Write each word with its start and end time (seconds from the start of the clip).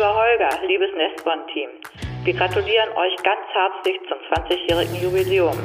Lieber 0.00 0.14
Holger, 0.14 0.48
liebes 0.66 0.88
Nestborn-Team, 0.96 1.68
wir 2.24 2.32
gratulieren 2.32 2.88
euch 2.96 3.14
ganz 3.22 3.44
herzlich 3.52 4.00
zum 4.08 4.16
20-jährigen 4.32 4.96
Jubiläum. 4.96 5.58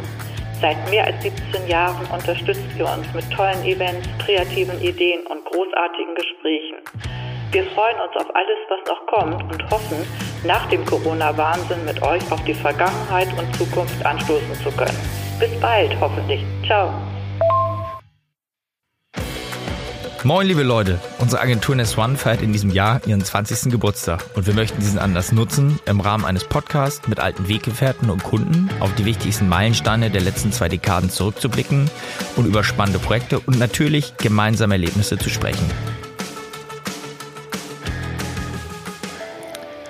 Seit 0.60 0.76
mehr 0.90 1.06
als 1.06 1.24
17 1.24 1.70
Jahren 1.70 2.06
unterstützt 2.12 2.68
ihr 2.78 2.84
uns 2.84 3.08
mit 3.14 3.32
tollen 3.32 3.64
Events, 3.64 4.06
kreativen 4.26 4.78
Ideen 4.82 5.26
und 5.28 5.46
großartigen 5.46 6.16
Gesprächen. 6.16 6.76
Wir 7.54 7.64
freuen 7.68 7.96
uns 8.02 8.14
auf 8.18 8.36
alles, 8.36 8.58
was 8.68 8.86
noch 8.90 9.06
kommt 9.06 9.42
und 9.54 9.72
hoffen, 9.72 10.06
nach 10.46 10.68
dem 10.68 10.86
Corona-Wahnsinn 10.86 11.86
mit 11.86 12.02
euch 12.04 12.30
auf 12.30 12.44
die 12.44 12.56
Vergangenheit 12.56 13.30
und 13.40 13.56
Zukunft 13.56 14.06
anstoßen 14.06 14.56
zu 14.56 14.70
können. 14.76 15.00
Bis 15.40 15.58
bald, 15.62 15.96
hoffentlich. 16.02 16.44
Ciao. 16.66 16.92
Moin, 20.26 20.48
liebe 20.48 20.64
Leute. 20.64 21.00
Unsere 21.20 21.40
Agentur 21.44 21.76
Nest 21.76 22.00
One 22.00 22.18
feiert 22.18 22.42
in 22.42 22.52
diesem 22.52 22.72
Jahr 22.72 23.00
ihren 23.06 23.24
20. 23.24 23.72
Geburtstag 23.72 24.26
und 24.34 24.48
wir 24.48 24.56
möchten 24.56 24.80
diesen 24.80 24.98
Anlass 24.98 25.32
nutzen, 25.32 25.80
im 25.86 26.00
Rahmen 26.00 26.26
eines 26.26 26.46
Podcasts 26.46 27.08
mit 27.08 27.20
alten 27.20 27.48
Weggefährten 27.48 28.10
und 28.10 28.24
Kunden 28.24 28.68
auf 28.80 28.96
die 28.96 29.06
wichtigsten 29.06 29.48
Meilensteine 29.48 30.10
der 30.10 30.22
letzten 30.22 30.52
zwei 30.52 30.68
Dekaden 30.68 31.12
zurückzublicken 31.12 31.92
und 32.38 32.48
über 32.48 32.64
spannende 32.64 32.98
Projekte 32.98 33.38
und 33.38 33.60
natürlich 33.60 34.18
gemeinsame 34.18 34.74
Erlebnisse 34.74 35.20
zu 35.20 35.30
sprechen. 35.30 35.70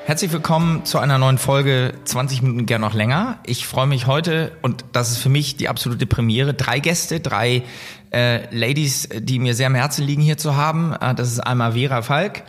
Herzlich 0.06 0.32
willkommen 0.32 0.86
zu 0.86 1.00
einer 1.00 1.18
neuen 1.18 1.40
Folge 1.40 1.96
20 2.04 2.44
Minuten 2.44 2.68
gern 2.68 2.82
noch 2.82 2.94
länger. 2.94 3.40
Ich 3.44 3.66
freue 3.66 3.88
mich 3.88 4.06
heute 4.06 4.52
und 4.62 4.86
das 4.92 5.10
ist 5.10 5.18
für 5.18 5.30
mich 5.30 5.58
die 5.58 5.68
absolute 5.68 6.06
Premiere. 6.06 6.54
Drei 6.54 6.80
Gäste, 6.80 7.20
drei 7.20 7.64
äh, 8.14 8.56
Ladies, 8.56 9.10
die 9.12 9.40
mir 9.40 9.56
sehr 9.56 9.66
am 9.66 9.74
Herzen 9.74 10.06
liegen 10.06 10.22
hier 10.22 10.38
zu 10.38 10.56
haben. 10.56 10.94
Äh, 10.94 11.16
das 11.16 11.32
ist 11.32 11.40
einmal 11.40 11.72
Vera 11.72 12.04
Falk, 12.04 12.44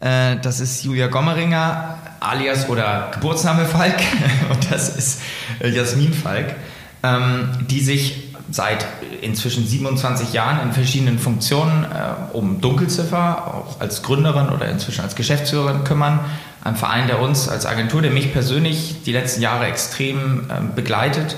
äh, 0.00 0.36
das 0.42 0.60
ist 0.60 0.84
Julia 0.84 1.06
Gommeringer, 1.06 1.96
alias 2.20 2.68
oder 2.68 3.10
Geburtsname 3.14 3.64
Falk 3.64 3.96
und 4.50 4.70
das 4.70 4.94
ist 4.94 5.22
äh, 5.60 5.70
Jasmin 5.70 6.12
Falk, 6.12 6.54
ähm, 7.02 7.48
die 7.70 7.80
sich 7.80 8.29
seit 8.50 8.86
inzwischen 9.20 9.66
27 9.66 10.32
Jahren 10.32 10.60
in 10.66 10.72
verschiedenen 10.72 11.18
Funktionen 11.18 11.84
äh, 11.84 12.36
um 12.36 12.60
Dunkelziffer, 12.60 13.46
auch 13.46 13.80
als 13.80 14.02
Gründerin 14.02 14.48
oder 14.48 14.68
inzwischen 14.68 15.02
als 15.02 15.14
Geschäftsführerin 15.14 15.84
kümmern 15.84 16.20
ein 16.62 16.76
Verein, 16.76 17.06
der 17.06 17.20
uns 17.20 17.48
als 17.48 17.66
Agentur, 17.66 18.02
der 18.02 18.10
mich 18.10 18.32
persönlich 18.32 19.02
die 19.04 19.12
letzten 19.12 19.40
Jahre 19.40 19.66
extrem 19.66 20.50
äh, 20.50 20.60
begleitet. 20.74 21.36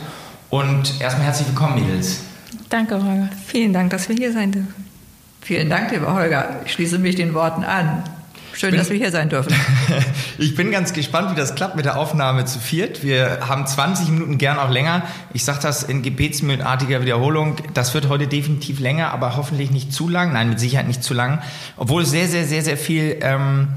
Und 0.50 1.00
erstmal 1.00 1.27
herzlich 1.27 1.48
willkommen, 1.48 1.80
Mädels. 1.80 2.20
Danke, 2.68 2.94
Holger. 2.96 3.28
Vielen 3.46 3.72
Dank, 3.72 3.90
dass 3.90 4.08
wir 4.08 4.16
hier 4.16 4.33
sein 4.33 4.52
dürfen. 4.52 4.74
Vielen 5.40 5.70
Dank, 5.70 5.90
lieber 5.90 6.12
Holger. 6.14 6.60
Ich 6.64 6.72
schließe 6.72 6.98
mich 6.98 7.16
den 7.16 7.34
Worten 7.34 7.64
an. 7.64 8.05
Schön, 8.55 8.70
bin, 8.70 8.78
dass 8.78 8.91
wir 8.91 8.97
hier 8.97 9.11
sein 9.11 9.28
dürfen. 9.28 9.55
ich 10.39 10.55
bin 10.55 10.70
ganz 10.70 10.92
gespannt, 10.92 11.31
wie 11.31 11.34
das 11.34 11.55
klappt 11.55 11.77
mit 11.77 11.84
der 11.84 11.98
Aufnahme 11.98 12.45
zu 12.45 12.58
viert. 12.58 13.03
Wir 13.03 13.41
haben 13.48 13.67
20 13.67 14.08
Minuten, 14.08 14.39
gern 14.39 14.58
auch 14.58 14.70
länger. 14.70 15.03
Ich 15.33 15.45
sage 15.45 15.61
das 15.62 15.83
in 15.83 16.03
gebetsmühlenartiger 16.03 17.03
Wiederholung. 17.03 17.56
Das 17.75 17.95
wird 17.95 18.08
heute 18.08 18.27
definitiv 18.27 18.80
länger, 18.80 19.12
aber 19.12 19.36
hoffentlich 19.36 19.70
nicht 19.70 19.92
zu 19.92 20.08
lang. 20.08 20.33
Nein, 20.33 20.50
mit 20.50 20.61
Sicherheit 20.61 20.86
nicht 20.86 21.03
zu 21.03 21.14
lang. 21.14 21.42
Obwohl 21.77 22.03
es 22.03 22.11
sehr, 22.11 22.28
sehr, 22.28 22.45
sehr, 22.45 22.62
sehr 22.62 22.77
viel 22.77 23.19
ähm, 23.23 23.69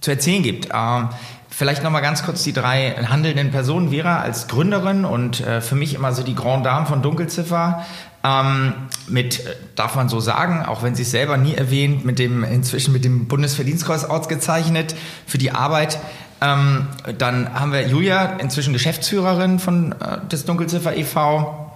zu 0.00 0.10
erzählen 0.10 0.42
gibt. 0.42 0.68
Ähm, 0.74 1.08
vielleicht 1.48 1.82
noch 1.82 1.90
mal 1.90 2.00
ganz 2.00 2.24
kurz 2.24 2.42
die 2.42 2.52
drei 2.52 2.90
handelnden 3.08 3.50
Personen. 3.50 3.90
Vera 3.90 4.20
als 4.20 4.48
Gründerin 4.48 5.04
und 5.04 5.40
äh, 5.40 5.60
für 5.60 5.76
mich 5.76 5.94
immer 5.94 6.12
so 6.12 6.22
die 6.22 6.34
Grand 6.34 6.66
Dame 6.66 6.86
von 6.86 7.02
Dunkelziffer. 7.02 7.84
Ähm, 8.24 8.72
mit, 9.06 9.44
äh, 9.44 9.54
darf 9.74 9.96
man 9.96 10.08
so 10.08 10.18
sagen, 10.18 10.64
auch 10.64 10.82
wenn 10.82 10.94
sie 10.94 11.02
es 11.02 11.10
selber 11.10 11.36
nie 11.36 11.54
erwähnt, 11.54 12.06
mit 12.06 12.18
dem, 12.18 12.42
inzwischen 12.42 12.92
mit 12.92 13.04
dem 13.04 13.28
Bundesverdienstkreuz 13.28 14.04
ausgezeichnet 14.04 14.94
für 15.26 15.36
die 15.36 15.50
Arbeit. 15.50 15.98
Ähm, 16.40 16.86
dann 17.18 17.52
haben 17.52 17.72
wir 17.72 17.86
Julia, 17.86 18.36
inzwischen 18.38 18.72
Geschäftsführerin 18.72 19.58
von 19.58 19.92
äh, 19.92 20.26
des 20.26 20.46
Dunkelziffer 20.46 20.96
e.V. 20.96 21.70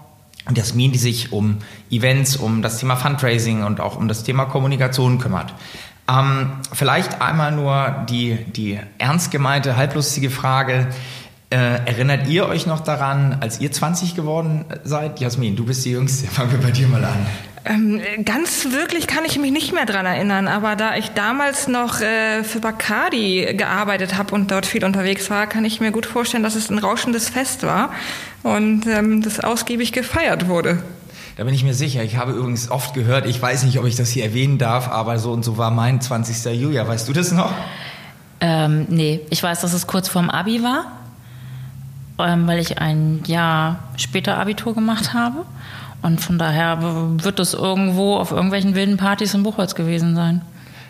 Und 0.46 0.56
Jasmin, 0.56 0.92
die 0.92 0.98
sich 0.98 1.32
um 1.32 1.58
Events, 1.90 2.36
um 2.36 2.62
das 2.62 2.78
Thema 2.78 2.96
Fundraising 2.96 3.62
und 3.64 3.80
auch 3.80 3.96
um 3.96 4.08
das 4.08 4.24
Thema 4.24 4.46
Kommunikation 4.46 5.18
kümmert. 5.18 5.52
Ähm, 6.10 6.52
vielleicht 6.72 7.20
einmal 7.20 7.52
nur 7.52 8.06
die, 8.08 8.36
die 8.46 8.80
ernst 8.96 9.30
gemeinte, 9.30 9.76
halblustige 9.76 10.30
Frage. 10.30 10.86
Äh, 11.50 11.56
erinnert 11.86 12.28
ihr 12.28 12.46
euch 12.46 12.66
noch 12.66 12.80
daran, 12.80 13.38
als 13.40 13.60
ihr 13.60 13.72
20 13.72 14.14
geworden 14.14 14.66
seid? 14.84 15.18
Jasmin, 15.18 15.56
du 15.56 15.64
bist 15.64 15.84
die 15.84 15.92
Jüngste. 15.92 16.26
Fangen 16.30 16.52
wir 16.52 16.58
bei 16.58 16.70
dir 16.70 16.86
mal 16.88 17.04
an. 17.04 17.26
Ähm, 17.64 18.00
ganz 18.24 18.68
wirklich 18.70 19.06
kann 19.06 19.24
ich 19.24 19.38
mich 19.38 19.50
nicht 19.50 19.72
mehr 19.72 19.84
dran 19.84 20.06
erinnern, 20.06 20.46
aber 20.46 20.76
da 20.76 20.96
ich 20.96 21.08
damals 21.10 21.68
noch 21.68 22.00
äh, 22.00 22.44
für 22.44 22.60
Bacardi 22.60 23.54
gearbeitet 23.56 24.16
habe 24.16 24.34
und 24.34 24.50
dort 24.50 24.64
viel 24.64 24.84
unterwegs 24.84 25.28
war, 25.28 25.46
kann 25.46 25.64
ich 25.64 25.80
mir 25.80 25.90
gut 25.90 26.06
vorstellen, 26.06 26.42
dass 26.42 26.54
es 26.54 26.70
ein 26.70 26.78
rauschendes 26.78 27.28
Fest 27.28 27.64
war 27.64 27.90
und 28.42 28.86
ähm, 28.86 29.22
das 29.22 29.40
ausgiebig 29.40 29.92
gefeiert 29.92 30.48
wurde. 30.48 30.82
Da 31.36 31.44
bin 31.44 31.54
ich 31.54 31.62
mir 31.62 31.74
sicher. 31.74 32.02
Ich 32.02 32.16
habe 32.16 32.32
übrigens 32.32 32.70
oft 32.70 32.94
gehört, 32.94 33.26
ich 33.26 33.40
weiß 33.40 33.64
nicht, 33.64 33.78
ob 33.78 33.86
ich 33.86 33.96
das 33.96 34.10
hier 34.10 34.24
erwähnen 34.24 34.58
darf, 34.58 34.88
aber 34.88 35.18
so 35.18 35.32
und 35.32 35.44
so 35.44 35.56
war 35.56 35.70
mein 35.70 36.00
20. 36.00 36.60
Julia. 36.60 36.86
Weißt 36.86 37.08
du 37.08 37.12
das 37.12 37.32
noch? 37.32 37.52
Ähm, 38.40 38.86
nee, 38.88 39.20
ich 39.30 39.42
weiß, 39.42 39.60
dass 39.60 39.72
es 39.72 39.86
kurz 39.86 40.08
vorm 40.08 40.30
Abi 40.30 40.62
war, 40.62 40.97
weil 42.18 42.58
ich 42.58 42.78
ein 42.78 43.22
Jahr 43.26 43.78
später 43.96 44.38
Abitur 44.38 44.74
gemacht 44.74 45.14
habe. 45.14 45.44
Und 46.02 46.20
von 46.20 46.38
daher 46.38 46.78
wird 47.22 47.40
es 47.40 47.54
irgendwo 47.54 48.16
auf 48.16 48.30
irgendwelchen 48.30 48.74
wilden 48.74 48.96
Partys 48.96 49.34
in 49.34 49.42
Buchholz 49.42 49.74
gewesen 49.74 50.14
sein. 50.14 50.42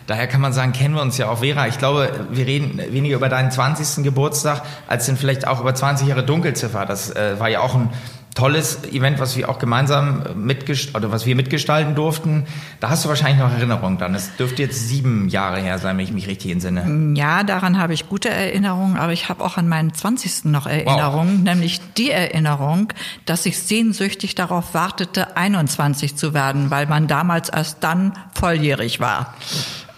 Daher 0.05 0.27
kann 0.27 0.41
man 0.41 0.53
sagen, 0.53 0.71
kennen 0.71 0.95
wir 0.95 1.03
uns 1.03 1.19
ja 1.19 1.29
auch, 1.29 1.39
Vera. 1.39 1.67
Ich 1.67 1.77
glaube, 1.77 2.25
wir 2.31 2.47
reden 2.47 2.81
weniger 2.91 3.15
über 3.15 3.29
deinen 3.29 3.51
20. 3.51 4.03
Geburtstag, 4.03 4.63
als 4.87 5.05
denn 5.05 5.17
vielleicht 5.17 5.47
auch 5.47 5.61
über 5.61 5.75
20 5.75 6.07
Jahre 6.07 6.23
Dunkelziffer. 6.23 6.85
Das 6.87 7.15
äh, 7.15 7.39
war 7.39 7.47
ja 7.47 7.59
auch 7.59 7.75
ein 7.75 7.89
tolles 8.39 8.83
Event, 8.85 9.19
was 9.19 9.35
wir 9.35 9.49
auch 9.49 9.59
gemeinsam 9.59 10.23
mitgest 10.35 10.95
oder 10.95 11.11
was 11.11 11.25
wir 11.25 11.35
mitgestalten 11.35 11.93
durften. 11.93 12.45
Da 12.79 12.89
hast 12.89 13.03
du 13.03 13.09
wahrscheinlich 13.09 13.39
noch 13.39 13.51
Erinnerungen 13.51 13.97
dann. 13.97 14.15
Es 14.15 14.35
dürfte 14.37 14.61
jetzt 14.61 14.87
sieben 14.87 15.27
Jahre 15.27 15.59
her 15.59 15.77
sein, 15.77 15.97
wenn 15.97 16.05
ich 16.05 16.13
mich 16.13 16.27
richtig 16.27 16.51
entsinne. 16.51 17.13
Ja, 17.17 17.43
daran 17.43 17.77
habe 17.77 17.93
ich 17.93 18.07
gute 18.07 18.29
Erinnerungen, 18.29 18.97
aber 18.97 19.11
ich 19.11 19.27
habe 19.27 19.43
auch 19.43 19.57
an 19.57 19.67
meinen 19.67 19.93
20. 19.93 20.45
noch 20.45 20.67
Erinnerungen, 20.67 21.39
wow. 21.39 21.43
nämlich 21.43 21.81
die 21.97 22.11
Erinnerung, 22.11 22.93
dass 23.25 23.45
ich 23.45 23.59
sehnsüchtig 23.59 24.35
darauf 24.35 24.73
wartete, 24.73 25.35
21 25.35 26.15
zu 26.15 26.33
werden, 26.33 26.71
weil 26.71 26.85
man 26.85 27.07
damals 27.07 27.49
erst 27.49 27.83
dann 27.83 28.13
volljährig 28.33 29.01
war. 29.01 29.33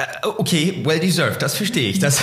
Äh, 0.02 0.28
okay, 0.38 0.82
well 0.84 1.00
deserved, 1.00 1.42
das 1.42 1.56
verstehe 1.56 1.90
ich. 1.90 2.00
Das, 2.00 2.22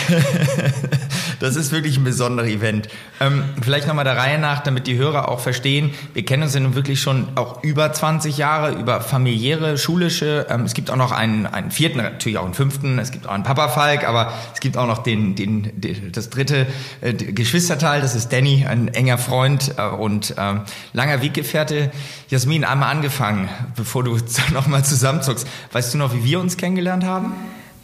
das 1.40 1.56
ist 1.56 1.72
wirklich 1.72 1.96
ein 1.96 2.04
besonderes 2.04 2.50
Event. 2.50 2.88
Ähm, 3.20 3.44
vielleicht 3.62 3.86
nochmal 3.86 4.04
der 4.04 4.16
Reihe 4.16 4.38
nach, 4.38 4.60
damit 4.60 4.86
die 4.86 4.96
Hörer 4.96 5.28
auch 5.28 5.40
verstehen, 5.40 5.92
wir 6.14 6.24
kennen 6.24 6.42
uns 6.42 6.54
ja 6.54 6.60
nun 6.60 6.74
wirklich 6.74 7.00
schon 7.00 7.28
auch 7.36 7.62
über 7.62 7.92
20 7.92 8.36
Jahre, 8.38 8.72
über 8.72 9.00
familiäre, 9.00 9.78
schulische. 9.78 10.46
Ähm, 10.48 10.62
es 10.62 10.74
gibt 10.74 10.90
auch 10.90 10.96
noch 10.96 11.12
einen, 11.12 11.46
einen 11.46 11.70
vierten, 11.70 11.98
natürlich 11.98 12.38
auch 12.38 12.44
einen 12.44 12.54
fünften, 12.54 12.98
es 12.98 13.12
gibt 13.12 13.26
auch 13.26 13.32
einen 13.32 13.44
Papa 13.44 13.68
Falk, 13.68 14.06
aber 14.06 14.32
es 14.54 14.60
gibt 14.60 14.76
auch 14.76 14.86
noch 14.86 14.98
den, 14.98 15.34
den, 15.34 15.80
den 15.80 16.12
das 16.12 16.30
dritte 16.30 16.66
äh, 17.00 17.12
Geschwisterteil, 17.12 18.00
das 18.00 18.14
ist 18.14 18.32
Danny, 18.32 18.66
ein 18.66 18.88
enger 18.88 19.18
Freund 19.18 19.74
äh, 19.76 19.82
und 19.82 20.32
äh, 20.36 20.54
langer 20.92 21.22
Weggefährte. 21.22 21.90
Jasmin, 22.28 22.64
einmal 22.64 22.90
angefangen, 22.90 23.48
bevor 23.76 24.04
du 24.04 24.18
nochmal 24.52 24.84
zusammenzuckst. 24.84 25.46
Weißt 25.72 25.94
du 25.94 25.98
noch, 25.98 26.14
wie 26.14 26.24
wir 26.24 26.40
uns 26.40 26.56
kennengelernt 26.56 27.04
haben? 27.04 27.32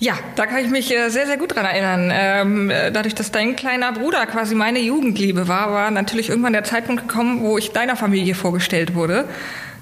Ja, 0.00 0.14
da 0.34 0.46
kann 0.46 0.58
ich 0.58 0.70
mich 0.70 0.94
äh, 0.94 1.08
sehr, 1.08 1.26
sehr 1.26 1.36
gut 1.36 1.54
dran 1.54 1.64
erinnern. 1.64 2.10
Ähm, 2.12 2.70
äh, 2.70 2.90
dadurch, 2.90 3.14
dass 3.14 3.30
dein 3.30 3.56
kleiner 3.56 3.92
Bruder 3.92 4.26
quasi 4.26 4.54
meine 4.54 4.80
Jugendliebe 4.80 5.46
war, 5.46 5.72
war 5.72 5.90
natürlich 5.90 6.30
irgendwann 6.30 6.52
der 6.52 6.64
Zeitpunkt 6.64 7.08
gekommen, 7.08 7.42
wo 7.42 7.58
ich 7.58 7.72
deiner 7.72 7.96
Familie 7.96 8.34
vorgestellt 8.34 8.94
wurde. 8.94 9.26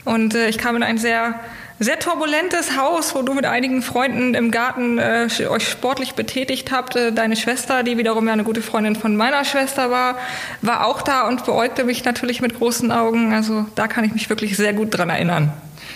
Und 0.04 0.34
äh, 0.34 0.48
ich 0.48 0.58
kam 0.58 0.76
in 0.76 0.82
ein 0.82 0.98
sehr, 0.98 1.40
sehr 1.78 1.98
turbulentes 1.98 2.76
Haus, 2.76 3.14
wo 3.14 3.22
du 3.22 3.32
mit 3.32 3.46
einigen 3.46 3.82
Freunden 3.82 4.34
im 4.34 4.50
Garten 4.52 5.00
euch 5.00 5.68
sportlich 5.68 6.14
betätigt 6.14 6.70
habt. 6.70 6.94
Deine 6.94 7.34
Schwester, 7.34 7.82
die 7.82 7.98
wiederum 7.98 8.26
ja 8.26 8.34
eine 8.34 8.44
gute 8.44 8.62
Freundin 8.62 8.94
von 8.94 9.16
meiner 9.16 9.44
Schwester 9.44 9.90
war, 9.90 10.16
war 10.60 10.86
auch 10.86 11.02
da 11.02 11.26
und 11.26 11.44
beäugte 11.44 11.82
mich 11.82 12.04
natürlich 12.04 12.40
mit 12.40 12.56
großen 12.56 12.92
Augen. 12.92 13.32
Also 13.32 13.66
da 13.74 13.88
kann 13.88 14.04
ich 14.04 14.12
mich 14.12 14.28
wirklich 14.30 14.56
sehr 14.56 14.74
gut 14.74 14.96
dran 14.96 15.10
erinnern. 15.10 15.52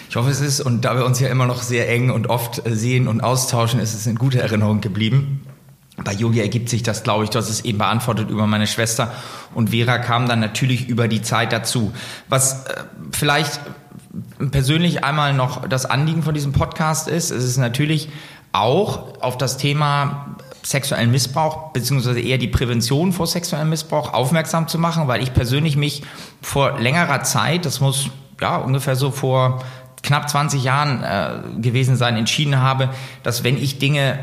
Ich 0.09 0.17
hoffe, 0.17 0.31
es 0.31 0.41
ist, 0.41 0.61
und 0.61 0.85
da 0.85 0.97
wir 0.97 1.05
uns 1.05 1.21
ja 1.21 1.29
immer 1.29 1.47
noch 1.47 1.63
sehr 1.63 1.89
eng 1.89 2.11
und 2.11 2.29
oft 2.29 2.67
äh, 2.67 2.75
sehen 2.75 3.09
und 3.09 3.23
austauschen, 3.23 3.81
ist 3.81 3.95
es 3.95 4.07
in 4.07 4.17
guter 4.17 4.41
Erinnerung 4.41 4.81
geblieben. 4.81 5.45
Bei 6.05 6.13
Yogi 6.13 6.41
ergibt 6.41 6.69
sich 6.69 6.83
das, 6.83 7.03
glaube 7.03 7.25
ich, 7.25 7.31
du 7.31 7.39
hast 7.39 7.49
es 7.49 7.65
eben 7.65 7.79
beantwortet 7.79 8.29
über 8.29 8.47
meine 8.47 8.67
Schwester. 8.67 9.13
Und 9.55 9.71
Vera 9.71 9.99
kam 9.99 10.29
dann 10.29 10.41
natürlich 10.41 10.89
über 10.89 11.09
die 11.09 11.23
Zeit 11.23 11.53
dazu. 11.53 11.93
Was 12.29 12.67
äh, 12.67 12.85
vielleicht 13.13 13.61
persönlich 14.51 15.05
einmal 15.05 15.35
noch 15.35 15.69
das 15.69 15.87
Anliegen 15.87 16.23
von 16.23 16.35
diesem 16.35 16.53
Podcast 16.53 17.09
ist, 17.09 17.31
es 17.31 17.45
ist 17.45 17.57
natürlich 17.57 18.09
auch 18.53 19.21
auf 19.21 19.37
das 19.37 19.57
Thema 19.59 20.37
sexuellen 20.63 21.11
Missbrauch, 21.11 21.73
beziehungsweise 21.73 22.21
eher 22.21 22.39
die 22.39 22.49
Prävention 22.49 23.13
vor 23.13 23.27
sexuellem 23.27 23.71
Missbrauch 23.71 24.13
aufmerksam 24.13 24.67
zu 24.67 24.79
machen, 24.79 25.07
weil 25.09 25.23
ich 25.23 25.33
persönlich 25.33 25.77
mich 25.77 26.03
vor 26.43 26.79
längerer 26.79 27.23
Zeit, 27.23 27.65
das 27.67 27.81
muss 27.81 28.09
ja 28.41 28.57
ungefähr 28.57 28.97
so 28.97 29.11
vor 29.11 29.63
knapp 30.03 30.29
20 30.29 30.63
Jahren 30.63 31.03
äh, 31.03 31.61
gewesen 31.61 31.97
sein, 31.97 32.17
entschieden 32.17 32.61
habe, 32.61 32.91
dass 33.23 33.45
wenn 33.45 33.57
ich 33.57 33.79
Dinge 33.79 34.21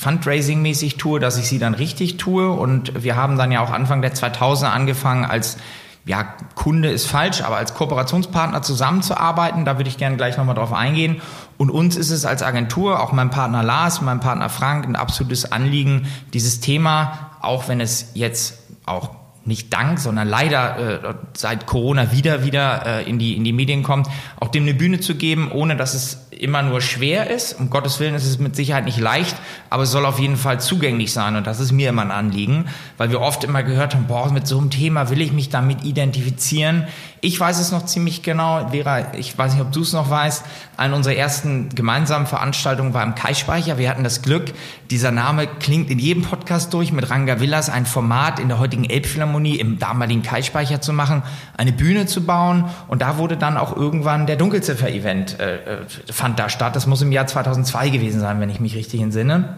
Fundraising-mäßig 0.00 0.96
tue, 0.96 1.20
dass 1.20 1.36
ich 1.38 1.48
sie 1.48 1.58
dann 1.58 1.74
richtig 1.74 2.16
tue. 2.16 2.50
Und 2.50 3.02
wir 3.02 3.16
haben 3.16 3.36
dann 3.36 3.52
ja 3.52 3.60
auch 3.60 3.70
Anfang 3.70 4.02
der 4.02 4.14
2000er 4.14 4.66
angefangen 4.66 5.24
als 5.24 5.58
ja, 6.06 6.24
Kunde 6.54 6.90
ist 6.90 7.06
falsch, 7.06 7.42
aber 7.42 7.56
als 7.56 7.74
Kooperationspartner 7.74 8.62
zusammenzuarbeiten, 8.62 9.66
da 9.66 9.76
würde 9.78 9.90
ich 9.90 9.98
gerne 9.98 10.16
gleich 10.16 10.38
nochmal 10.38 10.54
drauf 10.54 10.72
eingehen. 10.72 11.20
Und 11.58 11.70
uns 11.70 11.96
ist 11.96 12.10
es 12.10 12.24
als 12.24 12.42
Agentur, 12.42 13.00
auch 13.00 13.12
meinem 13.12 13.30
Partner 13.30 13.62
Lars, 13.62 14.00
meinem 14.00 14.20
Partner 14.20 14.48
Frank, 14.48 14.86
ein 14.86 14.96
absolutes 14.96 15.52
Anliegen, 15.52 16.08
dieses 16.32 16.60
Thema, 16.60 17.30
auch 17.42 17.68
wenn 17.68 17.80
es 17.80 18.12
jetzt 18.14 18.60
auch 18.86 19.10
nicht 19.44 19.72
dank, 19.72 19.98
sondern 19.98 20.28
leider 20.28 21.04
äh, 21.04 21.14
seit 21.34 21.66
Corona 21.66 22.12
wieder 22.12 22.44
wieder 22.44 23.00
äh, 23.00 23.08
in 23.08 23.18
die 23.18 23.36
in 23.36 23.44
die 23.44 23.52
Medien 23.52 23.82
kommt, 23.82 24.08
auch 24.38 24.48
dem 24.48 24.64
eine 24.64 24.74
Bühne 24.74 25.00
zu 25.00 25.14
geben, 25.14 25.50
ohne 25.50 25.76
dass 25.76 25.94
es 25.94 26.29
immer 26.40 26.62
nur 26.62 26.80
schwer 26.80 27.30
ist. 27.30 27.58
Um 27.58 27.70
Gottes 27.70 28.00
Willen 28.00 28.14
ist 28.14 28.26
es 28.26 28.38
mit 28.38 28.56
Sicherheit 28.56 28.84
nicht 28.84 28.98
leicht, 28.98 29.36
aber 29.68 29.82
es 29.82 29.90
soll 29.90 30.06
auf 30.06 30.18
jeden 30.18 30.36
Fall 30.36 30.60
zugänglich 30.60 31.12
sein 31.12 31.36
und 31.36 31.46
das 31.46 31.60
ist 31.60 31.72
mir 31.72 31.90
immer 31.90 32.02
ein 32.02 32.10
Anliegen, 32.10 32.66
weil 32.96 33.10
wir 33.10 33.20
oft 33.20 33.44
immer 33.44 33.62
gehört 33.62 33.94
haben, 33.94 34.06
boah, 34.06 34.30
mit 34.32 34.46
so 34.46 34.58
einem 34.58 34.70
Thema 34.70 35.10
will 35.10 35.20
ich 35.20 35.32
mich 35.32 35.50
damit 35.50 35.84
identifizieren. 35.84 36.86
Ich 37.20 37.38
weiß 37.38 37.58
es 37.58 37.70
noch 37.70 37.84
ziemlich 37.84 38.22
genau, 38.22 38.68
Vera, 38.70 39.14
ich 39.14 39.36
weiß 39.36 39.52
nicht, 39.52 39.62
ob 39.62 39.72
du 39.72 39.82
es 39.82 39.92
noch 39.92 40.08
weißt, 40.08 40.44
eine 40.78 40.94
unserer 40.94 41.14
ersten 41.14 41.68
gemeinsamen 41.74 42.26
Veranstaltungen 42.26 42.94
war 42.94 43.02
im 43.02 43.14
Kai-Speicher. 43.14 43.76
Wir 43.76 43.90
hatten 43.90 44.04
das 44.04 44.22
Glück, 44.22 44.54
dieser 44.90 45.10
Name 45.10 45.46
klingt 45.46 45.90
in 45.90 45.98
jedem 45.98 46.22
Podcast 46.22 46.72
durch, 46.72 46.92
mit 46.92 47.10
Ranga 47.10 47.40
Villas 47.40 47.68
ein 47.68 47.84
Format 47.84 48.38
in 48.38 48.48
der 48.48 48.58
heutigen 48.58 48.84
Elbphilharmonie 48.84 49.56
im 49.56 49.78
damaligen 49.78 50.22
Kai-Speicher 50.22 50.80
zu 50.80 50.94
machen, 50.94 51.22
eine 51.58 51.72
Bühne 51.72 52.06
zu 52.06 52.24
bauen 52.24 52.70
und 52.88 53.02
da 53.02 53.18
wurde 53.18 53.36
dann 53.36 53.58
auch 53.58 53.76
irgendwann 53.76 54.26
der 54.26 54.36
Dunkelziffer-Event 54.36 55.38
äh, 55.38 55.56
äh 55.56 55.78
fand 56.30 56.38
da 56.38 56.48
statt. 56.48 56.76
Das 56.76 56.86
muss 56.86 57.02
im 57.02 57.12
Jahr 57.12 57.26
2002 57.26 57.90
gewesen 57.90 58.20
sein, 58.20 58.40
wenn 58.40 58.50
ich 58.50 58.60
mich 58.60 58.76
richtig 58.76 59.00
entsinne. 59.00 59.56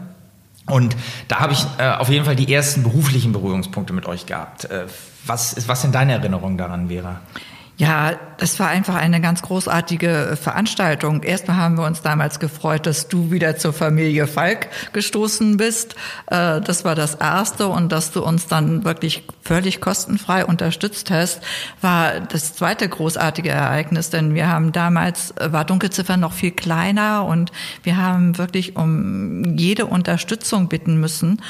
Und 0.66 0.96
da 1.28 1.40
habe 1.40 1.52
ich 1.52 1.66
äh, 1.78 1.90
auf 1.90 2.08
jeden 2.08 2.24
Fall 2.24 2.36
die 2.36 2.52
ersten 2.52 2.82
beruflichen 2.82 3.32
Berührungspunkte 3.32 3.92
mit 3.92 4.06
euch 4.06 4.26
gehabt. 4.26 4.64
Äh, 4.66 4.86
was, 5.26 5.68
was 5.68 5.82
sind 5.82 5.94
deine 5.94 6.12
Erinnerungen 6.12 6.56
daran, 6.56 6.88
Vera? 6.88 7.20
Ja, 7.78 8.12
es 8.38 8.60
war 8.60 8.68
einfach 8.68 8.96
eine 8.96 9.20
ganz 9.20 9.40
großartige 9.42 10.36
Veranstaltung. 10.40 11.22
Erstmal 11.22 11.56
haben 11.56 11.78
wir 11.78 11.86
uns 11.86 12.02
damals 12.02 12.38
gefreut, 12.38 12.86
dass 12.86 13.08
du 13.08 13.30
wieder 13.30 13.56
zur 13.56 13.72
Familie 13.72 14.26
Falk 14.26 14.68
gestoßen 14.92 15.56
bist. 15.56 15.94
Äh, 16.26 16.60
das 16.60 16.84
war 16.84 16.94
das 16.94 17.14
Erste 17.14 17.68
und 17.68 17.90
dass 17.90 18.12
du 18.12 18.22
uns 18.22 18.46
dann 18.46 18.84
wirklich 18.84 19.24
völlig 19.42 19.80
kostenfrei 19.80 20.44
unterstützt 20.44 21.10
hast, 21.10 21.40
war 21.80 22.20
das 22.20 22.54
zweite 22.54 22.88
großartige 22.88 23.50
Ereignis, 23.50 24.10
denn 24.10 24.34
wir 24.34 24.48
haben 24.48 24.72
damals, 24.72 25.34
war 25.40 25.64
Dunkelziffer 25.64 26.16
noch 26.16 26.32
viel 26.32 26.52
kleiner 26.52 27.24
und 27.24 27.52
wir 27.82 27.96
haben 27.96 28.38
wirklich 28.38 28.76
um 28.76 29.56
jede 29.56 29.86
Unterstützung 29.86 30.68
bitten 30.68 31.00
müssen. 31.00 31.42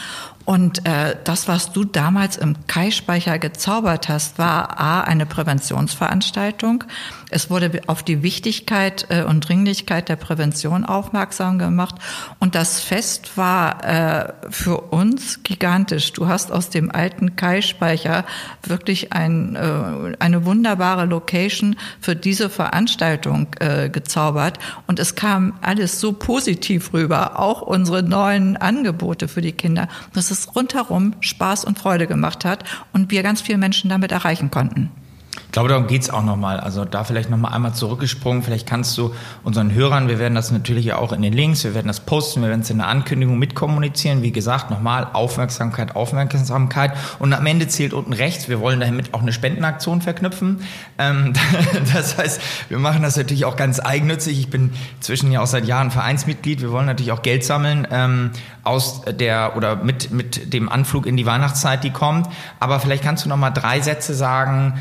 Und 0.45 0.87
äh, 0.87 1.17
das, 1.25 1.47
was 1.49 1.73
du 1.73 1.85
damals 1.85 2.37
im 2.37 2.57
Kai-Speicher 2.67 3.39
gezaubert 3.39 4.09
hast, 4.09 4.39
war 4.39 4.81
A, 4.81 5.03
eine 5.03 5.27
Präventionsveranstaltung. 5.27 6.85
Es 7.33 7.49
wurde 7.49 7.81
auf 7.87 8.03
die 8.03 8.23
Wichtigkeit 8.23 9.07
äh, 9.09 9.25
und 9.25 9.49
Dringlichkeit 9.49 10.11
der 10.11 10.17
Prävention 10.17 10.85
aufmerksam 10.85 11.59
gemacht. 11.59 11.95
Und 12.39 12.55
das 12.55 12.81
Fest 12.81 13.39
war 13.39 13.85
äh, 13.85 14.33
für 14.51 14.79
uns 14.93 15.43
gigantisch. 15.43 16.13
Du 16.13 16.29
hast 16.29 16.53
aus 16.53 16.69
dem 16.69 16.91
alten 16.91 17.35
Kai-Speicher 17.35 18.27
wirklich 18.63 19.15
ein, 19.15 19.57
äh, 19.57 20.17
eine 20.19 20.45
wunderbare 20.45 21.07
Location 21.07 21.77
für 22.01 22.15
diese 22.15 22.51
Veranstaltung 22.51 23.49
gezaubert. 23.93 24.59
Und 24.87 24.99
es 24.99 25.15
kam 25.15 25.55
alles 25.63 26.01
so 26.01 26.13
positiv 26.13 26.93
rüber, 26.93 27.39
auch 27.39 27.63
unsere 27.63 28.03
neuen 28.03 28.57
Angebote 28.57 29.29
für 29.29 29.41
die 29.41 29.53
Kinder, 29.53 29.89
dass 30.13 30.31
es 30.31 30.55
rundherum 30.55 31.15
Spaß 31.21 31.65
und 31.65 31.79
Freude 31.79 32.07
gemacht 32.07 32.45
hat 32.45 32.65
und 32.93 33.11
wir 33.11 33.23
ganz 33.23 33.41
viele 33.41 33.59
Menschen 33.59 33.89
damit 33.89 34.13
erreichen 34.13 34.51
konnten. 34.51 34.91
Ich 35.35 35.53
glaube, 35.53 35.69
darum 35.69 35.87
geht's 35.87 36.09
auch 36.09 36.23
nochmal. 36.23 36.61
Also 36.61 36.85
da 36.85 37.05
vielleicht 37.05 37.29
nochmal 37.29 37.53
einmal 37.53 37.75
zurückgesprungen. 37.75 38.43
Vielleicht 38.43 38.67
kannst 38.67 38.97
du 38.97 39.15
unseren 39.45 39.73
Hörern, 39.73 40.09
wir 40.09 40.19
werden 40.19 40.35
das 40.35 40.51
natürlich 40.51 40.93
auch 40.95 41.13
in 41.13 41.21
den 41.21 41.33
Links, 41.33 41.65
wir 41.65 41.75
werden 41.75 41.89
das 41.89 42.01
posten, 42.01 42.43
wir 42.43 42.49
werden 42.49 42.63
es 42.63 42.71
in 42.71 42.79
der 42.79 42.89
Ankündigung 42.89 43.39
mitkommunizieren. 43.39 44.23
Wie 44.23 44.33
gesagt, 44.33 44.71
nochmal 44.71 45.09
Aufmerksamkeit, 45.13 45.95
Aufmerksamkeit. 45.95 46.93
Und 47.19 47.33
am 47.35 47.47
Ende 47.47 47.69
zählt 47.69 47.93
unten 47.93 48.15
rechts, 48.15 48.49
wir 48.49 48.61
wollen 48.61 48.81
damit 48.81 49.13
auch 49.13 49.23
eine 49.23 49.33
Spendenaktion 49.33 50.01
verknüpfen. 50.01 50.61
Ähm, 50.99 51.35
das 51.93 52.17
heißt, 52.17 52.41
wir 52.71 52.79
machen 52.79 53.03
das 53.03 53.17
natürlich 53.17 53.45
auch 53.45 53.57
ganz 53.57 53.79
eigennützig. 53.79 54.39
Ich 54.39 54.49
bin 54.49 54.73
zwischen 55.01 55.33
ja 55.33 55.43
auch 55.43 55.47
seit 55.47 55.67
Jahren 55.67 55.91
Vereinsmitglied. 55.91 56.63
Wir 56.63 56.73
wollen 56.73 56.87
natürlich 56.87 57.13
auch 57.13 57.23
Geld 57.23 57.45
sammeln 57.45 57.87
ähm, 57.91 58.31
aus 58.65 59.03
der 59.03 59.57
oder 59.57 59.77
mit, 59.77 60.13
mit 60.13 60.53
dem 60.53 60.71
Anflug 60.71 61.07
in 61.07 61.17
die 61.17 61.27
Weihnachtszeit, 61.27 61.85
die 61.85 61.91
kommt. 61.91 62.27
Aber 62.59 62.81
vielleicht 62.81 63.03
kannst 63.03 63.25
du 63.25 63.29
nochmal 63.29 63.53
drei 63.53 63.81
Sätze 63.81 64.15
sagen, 64.15 64.79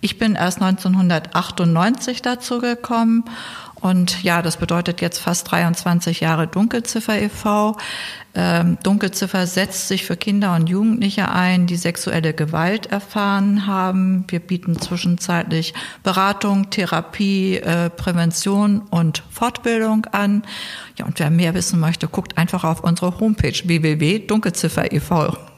Ich 0.01 0.19
bin 0.19 0.35
erst 0.35 0.63
1998 0.63 2.23
dazu 2.23 2.59
gekommen 2.59 3.25
und 3.81 4.23
ja, 4.23 4.43
das 4.43 4.57
bedeutet 4.57 5.01
jetzt 5.01 5.19
fast 5.19 5.51
23 5.51 6.21
Jahre 6.21 6.47
Dunkelziffer 6.47 7.21
e.V. 7.21 7.77
Ähm, 8.37 8.77
Dunkelziffer 8.83 9.47
setzt 9.47 9.89
sich 9.89 10.05
für 10.05 10.17
Kinder 10.17 10.55
und 10.55 10.69
Jugendliche 10.69 11.31
ein, 11.31 11.67
die 11.67 11.77
sexuelle 11.77 12.35
Gewalt 12.35 12.87
erfahren 12.87 13.67
haben. 13.67 14.25
Wir 14.29 14.41
bieten 14.41 14.79
zwischenzeitlich 14.79 15.73
Beratung, 16.03 16.69
Therapie, 16.69 17.57
äh, 17.57 17.89
Prävention 17.89 18.83
und 18.91 19.23
Fortbildung 19.31 20.05
an. 20.13 20.43
Ja, 20.99 21.07
und 21.07 21.19
wer 21.19 21.31
mehr 21.31 21.55
wissen 21.55 21.81
möchte, 21.81 22.09
guckt 22.09 22.37
einfach 22.37 22.63
auf 22.65 22.85
unsere 22.85 23.19
Homepage 23.19 23.59
www.dunkelziffer.ev. 23.65 25.56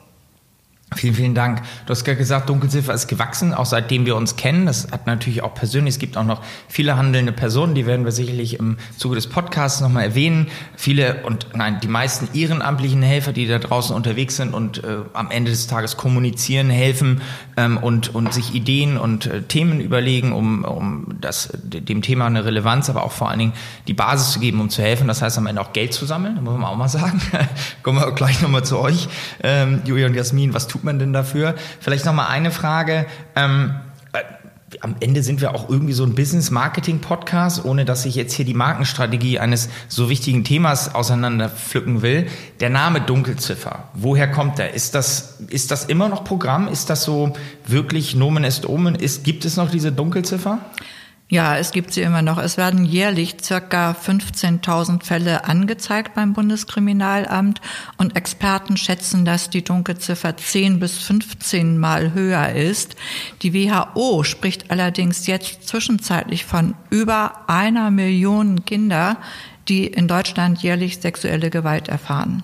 Vielen, 0.96 1.14
vielen 1.14 1.34
Dank. 1.34 1.60
Du 1.84 1.90
hast 1.90 2.04
gerade 2.04 2.16
gesagt, 2.16 2.48
Dunkelziffer 2.48 2.94
ist 2.94 3.08
gewachsen, 3.08 3.52
auch 3.52 3.66
seitdem 3.66 4.06
wir 4.06 4.16
uns 4.16 4.36
kennen. 4.36 4.64
Das 4.64 4.90
hat 4.90 5.06
natürlich 5.06 5.42
auch 5.42 5.52
persönlich, 5.52 5.96
es 5.96 5.98
gibt 5.98 6.16
auch 6.16 6.24
noch 6.24 6.40
viele 6.66 6.96
handelnde 6.96 7.30
Personen, 7.32 7.74
die 7.74 7.84
werden 7.84 8.06
wir 8.06 8.12
sicherlich 8.12 8.58
im 8.58 8.78
Zuge 8.96 9.14
des 9.14 9.26
Podcasts 9.26 9.82
nochmal 9.82 10.04
erwähnen. 10.04 10.48
Viele 10.76 11.24
und 11.24 11.48
nein, 11.54 11.78
die 11.82 11.88
meisten 11.88 12.30
ehrenamtlichen 12.34 13.02
Helfer, 13.02 13.32
die 13.34 13.46
da 13.46 13.58
draußen 13.58 13.94
unterwegs 13.94 14.36
sind 14.36 14.54
und 14.54 14.82
äh, 14.82 15.00
am 15.12 15.30
Ende 15.30 15.50
des 15.50 15.66
Tages 15.66 15.98
kommunizieren, 15.98 16.70
helfen 16.70 17.20
ähm, 17.58 17.76
und, 17.76 18.14
und 18.14 18.32
sich 18.32 18.54
Ideen 18.54 18.96
und 18.96 19.26
äh, 19.26 19.42
Themen 19.42 19.80
überlegen, 19.80 20.32
um, 20.32 20.64
um 20.64 21.06
das, 21.20 21.50
dem 21.62 22.00
Thema 22.00 22.26
eine 22.26 22.46
Relevanz, 22.46 22.88
aber 22.88 23.04
auch 23.04 23.12
vor 23.12 23.28
allen 23.28 23.40
Dingen 23.40 23.52
die 23.88 23.94
Basis 23.94 24.32
zu 24.32 24.40
geben, 24.40 24.58
um 24.58 24.70
zu 24.70 24.82
helfen. 24.82 25.06
Das 25.06 25.20
heißt 25.20 25.36
am 25.36 25.46
Ende 25.46 25.60
auch 25.60 25.74
Geld 25.74 25.92
zu 25.92 26.06
sammeln, 26.06 26.42
muss 26.42 26.54
man 26.54 26.64
auch 26.64 26.76
mal 26.76 26.88
sagen. 26.88 27.20
Kommen 27.82 28.00
wir 28.00 28.10
gleich 28.12 28.40
nochmal 28.40 28.64
zu 28.64 28.78
euch, 28.78 29.08
ähm, 29.42 29.82
Julia 29.84 30.06
und 30.06 30.14
Jasmin, 30.14 30.54
was 30.54 30.66
tut 30.66 30.77
tut 30.78 30.84
man 30.84 30.98
denn 31.00 31.12
dafür? 31.12 31.56
Vielleicht 31.80 32.06
noch 32.06 32.14
mal 32.14 32.28
eine 32.28 32.52
Frage. 32.52 33.06
Ähm, 33.34 33.74
äh, 34.12 34.22
am 34.80 34.94
Ende 35.00 35.24
sind 35.24 35.40
wir 35.40 35.54
auch 35.54 35.68
irgendwie 35.68 35.92
so 35.92 36.04
ein 36.04 36.14
Business-Marketing-Podcast, 36.14 37.64
ohne 37.64 37.84
dass 37.84 38.04
ich 38.04 38.14
jetzt 38.14 38.34
hier 38.34 38.44
die 38.44 38.54
Markenstrategie 38.54 39.40
eines 39.40 39.70
so 39.88 40.08
wichtigen 40.08 40.44
Themas 40.44 40.94
auseinanderpflücken 40.94 42.02
will. 42.02 42.28
Der 42.60 42.70
Name 42.70 43.00
Dunkelziffer, 43.00 43.88
woher 43.94 44.30
kommt 44.30 44.58
der? 44.58 44.74
Ist 44.74 44.94
das, 44.94 45.38
ist 45.48 45.72
das 45.72 45.86
immer 45.86 46.08
noch 46.08 46.22
Programm? 46.22 46.68
Ist 46.68 46.90
das 46.90 47.02
so 47.02 47.32
wirklich 47.66 48.14
Nomen 48.14 48.44
est 48.44 48.68
Omen? 48.68 48.94
Ist, 48.94 49.24
gibt 49.24 49.44
es 49.44 49.56
noch 49.56 49.70
diese 49.70 49.90
Dunkelziffer? 49.90 50.60
Ja, 51.30 51.58
es 51.58 51.72
gibt 51.72 51.92
sie 51.92 52.00
immer 52.00 52.22
noch. 52.22 52.38
Es 52.38 52.56
werden 52.56 52.86
jährlich 52.86 53.36
circa 53.42 53.90
15.000 53.90 55.04
Fälle 55.04 55.44
angezeigt 55.44 56.14
beim 56.14 56.32
Bundeskriminalamt 56.32 57.60
und 57.98 58.16
Experten 58.16 58.78
schätzen, 58.78 59.26
dass 59.26 59.50
die 59.50 59.62
Dunkelziffer 59.62 60.38
10 60.38 60.80
bis 60.80 60.96
15 60.96 61.76
Mal 61.76 62.14
höher 62.14 62.52
ist. 62.54 62.96
Die 63.42 63.52
WHO 63.52 64.24
spricht 64.24 64.70
allerdings 64.70 65.26
jetzt 65.26 65.68
zwischenzeitlich 65.68 66.46
von 66.46 66.74
über 66.88 67.46
einer 67.46 67.90
Million 67.90 68.64
Kinder, 68.64 69.18
die 69.68 69.86
in 69.86 70.08
Deutschland 70.08 70.62
jährlich 70.62 70.98
sexuelle 70.98 71.50
Gewalt 71.50 71.88
erfahren. 71.88 72.42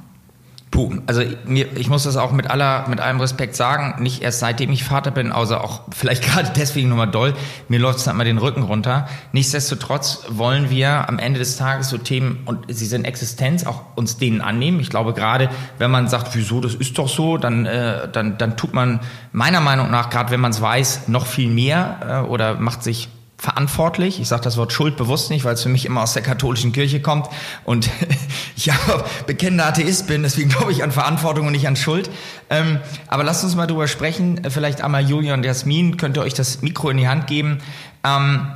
Puh, 0.74 0.92
also 1.06 1.22
mir, 1.46 1.68
ich 1.76 1.88
muss 1.88 2.02
das 2.02 2.16
auch 2.16 2.32
mit 2.32 2.50
aller, 2.50 2.88
mit 2.88 2.98
allem 2.98 3.20
Respekt 3.20 3.54
sagen, 3.54 4.02
nicht 4.02 4.22
erst 4.22 4.40
seitdem 4.40 4.72
ich 4.72 4.82
Vater 4.82 5.12
bin, 5.12 5.30
außer 5.30 5.62
auch 5.62 5.82
vielleicht 5.94 6.24
gerade 6.24 6.50
deswegen 6.56 6.88
nochmal 6.88 7.08
doll, 7.12 7.34
mir 7.68 7.78
läuft 7.78 8.00
es 8.00 8.04
dann 8.06 8.16
mal 8.16 8.24
den 8.24 8.38
Rücken 8.38 8.64
runter. 8.64 9.06
Nichtsdestotrotz 9.30 10.24
wollen 10.30 10.70
wir 10.70 11.08
am 11.08 11.20
Ende 11.20 11.38
des 11.38 11.58
Tages 11.58 11.90
so 11.90 11.96
Themen, 11.96 12.42
und 12.46 12.64
sie 12.66 12.86
sind 12.86 13.04
Existenz, 13.04 13.64
auch 13.64 13.82
uns 13.94 14.16
denen 14.16 14.40
annehmen. 14.40 14.80
Ich 14.80 14.90
glaube 14.90 15.12
gerade, 15.12 15.48
wenn 15.78 15.92
man 15.92 16.08
sagt, 16.08 16.34
wieso, 16.34 16.60
das 16.60 16.74
ist 16.74 16.98
doch 16.98 17.08
so, 17.08 17.38
dann, 17.38 17.66
äh, 17.66 18.08
dann, 18.10 18.36
dann 18.36 18.56
tut 18.56 18.74
man 18.74 18.98
meiner 19.30 19.60
Meinung 19.60 19.92
nach, 19.92 20.10
gerade 20.10 20.32
wenn 20.32 20.40
man 20.40 20.50
es 20.50 20.60
weiß, 20.60 21.06
noch 21.06 21.26
viel 21.26 21.50
mehr 21.50 22.24
äh, 22.24 22.28
oder 22.28 22.56
macht 22.56 22.82
sich 22.82 23.10
verantwortlich. 23.36 24.20
Ich 24.20 24.28
sage 24.28 24.42
das 24.42 24.56
Wort 24.56 24.72
Schuld 24.72 24.96
bewusst 24.96 25.30
nicht, 25.30 25.44
weil 25.44 25.54
es 25.54 25.62
für 25.62 25.68
mich 25.68 25.86
immer 25.86 26.02
aus 26.02 26.14
der 26.14 26.22
katholischen 26.22 26.72
Kirche 26.72 27.00
kommt 27.00 27.28
und 27.64 27.90
ich 28.56 28.66
ja 28.66 28.74
bekennender 29.26 29.66
Atheist 29.66 30.06
bin, 30.06 30.22
deswegen 30.22 30.50
glaube 30.50 30.72
ich 30.72 30.82
an 30.82 30.92
Verantwortung 30.92 31.46
und 31.46 31.52
nicht 31.52 31.66
an 31.66 31.76
Schuld. 31.76 32.10
Ähm, 32.50 32.78
aber 33.08 33.24
lasst 33.24 33.44
uns 33.44 33.56
mal 33.56 33.66
drüber 33.66 33.88
sprechen. 33.88 34.42
Vielleicht 34.48 34.82
einmal 34.82 35.08
Julia 35.08 35.34
und 35.34 35.44
Jasmin, 35.44 35.96
könnt 35.96 36.16
ihr 36.16 36.22
euch 36.22 36.34
das 36.34 36.62
Mikro 36.62 36.90
in 36.90 36.96
die 36.96 37.08
Hand 37.08 37.26
geben. 37.26 37.58
Ähm, 38.04 38.46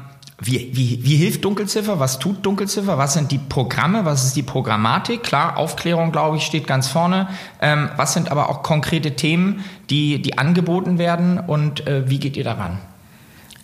wie, 0.40 0.70
wie, 0.72 1.00
wie 1.02 1.16
hilft 1.16 1.44
Dunkelziffer? 1.44 1.98
Was 1.98 2.20
tut 2.20 2.46
Dunkelziffer? 2.46 2.96
Was 2.96 3.14
sind 3.14 3.32
die 3.32 3.38
Programme? 3.38 4.04
Was 4.04 4.24
ist 4.24 4.36
die 4.36 4.44
Programmatik? 4.44 5.24
Klar, 5.24 5.56
Aufklärung, 5.56 6.12
glaube 6.12 6.36
ich, 6.36 6.44
steht 6.44 6.68
ganz 6.68 6.86
vorne. 6.86 7.28
Ähm, 7.60 7.90
was 7.96 8.12
sind 8.12 8.30
aber 8.30 8.48
auch 8.48 8.62
konkrete 8.62 9.16
Themen, 9.16 9.64
die, 9.90 10.22
die 10.22 10.38
angeboten 10.38 10.98
werden 10.98 11.40
und 11.40 11.86
äh, 11.88 12.08
wie 12.08 12.20
geht 12.20 12.36
ihr 12.36 12.44
daran? 12.44 12.78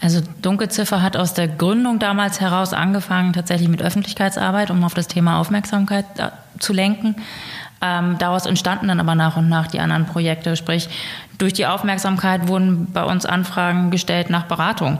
Also 0.04 0.20
Dunkelziffer 0.42 1.00
hat 1.00 1.16
aus 1.16 1.32
der 1.32 1.48
Gründung 1.48 1.98
damals 1.98 2.38
heraus 2.38 2.74
angefangen, 2.74 3.32
tatsächlich 3.32 3.70
mit 3.70 3.80
Öffentlichkeitsarbeit, 3.80 4.70
um 4.70 4.84
auf 4.84 4.92
das 4.92 5.08
Thema 5.08 5.40
Aufmerksamkeit 5.40 6.04
äh, 6.18 6.28
zu 6.58 6.74
lenken. 6.74 7.16
Ähm, 7.80 8.16
daraus 8.18 8.44
entstanden 8.44 8.88
dann 8.88 9.00
aber 9.00 9.14
nach 9.14 9.38
und 9.38 9.48
nach 9.48 9.66
die 9.66 9.80
anderen 9.80 10.04
Projekte. 10.04 10.56
Sprich, 10.56 10.90
durch 11.38 11.54
die 11.54 11.64
Aufmerksamkeit 11.64 12.48
wurden 12.48 12.92
bei 12.92 13.02
uns 13.02 13.24
Anfragen 13.24 13.90
gestellt 13.90 14.28
nach 14.28 14.44
Beratung 14.44 14.98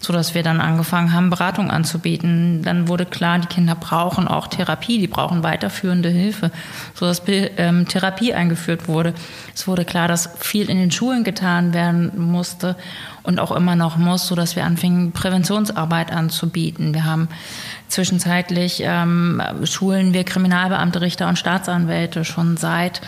so 0.00 0.14
dass 0.14 0.34
wir 0.34 0.42
dann 0.42 0.62
angefangen 0.62 1.12
haben, 1.12 1.28
Beratung 1.28 1.70
anzubieten. 1.70 2.62
Dann 2.62 2.88
wurde 2.88 3.04
klar, 3.04 3.38
die 3.38 3.48
Kinder 3.48 3.74
brauchen 3.74 4.26
auch 4.26 4.46
Therapie, 4.46 4.98
die 4.98 5.06
brauchen 5.06 5.42
weiterführende 5.42 6.08
Hilfe, 6.08 6.50
so 6.94 7.04
dass 7.04 7.22
ähm, 7.28 7.86
Therapie 7.86 8.32
eingeführt 8.32 8.88
wurde. 8.88 9.12
Es 9.54 9.68
wurde 9.68 9.84
klar, 9.84 10.08
dass 10.08 10.30
viel 10.38 10.70
in 10.70 10.78
den 10.78 10.90
Schulen 10.90 11.22
getan 11.22 11.74
werden 11.74 12.18
musste 12.18 12.76
und 13.22 13.38
auch 13.38 13.52
immer 13.52 13.76
noch 13.76 13.98
muss, 13.98 14.26
so 14.26 14.34
dass 14.34 14.56
wir 14.56 14.64
anfingen, 14.64 15.12
Präventionsarbeit 15.12 16.12
anzubieten. 16.12 16.94
Wir 16.94 17.04
haben 17.04 17.28
zwischenzeitlich 17.88 18.82
ähm, 18.82 19.42
schulen 19.64 20.14
wir 20.14 20.24
Kriminalbeamte, 20.24 21.02
Richter 21.02 21.28
und 21.28 21.38
Staatsanwälte 21.38 22.24
schon 22.24 22.56
seit 22.56 23.02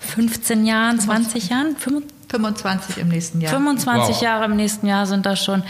15 0.00 0.66
Jahren, 0.66 0.98
20 0.98 1.50
Jahren, 1.50 1.76
25 1.76 2.15
im 2.96 3.08
nächsten 3.08 3.40
Jahr. 3.40 3.52
25 3.52 4.16
wow. 4.16 4.22
Jahre 4.22 4.44
im 4.46 4.56
nächsten 4.56 4.86
Jahr 4.86 5.06
sind 5.06 5.26
das 5.26 5.44
schon, 5.44 5.62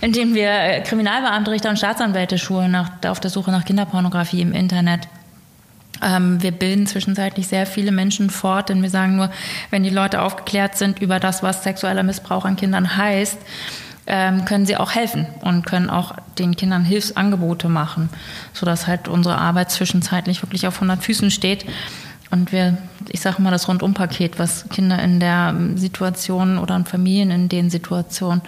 indem 0.00 0.34
wir 0.34 0.80
Kriminalbeamte, 0.80 1.50
Richter 1.50 1.70
und 1.70 1.78
Staatsanwälte 1.78 2.38
schulen 2.38 2.70
nach, 2.70 2.90
auf 3.06 3.20
der 3.20 3.30
Suche 3.30 3.50
nach 3.50 3.64
Kinderpornografie 3.64 4.42
im 4.42 4.52
Internet. 4.52 5.08
Ähm, 6.02 6.42
wir 6.42 6.52
bilden 6.52 6.86
zwischenzeitlich 6.86 7.46
sehr 7.46 7.66
viele 7.66 7.92
Menschen 7.92 8.30
fort, 8.30 8.68
denn 8.68 8.82
wir 8.82 8.90
sagen 8.90 9.16
nur, 9.16 9.30
wenn 9.70 9.82
die 9.82 9.90
Leute 9.90 10.22
aufgeklärt 10.22 10.76
sind 10.76 11.00
über 11.00 11.20
das, 11.20 11.42
was 11.42 11.62
sexueller 11.62 12.02
Missbrauch 12.02 12.44
an 12.44 12.56
Kindern 12.56 12.96
heißt, 12.96 13.38
ähm, 14.06 14.44
können 14.44 14.66
sie 14.66 14.76
auch 14.76 14.94
helfen 14.94 15.26
und 15.40 15.64
können 15.64 15.88
auch 15.88 16.14
den 16.38 16.56
Kindern 16.56 16.84
Hilfsangebote 16.84 17.68
machen, 17.68 18.10
sodass 18.52 18.86
halt 18.86 19.08
unsere 19.08 19.38
Arbeit 19.38 19.70
zwischenzeitlich 19.70 20.42
wirklich 20.42 20.66
auf 20.66 20.74
100 20.74 21.02
Füßen 21.02 21.30
steht 21.30 21.64
und 22.30 22.52
wir, 22.52 22.78
ich 23.08 23.20
sage 23.20 23.40
mal, 23.42 23.50
das 23.50 23.68
Rundumpaket, 23.68 24.38
was 24.38 24.68
Kinder 24.68 25.00
in 25.02 25.20
der 25.20 25.54
Situation 25.76 26.58
oder 26.58 26.74
an 26.74 26.84
Familien 26.84 27.30
in 27.30 27.48
den 27.48 27.70
Situationen 27.70 28.42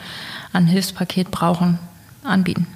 an 0.53 0.67
Hilfspaket 0.67 1.31
brauchen, 1.31 1.79
anbieten. 2.25 2.67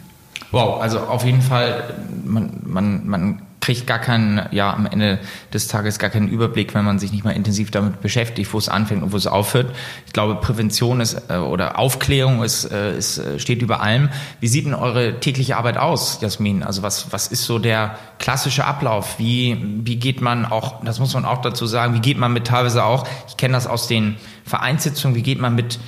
Wow, 0.50 0.80
also 0.80 1.00
auf 1.00 1.24
jeden 1.24 1.42
Fall, 1.42 1.94
man, 2.24 2.60
man, 2.64 3.06
man 3.06 3.42
kriegt 3.74 3.86
gar 3.86 4.00
keinen, 4.00 4.42
ja, 4.50 4.74
am 4.74 4.84
Ende 4.86 5.20
des 5.54 5.68
Tages 5.68 6.00
gar 6.00 6.10
keinen 6.10 6.26
Überblick, 6.26 6.74
wenn 6.74 6.84
man 6.84 6.98
sich 6.98 7.12
nicht 7.12 7.22
mal 7.24 7.30
intensiv 7.30 7.70
damit 7.70 8.00
beschäftigt, 8.00 8.52
wo 8.52 8.58
es 8.58 8.68
anfängt 8.68 9.04
und 9.04 9.12
wo 9.12 9.16
es 9.16 9.28
aufhört. 9.28 9.72
Ich 10.06 10.12
glaube, 10.12 10.34
Prävention 10.34 11.00
ist 11.00 11.22
äh, 11.28 11.36
oder 11.36 11.78
Aufklärung 11.78 12.42
ist, 12.42 12.64
äh, 12.64 12.98
ist, 12.98 13.18
äh, 13.18 13.38
steht 13.38 13.62
über 13.62 13.80
allem. 13.80 14.08
Wie 14.40 14.48
sieht 14.48 14.66
denn 14.66 14.74
eure 14.74 15.20
tägliche 15.20 15.56
Arbeit 15.56 15.76
aus, 15.76 16.20
Jasmin? 16.20 16.64
Also 16.64 16.82
was, 16.82 17.12
was 17.12 17.28
ist 17.28 17.44
so 17.44 17.60
der 17.60 17.96
klassische 18.18 18.64
Ablauf? 18.64 19.20
Wie, 19.20 19.56
wie 19.84 19.96
geht 19.96 20.20
man 20.20 20.46
auch, 20.46 20.84
das 20.84 20.98
muss 20.98 21.14
man 21.14 21.24
auch 21.24 21.40
dazu 21.40 21.66
sagen, 21.66 21.94
wie 21.94 22.00
geht 22.00 22.18
man 22.18 22.32
mit 22.32 22.48
teilweise 22.48 22.82
auch, 22.82 23.06
ich 23.28 23.36
kenne 23.36 23.54
das 23.54 23.68
aus 23.68 23.86
den 23.86 24.16
Vereinssitzungen, 24.44 25.14
wie 25.14 25.22
geht 25.22 25.40
man 25.40 25.54
mit 25.54 25.78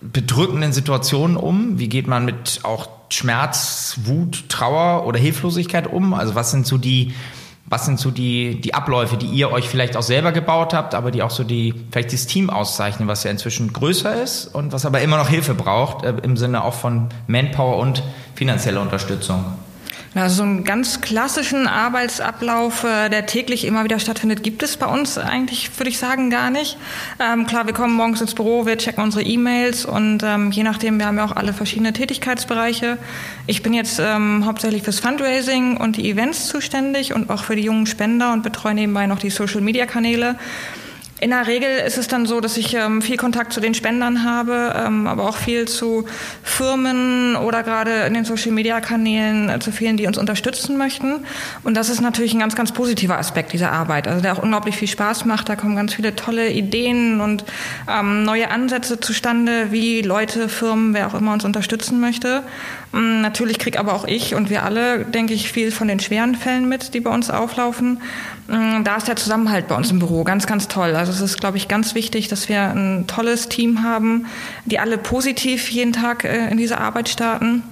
bedrückenden 0.00 0.72
Situationen 0.72 1.36
um? 1.36 1.80
Wie 1.80 1.88
geht 1.88 2.06
man 2.06 2.24
mit 2.24 2.60
auch 2.62 2.88
Schmerz, 3.12 3.98
Wut, 4.04 4.48
Trauer 4.48 5.06
oder 5.06 5.18
Hilflosigkeit 5.18 5.86
um? 5.86 6.14
Also 6.14 6.34
was 6.34 6.50
sind 6.50 6.66
so 6.66 6.78
die, 6.78 7.14
was 7.66 7.86
sind 7.86 7.98
so 7.98 8.10
die, 8.10 8.60
die 8.60 8.74
Abläufe, 8.74 9.16
die 9.16 9.26
ihr 9.26 9.50
euch 9.50 9.68
vielleicht 9.68 9.96
auch 9.96 10.02
selber 10.02 10.32
gebaut 10.32 10.74
habt, 10.74 10.94
aber 10.94 11.10
die 11.10 11.22
auch 11.22 11.30
so 11.30 11.44
die, 11.44 11.74
vielleicht 11.90 12.12
das 12.12 12.26
Team 12.26 12.50
auszeichnen, 12.50 13.08
was 13.08 13.24
ja 13.24 13.30
inzwischen 13.30 13.72
größer 13.72 14.22
ist 14.22 14.46
und 14.46 14.72
was 14.72 14.84
aber 14.84 15.00
immer 15.00 15.16
noch 15.16 15.28
Hilfe 15.28 15.54
braucht, 15.54 16.04
äh, 16.04 16.14
im 16.22 16.36
Sinne 16.36 16.64
auch 16.64 16.74
von 16.74 17.08
Manpower 17.26 17.78
und 17.78 18.02
finanzieller 18.34 18.80
Unterstützung? 18.80 19.44
Also 20.14 20.36
so 20.36 20.42
einen 20.42 20.64
ganz 20.64 21.00
klassischen 21.00 21.66
Arbeitsablauf, 21.66 22.84
äh, 22.84 23.08
der 23.08 23.24
täglich 23.24 23.64
immer 23.64 23.84
wieder 23.84 23.98
stattfindet, 23.98 24.42
gibt 24.42 24.62
es 24.62 24.76
bei 24.76 24.86
uns 24.86 25.16
eigentlich, 25.16 25.70
würde 25.78 25.88
ich 25.88 25.98
sagen, 25.98 26.28
gar 26.28 26.50
nicht. 26.50 26.76
Ähm, 27.18 27.46
klar, 27.46 27.66
wir 27.66 27.72
kommen 27.72 27.94
morgens 27.94 28.20
ins 28.20 28.34
Büro, 28.34 28.66
wir 28.66 28.76
checken 28.76 29.02
unsere 29.02 29.22
E-Mails 29.22 29.86
und 29.86 30.22
ähm, 30.22 30.50
je 30.50 30.64
nachdem, 30.64 30.98
wir 30.98 31.06
haben 31.06 31.16
ja 31.16 31.24
auch 31.24 31.34
alle 31.34 31.54
verschiedene 31.54 31.94
Tätigkeitsbereiche. 31.94 32.98
Ich 33.46 33.62
bin 33.62 33.72
jetzt 33.72 34.00
ähm, 34.00 34.44
hauptsächlich 34.44 34.82
fürs 34.82 35.00
Fundraising 35.00 35.78
und 35.78 35.96
die 35.96 36.10
Events 36.10 36.46
zuständig 36.46 37.14
und 37.14 37.30
auch 37.30 37.44
für 37.44 37.56
die 37.56 37.62
jungen 37.62 37.86
Spender 37.86 38.34
und 38.34 38.42
betreue 38.42 38.74
nebenbei 38.74 39.06
noch 39.06 39.18
die 39.18 39.30
Social-Media-Kanäle. 39.30 40.36
In 41.22 41.30
der 41.30 41.46
Regel 41.46 41.78
ist 41.86 41.98
es 41.98 42.08
dann 42.08 42.26
so, 42.26 42.40
dass 42.40 42.56
ich 42.56 42.74
ähm, 42.74 43.00
viel 43.00 43.16
Kontakt 43.16 43.52
zu 43.52 43.60
den 43.60 43.74
Spendern 43.74 44.24
habe, 44.24 44.74
ähm, 44.74 45.06
aber 45.06 45.28
auch 45.28 45.36
viel 45.36 45.68
zu 45.68 46.04
Firmen 46.42 47.36
oder 47.36 47.62
gerade 47.62 47.92
in 48.06 48.14
den 48.14 48.24
Social-Media-Kanälen 48.24 49.48
äh, 49.48 49.60
zu 49.60 49.70
vielen, 49.70 49.96
die 49.96 50.08
uns 50.08 50.18
unterstützen 50.18 50.76
möchten. 50.76 51.24
Und 51.62 51.76
das 51.76 51.90
ist 51.90 52.00
natürlich 52.00 52.34
ein 52.34 52.40
ganz, 52.40 52.56
ganz 52.56 52.72
positiver 52.72 53.18
Aspekt 53.18 53.52
dieser 53.52 53.70
Arbeit, 53.70 54.08
also 54.08 54.20
der 54.20 54.32
auch 54.32 54.42
unglaublich 54.42 54.76
viel 54.76 54.88
Spaß 54.88 55.24
macht. 55.24 55.48
Da 55.48 55.54
kommen 55.54 55.76
ganz 55.76 55.94
viele 55.94 56.16
tolle 56.16 56.50
Ideen 56.50 57.20
und 57.20 57.44
ähm, 57.88 58.24
neue 58.24 58.50
Ansätze 58.50 58.98
zustande, 58.98 59.70
wie 59.70 60.02
Leute, 60.02 60.48
Firmen, 60.48 60.92
wer 60.92 61.06
auch 61.06 61.14
immer 61.14 61.34
uns 61.34 61.44
unterstützen 61.44 62.00
möchte. 62.00 62.42
Ähm, 62.94 63.20
natürlich 63.20 63.58
kriege 63.58 63.78
aber 63.78 63.94
auch 63.94 64.04
ich 64.04 64.34
und 64.34 64.50
wir 64.50 64.62
alle, 64.64 65.04
denke 65.04 65.34
ich, 65.34 65.50
viel 65.50 65.70
von 65.70 65.88
den 65.88 66.00
schweren 66.00 66.34
Fällen 66.34 66.68
mit, 66.68 66.94
die 66.94 67.00
bei 67.00 67.12
uns 67.12 67.30
auflaufen. 67.30 68.00
Ähm, 68.50 68.84
da 68.84 68.96
ist 68.96 69.08
der 69.08 69.16
Zusammenhalt 69.16 69.68
bei 69.68 69.74
uns 69.74 69.90
im 69.90 69.98
Büro 69.98 70.24
ganz, 70.24 70.46
ganz 70.46 70.68
toll. 70.68 70.94
Also 70.94 71.12
es 71.12 71.20
ist, 71.20 71.40
glaube 71.40 71.56
ich, 71.56 71.68
ganz 71.68 71.94
wichtig, 71.94 72.28
dass 72.28 72.48
wir 72.48 72.62
ein 72.62 73.06
tolles 73.06 73.48
Team 73.48 73.82
haben, 73.82 74.26
die 74.66 74.78
alle 74.78 74.98
positiv 74.98 75.70
jeden 75.70 75.92
Tag 75.92 76.24
äh, 76.24 76.48
in 76.50 76.56
diese 76.56 76.78
Arbeit 76.78 77.08
starten 77.08 77.62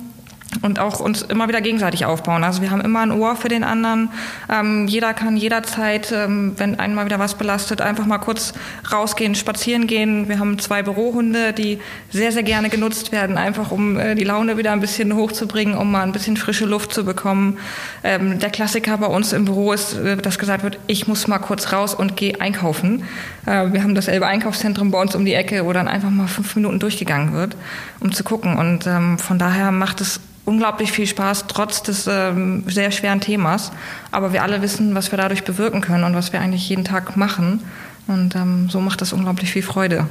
und 0.62 0.78
auch 0.78 1.00
uns 1.00 1.22
immer 1.22 1.48
wieder 1.48 1.60
gegenseitig 1.60 2.04
aufbauen. 2.04 2.44
Also 2.44 2.62
wir 2.62 2.70
haben 2.70 2.80
immer 2.80 3.00
ein 3.00 3.12
Ohr 3.12 3.36
für 3.36 3.48
den 3.48 3.64
anderen. 3.64 4.10
Ähm, 4.50 4.86
jeder 4.86 5.14
kann 5.14 5.36
jederzeit, 5.36 6.12
ähm, 6.12 6.54
wenn 6.56 6.78
einmal 6.78 7.06
wieder 7.06 7.18
was 7.18 7.34
belastet, 7.34 7.80
einfach 7.80 8.06
mal 8.06 8.18
kurz 8.18 8.52
rausgehen, 8.92 9.34
spazieren 9.34 9.86
gehen. 9.86 10.28
Wir 10.28 10.38
haben 10.38 10.58
zwei 10.58 10.82
Bürohunde, 10.82 11.52
die 11.52 11.78
sehr, 12.10 12.32
sehr 12.32 12.42
gerne 12.42 12.68
genutzt 12.68 13.12
werden, 13.12 13.38
einfach 13.38 13.70
um 13.70 13.98
äh, 13.98 14.14
die 14.14 14.24
Laune 14.24 14.56
wieder 14.58 14.72
ein 14.72 14.80
bisschen 14.80 15.14
hochzubringen, 15.14 15.76
um 15.76 15.90
mal 15.90 16.02
ein 16.02 16.12
bisschen 16.12 16.36
frische 16.36 16.66
Luft 16.66 16.92
zu 16.92 17.04
bekommen. 17.04 17.58
Ähm, 18.04 18.38
der 18.38 18.50
Klassiker 18.50 18.98
bei 18.98 19.06
uns 19.06 19.32
im 19.32 19.44
Büro 19.44 19.72
ist, 19.72 19.94
äh, 19.94 20.16
dass 20.16 20.38
gesagt 20.38 20.62
wird, 20.62 20.78
ich 20.86 21.08
muss 21.08 21.26
mal 21.26 21.38
kurz 21.38 21.72
raus 21.72 21.94
und 21.94 22.16
gehe 22.16 22.40
einkaufen. 22.40 23.04
Äh, 23.46 23.72
wir 23.72 23.82
haben 23.82 23.94
das 23.94 24.08
Elbe 24.08 24.26
Einkaufszentrum 24.26 24.90
bei 24.90 25.00
uns 25.00 25.14
um 25.14 25.24
die 25.24 25.34
Ecke, 25.34 25.64
wo 25.64 25.72
dann 25.72 25.88
einfach 25.88 26.10
mal 26.10 26.26
fünf 26.28 26.54
Minuten 26.56 26.78
durchgegangen 26.78 27.32
wird, 27.32 27.56
um 28.00 28.12
zu 28.12 28.24
gucken. 28.24 28.56
Und 28.56 28.86
ähm, 28.86 29.18
von 29.18 29.38
daher 29.38 29.70
macht 29.70 30.00
es 30.00 30.20
unglaublich 30.50 30.90
viel 30.90 31.06
Spaß, 31.06 31.46
trotz 31.46 31.82
des 31.82 32.08
ähm, 32.08 32.64
sehr 32.66 32.90
schweren 32.90 33.20
Themas. 33.20 33.70
Aber 34.10 34.32
wir 34.32 34.42
alle 34.42 34.60
wissen, 34.62 34.96
was 34.96 35.12
wir 35.12 35.16
dadurch 35.16 35.44
bewirken 35.44 35.80
können 35.80 36.02
und 36.02 36.14
was 36.16 36.32
wir 36.32 36.40
eigentlich 36.40 36.68
jeden 36.68 36.84
Tag 36.84 37.16
machen. 37.16 37.62
Und 38.08 38.34
ähm, 38.34 38.68
so 38.68 38.80
macht 38.80 39.00
das 39.00 39.12
unglaublich 39.12 39.52
viel 39.52 39.62
Freude. 39.62 40.06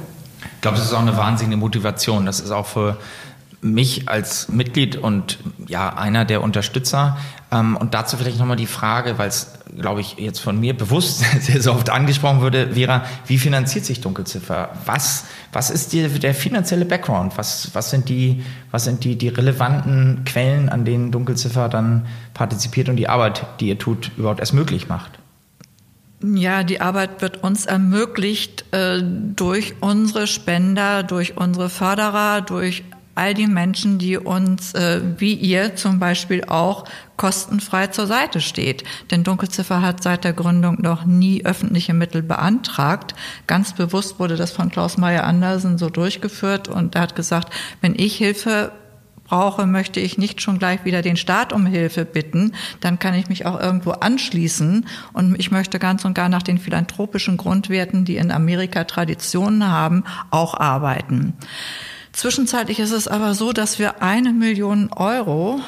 Ich 0.54 0.62
glaube, 0.62 0.78
das 0.78 0.86
ist 0.86 0.94
auch 0.94 1.00
eine 1.00 1.16
wahnsinnige 1.16 1.58
Motivation. 1.58 2.24
Das 2.24 2.40
ist 2.40 2.50
auch 2.50 2.66
für 2.66 2.96
mich 3.62 4.08
als 4.08 4.48
Mitglied 4.48 4.96
und 4.96 5.38
ja 5.68 5.94
einer 5.94 6.24
der 6.24 6.42
Unterstützer. 6.42 7.18
Ähm, 7.52 7.76
und 7.76 7.94
dazu 7.94 8.16
vielleicht 8.16 8.38
nochmal 8.38 8.56
die 8.56 8.66
Frage, 8.66 9.18
weil 9.18 9.28
es, 9.28 9.52
glaube 9.78 10.00
ich, 10.00 10.16
jetzt 10.18 10.38
von 10.40 10.58
mir 10.58 10.74
bewusst 10.76 11.24
sehr, 11.40 11.60
sehr 11.60 11.74
oft 11.74 11.90
angesprochen 11.90 12.40
würde, 12.40 12.74
Vera, 12.74 13.04
wie 13.26 13.38
finanziert 13.38 13.84
sich 13.84 14.00
Dunkelziffer? 14.00 14.70
Was, 14.86 15.24
was 15.52 15.70
ist 15.70 15.92
die, 15.92 16.08
der 16.08 16.34
finanzielle 16.34 16.84
Background? 16.84 17.36
Was, 17.36 17.70
was 17.74 17.90
sind, 17.90 18.08
die, 18.08 18.42
was 18.70 18.84
sind 18.84 19.04
die, 19.04 19.16
die 19.16 19.28
relevanten 19.28 20.24
Quellen, 20.24 20.68
an 20.68 20.84
denen 20.84 21.12
Dunkelziffer 21.12 21.68
dann 21.68 22.06
partizipiert 22.34 22.88
und 22.88 22.96
die 22.96 23.08
Arbeit, 23.08 23.46
die 23.60 23.68
ihr 23.68 23.78
tut, 23.78 24.10
überhaupt 24.16 24.40
erst 24.40 24.54
möglich 24.54 24.88
macht? 24.88 25.18
Ja, 26.22 26.64
die 26.64 26.82
Arbeit 26.82 27.22
wird 27.22 27.42
uns 27.42 27.64
ermöglicht 27.64 28.66
äh, 28.72 29.02
durch 29.02 29.74
unsere 29.80 30.26
Spender, 30.26 31.02
durch 31.02 31.38
unsere 31.38 31.70
Förderer, 31.70 32.42
durch 32.42 32.84
all 33.14 33.34
die 33.34 33.46
Menschen, 33.46 33.98
die 33.98 34.16
uns, 34.16 34.74
äh, 34.74 35.00
wie 35.18 35.34
ihr 35.34 35.76
zum 35.76 35.98
Beispiel 35.98 36.44
auch, 36.44 36.84
kostenfrei 37.16 37.88
zur 37.88 38.06
Seite 38.06 38.40
steht. 38.40 38.84
Denn 39.10 39.24
Dunkelziffer 39.24 39.82
hat 39.82 40.02
seit 40.02 40.24
der 40.24 40.32
Gründung 40.32 40.80
noch 40.80 41.04
nie 41.04 41.44
öffentliche 41.44 41.92
Mittel 41.92 42.22
beantragt. 42.22 43.14
Ganz 43.46 43.74
bewusst 43.74 44.18
wurde 44.18 44.36
das 44.36 44.52
von 44.52 44.70
Klaus 44.70 44.96
Meyer 44.96 45.24
Andersen 45.24 45.76
so 45.76 45.90
durchgeführt 45.90 46.68
und 46.68 46.94
er 46.94 47.02
hat 47.02 47.16
gesagt, 47.16 47.52
wenn 47.80 47.94
ich 47.94 48.16
Hilfe 48.16 48.72
brauche, 49.30 49.64
möchte 49.66 50.00
ich 50.00 50.18
nicht 50.18 50.42
schon 50.42 50.58
gleich 50.58 50.84
wieder 50.84 51.02
den 51.02 51.16
Staat 51.16 51.52
um 51.52 51.64
Hilfe 51.64 52.04
bitten, 52.04 52.52
dann 52.80 52.98
kann 52.98 53.14
ich 53.14 53.28
mich 53.28 53.46
auch 53.46 53.58
irgendwo 53.58 53.92
anschließen 53.92 54.86
und 55.12 55.38
ich 55.38 55.50
möchte 55.52 55.78
ganz 55.78 56.04
und 56.04 56.14
gar 56.14 56.28
nach 56.28 56.42
den 56.42 56.58
philanthropischen 56.58 57.36
Grundwerten, 57.36 58.04
die 58.04 58.16
in 58.16 58.32
Amerika 58.32 58.84
Traditionen 58.84 59.68
haben, 59.68 60.04
auch 60.30 60.54
arbeiten. 60.54 61.34
Zwischenzeitlich 62.12 62.80
ist 62.80 62.92
es 62.92 63.08
aber 63.08 63.34
so, 63.34 63.52
dass 63.52 63.78
wir 63.78 64.02
eine 64.02 64.32
Million 64.32 64.92
Euro 64.92 65.60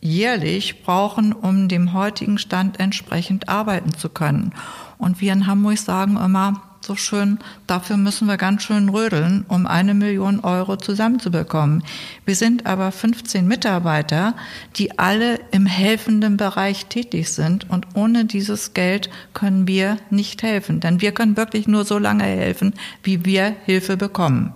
jährlich 0.00 0.82
brauchen, 0.82 1.32
um 1.32 1.68
dem 1.68 1.92
heutigen 1.92 2.38
Stand 2.38 2.78
entsprechend 2.80 3.48
arbeiten 3.48 3.92
zu 3.94 4.08
können. 4.08 4.52
Und 4.96 5.20
wir 5.20 5.32
in 5.32 5.46
Hamburg 5.46 5.78
sagen 5.78 6.16
immer, 6.16 6.62
so 6.80 6.96
schön, 6.96 7.38
dafür 7.66 7.96
müssen 7.96 8.28
wir 8.28 8.36
ganz 8.36 8.62
schön 8.62 8.88
rödeln, 8.88 9.44
um 9.48 9.66
eine 9.66 9.94
Million 9.94 10.40
Euro 10.40 10.76
zusammenzubekommen. 10.76 11.84
Wir 12.24 12.34
sind 12.34 12.66
aber 12.66 12.92
15 12.92 13.46
Mitarbeiter, 13.46 14.34
die 14.76 14.98
alle 14.98 15.38
im 15.50 15.66
helfenden 15.66 16.36
Bereich 16.36 16.86
tätig 16.86 17.30
sind 17.30 17.68
und 17.68 17.86
ohne 17.94 18.24
dieses 18.24 18.74
Geld 18.74 19.10
können 19.34 19.68
wir 19.68 19.98
nicht 20.10 20.42
helfen, 20.42 20.80
denn 20.80 21.00
wir 21.00 21.12
können 21.12 21.36
wirklich 21.36 21.68
nur 21.68 21.84
so 21.84 21.98
lange 21.98 22.24
helfen, 22.24 22.74
wie 23.02 23.24
wir 23.24 23.54
Hilfe 23.66 23.96
bekommen. 23.96 24.54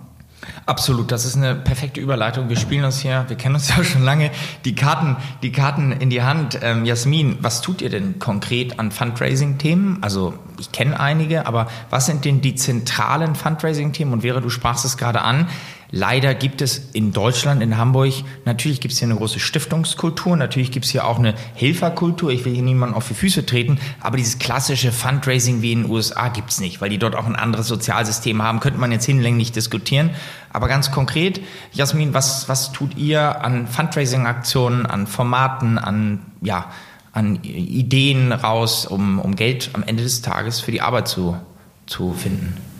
Absolut, 0.65 1.11
das 1.11 1.25
ist 1.25 1.35
eine 1.35 1.55
perfekte 1.55 1.99
Überleitung. 1.99 2.49
Wir 2.49 2.57
spielen 2.57 2.85
uns 2.85 2.99
hier, 2.99 3.25
wir 3.27 3.35
kennen 3.35 3.55
uns 3.55 3.69
ja 3.75 3.83
schon 3.83 4.03
lange, 4.03 4.31
die 4.65 4.75
Karten, 4.75 5.17
die 5.41 5.51
Karten 5.51 5.91
in 5.91 6.09
die 6.09 6.21
Hand. 6.21 6.59
Ähm, 6.61 6.85
Jasmin, 6.85 7.37
was 7.41 7.61
tut 7.61 7.81
ihr 7.81 7.89
denn 7.89 8.19
konkret 8.19 8.79
an 8.79 8.91
Fundraising-Themen? 8.91 9.99
Also 10.01 10.33
ich 10.59 10.71
kenne 10.71 10.99
einige, 10.99 11.47
aber 11.47 11.67
was 11.89 12.05
sind 12.05 12.25
denn 12.25 12.41
die 12.41 12.55
zentralen 12.55 13.35
Fundraising-Themen? 13.35 14.13
Und 14.13 14.21
Vera, 14.21 14.39
du 14.39 14.49
sprachst 14.49 14.85
es 14.85 14.97
gerade 14.97 15.21
an. 15.21 15.47
Leider 15.95 16.33
gibt 16.33 16.63
es 16.63 16.89
in 16.93 17.13
Deutschland, 17.13 17.61
in 17.61 17.77
Hamburg, 17.77 18.13
natürlich 18.45 18.81
gibt 18.81 18.95
es 18.95 18.99
hier 18.99 19.07
eine 19.07 19.15
große 19.15 19.39
Stiftungskultur, 19.39 20.35
natürlich 20.35 20.71
gibt 20.71 20.85
es 20.85 20.91
hier 20.91 21.05
auch 21.05 21.19
eine 21.19 21.35
Helferkultur. 21.53 22.31
Ich 22.31 22.45
will 22.45 22.53
hier 22.55 22.63
niemanden 22.63 22.95
auf 22.95 23.09
die 23.09 23.13
Füße 23.13 23.45
treten, 23.45 23.77
aber 23.99 24.17
dieses 24.17 24.39
klassische 24.39 24.91
Fundraising 24.91 25.61
wie 25.61 25.71
in 25.71 25.83
den 25.83 25.91
USA 25.91 26.29
gibt 26.29 26.49
es 26.49 26.59
nicht, 26.59 26.81
weil 26.81 26.89
die 26.89 26.97
dort 26.97 27.15
auch 27.15 27.27
ein 27.27 27.35
anderes 27.35 27.67
Sozialsystem 27.67 28.41
haben. 28.41 28.59
Könnte 28.59 28.79
man 28.79 28.91
jetzt 28.91 29.05
hinlänglich 29.05 29.51
diskutieren. 29.51 30.09
Aber 30.51 30.67
ganz 30.67 30.89
konkret, 30.89 31.41
Jasmin, 31.73 32.15
was, 32.15 32.49
was 32.49 32.71
tut 32.71 32.97
ihr 32.97 33.45
an 33.45 33.67
Fundraising-Aktionen, 33.67 34.87
an 34.87 35.05
Formaten, 35.05 35.77
an, 35.77 36.25
ja, 36.41 36.71
an 37.11 37.35
Ideen 37.43 38.31
raus, 38.31 38.87
um, 38.87 39.19
um 39.19 39.35
Geld 39.35 39.69
am 39.73 39.83
Ende 39.83 40.01
des 40.01 40.23
Tages 40.23 40.59
für 40.59 40.71
die 40.71 40.81
Arbeit 40.81 41.07
zu, 41.07 41.37
zu 41.85 42.13
finden? 42.13 42.72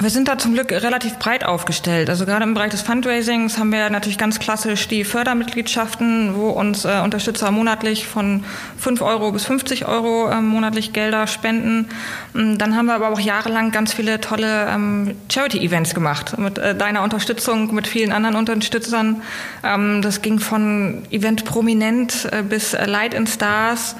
Wir 0.00 0.10
sind 0.10 0.26
da 0.26 0.36
zum 0.38 0.54
Glück 0.54 0.72
relativ 0.72 1.20
breit 1.20 1.44
aufgestellt. 1.44 2.10
Also 2.10 2.26
gerade 2.26 2.42
im 2.42 2.52
Bereich 2.54 2.72
des 2.72 2.82
Fundraisings 2.82 3.58
haben 3.58 3.70
wir 3.70 3.90
natürlich 3.90 4.18
ganz 4.18 4.40
klassisch 4.40 4.88
die 4.88 5.04
Fördermitgliedschaften, 5.04 6.34
wo 6.34 6.48
uns 6.48 6.84
äh, 6.84 7.00
Unterstützer 7.04 7.52
monatlich 7.52 8.04
von 8.04 8.42
5 8.76 9.00
Euro 9.02 9.30
bis 9.30 9.44
50 9.44 9.86
Euro 9.86 10.28
äh, 10.28 10.40
monatlich 10.40 10.92
Gelder 10.92 11.28
spenden. 11.28 11.86
Mm, 12.32 12.58
dann 12.58 12.76
haben 12.76 12.86
wir 12.86 12.94
aber 12.94 13.10
auch 13.10 13.20
jahrelang 13.20 13.70
ganz 13.70 13.92
viele 13.92 14.20
tolle 14.20 14.66
ähm, 14.68 15.14
Charity-Events 15.32 15.94
gemacht 15.94 16.38
mit 16.38 16.58
äh, 16.58 16.74
deiner 16.74 17.04
Unterstützung, 17.04 17.72
mit 17.72 17.86
vielen 17.86 18.10
anderen 18.10 18.34
Unterstützern. 18.34 19.22
Ähm, 19.62 20.02
das 20.02 20.22
ging 20.22 20.40
von 20.40 21.04
Event 21.12 21.44
Prominent 21.44 22.28
äh, 22.32 22.42
bis 22.42 22.74
äh, 22.74 22.84
Light 22.86 23.14
in 23.14 23.28
Stars, 23.28 23.94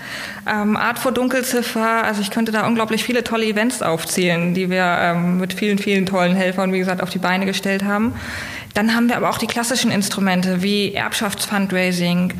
ähm, 0.45 0.77
Art 0.77 0.99
vor 0.99 1.13
Dunkelziffer. 1.13 2.03
Also 2.03 2.21
ich 2.21 2.33
könnte 2.33 2.51
da 2.51 2.67
unglaublich 2.67 3.05
viele 3.05 3.23
tolle 3.23 3.47
Events 3.47 3.81
aufzählen, 3.81 4.55
die 4.55 4.71
wir 4.71 4.85
ähm, 5.01 5.39
mit 5.39 5.53
vielen 5.53 5.79
vielen 5.85 6.07
tollen 6.07 6.35
Helfern, 6.35 6.73
wie 6.73 6.79
gesagt, 6.79 7.03
auf 7.03 7.11
die 7.11 7.19
Beine 7.19 7.45
gestellt 7.45 7.85
haben. 7.85 8.15
Dann 8.73 8.97
haben 8.97 9.09
wir 9.09 9.17
aber 9.17 9.31
auch 9.31 9.39
die 9.39 9.47
klassischen 9.47 9.93
Instrumente 9.93 10.63
wie 10.63 10.95
Erbschaftsfundraising, 10.95 12.33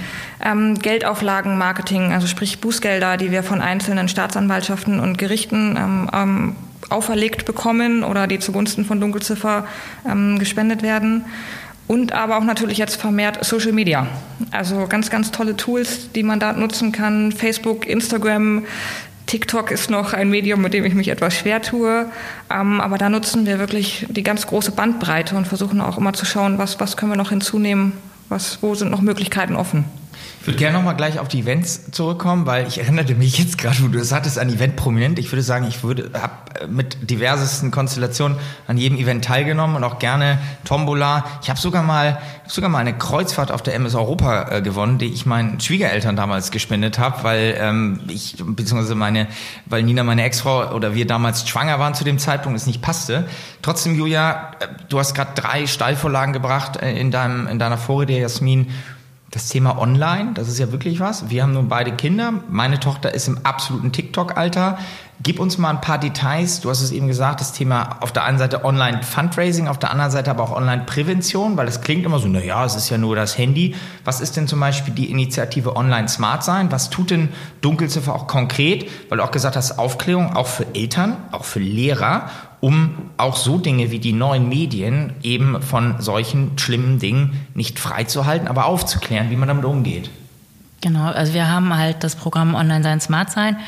ähm, 0.45 0.79
Geldauflagenmarketing, 0.81 2.13
also 2.13 2.27
sprich 2.27 2.61
Bußgelder, 2.61 3.17
die 3.17 3.31
wir 3.31 3.45
von 3.45 3.61
einzelnen 3.61 4.09
Staatsanwaltschaften 4.09 4.99
und 4.99 5.19
Gerichten 5.19 5.77
ähm, 5.79 6.11
ähm, 6.13 6.57
auferlegt 6.91 7.45
bekommen 7.45 8.03
oder 8.03 8.27
die 8.27 8.41
zugunsten 8.41 8.85
von 8.85 9.01
Dunkelziffer 9.01 9.67
ähm, 10.09 10.39
gespendet 10.39 10.83
werden. 10.83 11.25
Und 11.87 12.13
aber 12.13 12.39
auch 12.39 12.45
natürlich 12.45 12.79
jetzt 12.79 12.97
vermehrt 12.97 13.45
Social 13.45 13.73
Media. 13.73 14.07
Also 14.51 14.87
ganz, 14.89 15.11
ganz 15.11 15.31
tolle 15.31 15.55
Tools, 15.55 16.11
die 16.13 16.23
man 16.23 16.41
da 16.41 16.55
nutzen 16.55 16.93
kann. 16.93 17.31
Facebook, 17.31 17.87
Instagram, 17.87 18.65
TikTok 19.27 19.71
ist 19.71 19.91
noch 19.91 20.13
ein 20.13 20.31
Medium, 20.31 20.61
mit 20.61 20.75
dem 20.75 20.85
ich 20.85 20.95
mich 20.95 21.09
etwas 21.09 21.35
schwer 21.35 21.63
tue. 21.63 22.07
Ähm, 22.51 22.81
aber 22.81 22.99
da 22.99 23.09
nutzen 23.09 23.47
wir 23.47 23.59
wirklich 23.59 24.07
die 24.09 24.23
ganz 24.23 24.47
große 24.47 24.73
Bandbreite 24.73 25.37
und 25.37 25.47
versuchen 25.47 25.81
auch 25.81 25.99
immer 25.99 26.13
zu 26.13 26.27
schauen, 26.27 26.59
was, 26.59 26.79
was 26.81 26.97
können 26.97 27.13
wir 27.13 27.17
noch 27.17 27.31
hinzunehmen, 27.31 27.93
was, 28.29 28.63
wo 28.63 28.75
sind 28.75 28.91
noch 28.91 29.01
Möglichkeiten 29.01 29.57
offen. 29.57 29.85
Ich 30.45 30.49
würde 30.49 30.59
gerne 30.59 30.77
nochmal 30.77 30.95
gleich 30.95 31.19
auf 31.19 31.29
die 31.29 31.41
Events 31.41 31.91
zurückkommen, 31.91 32.45
weil 32.45 32.69
ich 32.69 32.77
erinnerte 32.77 33.15
mich 33.15 33.39
jetzt 33.39 33.57
gerade, 33.57 33.79
wo 33.81 33.89
du 33.89 33.99
das 33.99 34.13
hattest, 34.13 34.39
an 34.39 34.51
Event 34.51 34.77
prominent. 34.77 35.19
Ich 35.19 35.33
würde 35.33 35.41
sagen, 35.41 35.65
ich 35.67 35.83
würde 35.83 36.11
habe 36.13 36.67
mit 36.69 37.11
diversesten 37.11 37.71
Konstellationen 37.71 38.37
an 38.67 38.77
jedem 38.77 38.99
Event 38.99 39.25
teilgenommen 39.25 39.75
und 39.75 39.85
auch 39.85 39.99
gerne 39.99 40.39
Tombola. 40.67 41.25
Ich 41.41 41.49
habe 41.49 41.59
sogar 41.59 41.83
mal 41.83 42.19
hab 42.43 42.53
sogar 42.53 42.69
mal 42.69 42.81
eine 42.81 42.93
Kreuzfahrt 42.93 43.51
auf 43.51 43.63
der 43.63 43.75
MS 43.75 43.95
Europa 43.95 44.51
äh, 44.51 44.61
gewonnen, 44.61 44.99
die 44.99 45.07
ich 45.07 45.25
meinen 45.25 45.61
Schwiegereltern 45.61 46.15
damals 46.15 46.51
gespendet 46.51 46.99
habe, 46.99 47.25
weil 47.25 47.57
ähm, 47.59 48.01
ich 48.09 48.37
beziehungsweise 48.39 48.95
meine, 48.95 49.29
weil 49.65 49.83
Nina 49.83 50.05
meine 50.05 50.25
Ex-Frau 50.25 50.75
oder 50.75 50.95
wir 50.95 51.07
damals 51.07 51.49
schwanger 51.49 51.79
waren 51.79 51.95
zu 51.95 52.05
dem 52.05 52.19
Zeitpunkt, 52.19 52.59
es 52.59 52.67
nicht 52.67 52.83
passte. 52.83 53.27
Trotzdem, 53.63 53.97
Julia, 53.97 54.51
äh, 54.61 54.67
du 54.91 54.99
hast 54.99 55.15
gerade 55.15 55.31
drei 55.35 55.67
Steilvorlagen 55.67 56.35
gebracht 56.35 56.83
äh, 56.83 56.93
in 57.01 57.11
deinem 57.11 57.47
in 57.47 57.59
deiner 57.59 57.79
Vorrede, 57.79 58.13
Jasmin 58.13 58.67
das 59.35 59.49
Thema 59.49 59.79
Online, 59.79 60.31
das 60.35 60.47
ist 60.47 60.61
ja 60.61 60.71
wirklich 60.71 61.01
was. 61.01 61.29
Wir 61.29 61.43
haben 61.43 61.55
nun 61.55 61.69
beide 61.69 61.91
Kinder. 61.91 62.35
Meine 62.49 62.79
Tochter 62.79 63.13
ist 63.15 63.27
im 63.27 63.45
absoluten 63.45 63.91
TikTok-Alter. 63.91 64.79
Gib 65.25 65.41
uns 65.41 65.59
mal 65.59 65.71
ein 65.71 65.81
paar 65.81 65.99
Details. 65.99 66.61
Du 66.61 66.71
hast 66.71 66.83
es 66.83 66.93
eben 66.93 67.09
gesagt, 67.09 67.41
das 67.41 67.53
Thema 67.53 67.97
auf 68.01 68.13
der 68.13 68.23
einen 68.23 68.39
Seite 68.39 68.65
Online-Fundraising, 68.65 69.67
auf 69.67 69.79
der 69.81 69.91
anderen 69.91 70.13
Seite 70.13 70.31
aber 70.31 70.45
auch 70.45 70.55
Online-Prävention, 70.55 71.57
weil 71.57 71.67
das 71.67 71.81
klingt 71.81 72.07
immer 72.07 72.21
so, 72.21 72.29
na 72.29 72.45
ja, 72.45 72.65
es 72.65 72.77
ist 72.77 72.91
ja 72.91 72.99
nur 72.99 73.17
das 73.17 73.37
Handy. 73.37 73.75
Was 74.05 74.21
ist 74.21 74.37
denn 74.37 74.47
zum 74.47 74.61
Beispiel 74.61 74.95
die 74.95 75.11
Initiative 75.11 75.75
Online 75.75 76.09
Smart 76.09 76.45
Sein? 76.45 76.71
Was 76.71 76.91
tut 76.91 77.11
denn 77.11 77.31
Dunkelziffer 77.61 78.15
auch 78.15 78.29
konkret? 78.29 78.89
Weil 79.09 79.19
du 79.19 79.25
auch 79.25 79.33
gesagt 79.33 79.57
hast, 79.57 79.81
Aufklärung 79.81 80.37
auch 80.37 80.47
für 80.47 80.67
Eltern, 80.77 81.17
auch 81.33 81.45
für 81.45 81.59
Lehrer 81.59 82.31
um 82.65 83.11
auch 83.19 83.37
so 83.37 83.59
Dinge 83.59 83.91
wie 83.91 83.99
die 83.99 84.15
neuen 84.15 84.49
Medien 84.49 85.13
eben 85.23 85.61
von 85.61 86.01
solchen 86.01 86.57
schlimmen 86.57 86.99
Dingen 86.99 87.47
nicht 87.53 87.79
freizuhalten, 87.79 88.49
aber 88.49 88.65
aufzuklären, 88.65 89.29
wie 89.29 89.37
man 89.37 89.49
damit 89.49 89.67
umgeht. 89.67 90.09
Genau, 90.81 91.11
also 91.11 91.35
wir 91.35 91.51
haben 91.51 91.77
halt 91.77 92.03
das 92.03 92.17
Programm 92.17 92.55
Online 92.55 92.83
Sein 92.83 93.03
Smart 93.03 93.31
Sein. 93.31 93.59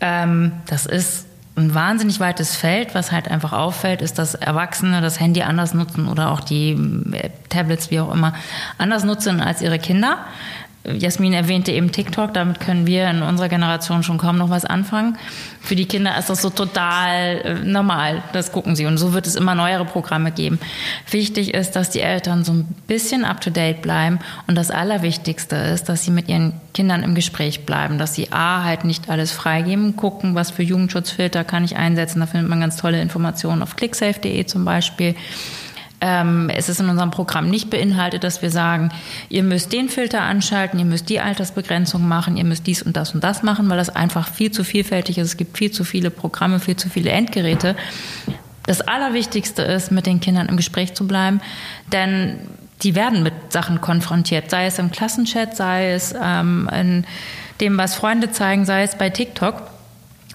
Ähm, 0.00 0.52
das 0.66 0.86
ist 0.86 1.26
ein 1.56 1.74
wahnsinnig 1.74 2.20
weites 2.20 2.56
Feld. 2.56 2.94
Was 2.94 3.12
halt 3.12 3.28
einfach 3.28 3.52
auffällt, 3.52 4.00
ist, 4.00 4.18
dass 4.18 4.34
Erwachsene 4.34 5.02
das 5.02 5.20
Handy 5.20 5.42
anders 5.42 5.74
nutzen 5.74 6.08
oder 6.08 6.30
auch 6.30 6.40
die 6.40 6.70
äh, 7.12 7.28
Tablets, 7.50 7.90
wie 7.90 8.00
auch 8.00 8.14
immer, 8.14 8.32
anders 8.78 9.04
nutzen 9.04 9.42
als 9.42 9.60
ihre 9.60 9.78
Kinder. 9.78 10.16
Jasmin 10.84 11.32
erwähnte 11.32 11.70
eben 11.70 11.92
TikTok, 11.92 12.34
damit 12.34 12.58
können 12.58 12.86
wir 12.86 13.08
in 13.08 13.22
unserer 13.22 13.48
Generation 13.48 14.02
schon 14.02 14.18
kaum 14.18 14.36
noch 14.36 14.50
was 14.50 14.64
anfangen. 14.64 15.16
Für 15.60 15.76
die 15.76 15.86
Kinder 15.86 16.18
ist 16.18 16.28
das 16.28 16.42
so 16.42 16.50
total 16.50 17.40
äh, 17.44 17.54
normal, 17.64 18.22
das 18.32 18.50
gucken 18.50 18.74
sie. 18.74 18.86
Und 18.86 18.98
so 18.98 19.12
wird 19.12 19.28
es 19.28 19.36
immer 19.36 19.54
neuere 19.54 19.84
Programme 19.84 20.32
geben. 20.32 20.58
Wichtig 21.08 21.54
ist, 21.54 21.76
dass 21.76 21.90
die 21.90 22.00
Eltern 22.00 22.42
so 22.42 22.52
ein 22.52 22.64
bisschen 22.88 23.24
up-to-date 23.24 23.80
bleiben. 23.80 24.18
Und 24.48 24.56
das 24.56 24.72
Allerwichtigste 24.72 25.54
ist, 25.54 25.88
dass 25.88 26.04
sie 26.04 26.10
mit 26.10 26.28
ihren 26.28 26.54
Kindern 26.74 27.04
im 27.04 27.14
Gespräch 27.14 27.64
bleiben, 27.64 27.98
dass 27.98 28.14
sie 28.14 28.32
A, 28.32 28.64
halt 28.64 28.84
nicht 28.84 29.08
alles 29.08 29.30
freigeben, 29.30 29.94
gucken, 29.94 30.34
was 30.34 30.50
für 30.50 30.64
Jugendschutzfilter 30.64 31.44
kann 31.44 31.64
ich 31.64 31.76
einsetzen, 31.76 32.20
da 32.20 32.26
findet 32.26 32.48
man 32.48 32.60
ganz 32.60 32.76
tolle 32.76 33.00
Informationen 33.00 33.62
auf 33.62 33.76
clicksafe.de 33.76 34.46
zum 34.46 34.64
Beispiel 34.64 35.14
ähm, 36.02 36.50
es 36.52 36.68
ist 36.68 36.80
in 36.80 36.88
unserem 36.88 37.12
Programm 37.12 37.48
nicht 37.48 37.70
beinhaltet, 37.70 38.24
dass 38.24 38.42
wir 38.42 38.50
sagen, 38.50 38.90
ihr 39.28 39.44
müsst 39.44 39.72
den 39.72 39.88
Filter 39.88 40.22
anschalten, 40.22 40.80
ihr 40.80 40.84
müsst 40.84 41.08
die 41.08 41.20
Altersbegrenzung 41.20 42.06
machen, 42.06 42.36
ihr 42.36 42.44
müsst 42.44 42.66
dies 42.66 42.82
und 42.82 42.96
das 42.96 43.14
und 43.14 43.22
das 43.22 43.44
machen, 43.44 43.70
weil 43.70 43.78
das 43.78 43.88
einfach 43.88 44.28
viel 44.28 44.50
zu 44.50 44.64
vielfältig 44.64 45.18
ist. 45.18 45.28
Es 45.28 45.36
gibt 45.36 45.56
viel 45.56 45.70
zu 45.70 45.84
viele 45.84 46.10
Programme, 46.10 46.58
viel 46.58 46.74
zu 46.74 46.90
viele 46.90 47.10
Endgeräte. 47.10 47.76
Das 48.64 48.80
Allerwichtigste 48.80 49.62
ist, 49.62 49.92
mit 49.92 50.06
den 50.06 50.18
Kindern 50.18 50.48
im 50.48 50.56
Gespräch 50.56 50.94
zu 50.94 51.06
bleiben, 51.06 51.40
denn 51.92 52.36
die 52.82 52.96
werden 52.96 53.22
mit 53.22 53.34
Sachen 53.50 53.80
konfrontiert, 53.80 54.50
sei 54.50 54.66
es 54.66 54.80
im 54.80 54.90
Klassenchat, 54.90 55.56
sei 55.56 55.92
es 55.92 56.14
ähm, 56.20 56.68
in 56.72 57.06
dem, 57.60 57.78
was 57.78 57.94
Freunde 57.94 58.32
zeigen, 58.32 58.64
sei 58.64 58.82
es 58.82 58.98
bei 58.98 59.08
TikTok. 59.08 59.62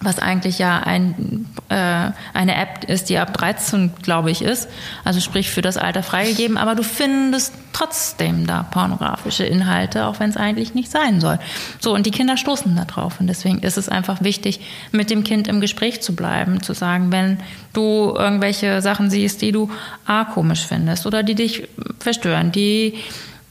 Was 0.01 0.19
eigentlich 0.19 0.59
ja 0.59 0.79
ein, 0.79 1.47
äh, 1.69 2.11
eine 2.33 2.55
App 2.55 2.83
ist, 2.87 3.09
die 3.09 3.17
ab 3.17 3.33
13, 3.33 3.93
glaube 4.03 4.29
ich, 4.29 4.41
ist, 4.41 4.69
also 5.03 5.19
sprich 5.19 5.49
für 5.49 5.61
das 5.61 5.77
Alter 5.77 6.03
freigegeben, 6.03 6.57
aber 6.57 6.75
du 6.75 6.83
findest 6.83 7.53
trotzdem 7.73 8.45
da 8.45 8.63
pornografische 8.63 9.43
Inhalte, 9.43 10.05
auch 10.05 10.19
wenn 10.19 10.29
es 10.29 10.37
eigentlich 10.37 10.75
nicht 10.75 10.91
sein 10.91 11.19
soll. 11.19 11.39
So, 11.79 11.93
und 11.93 12.05
die 12.05 12.11
Kinder 12.11 12.37
stoßen 12.37 12.75
da 12.75 12.85
drauf. 12.85 13.19
Und 13.19 13.27
deswegen 13.27 13.59
ist 13.59 13.77
es 13.77 13.89
einfach 13.89 14.21
wichtig, 14.21 14.59
mit 14.91 15.09
dem 15.09 15.23
Kind 15.23 15.47
im 15.47 15.61
Gespräch 15.61 16.01
zu 16.01 16.15
bleiben, 16.15 16.61
zu 16.61 16.73
sagen, 16.73 17.11
wenn 17.11 17.39
du 17.73 18.15
irgendwelche 18.17 18.81
Sachen 18.81 19.09
siehst, 19.09 19.41
die 19.41 19.51
du 19.51 19.69
A, 20.05 20.25
komisch 20.25 20.65
findest 20.65 21.05
oder 21.05 21.23
die 21.23 21.35
dich 21.35 21.67
verstören, 21.99 22.51
die 22.51 22.95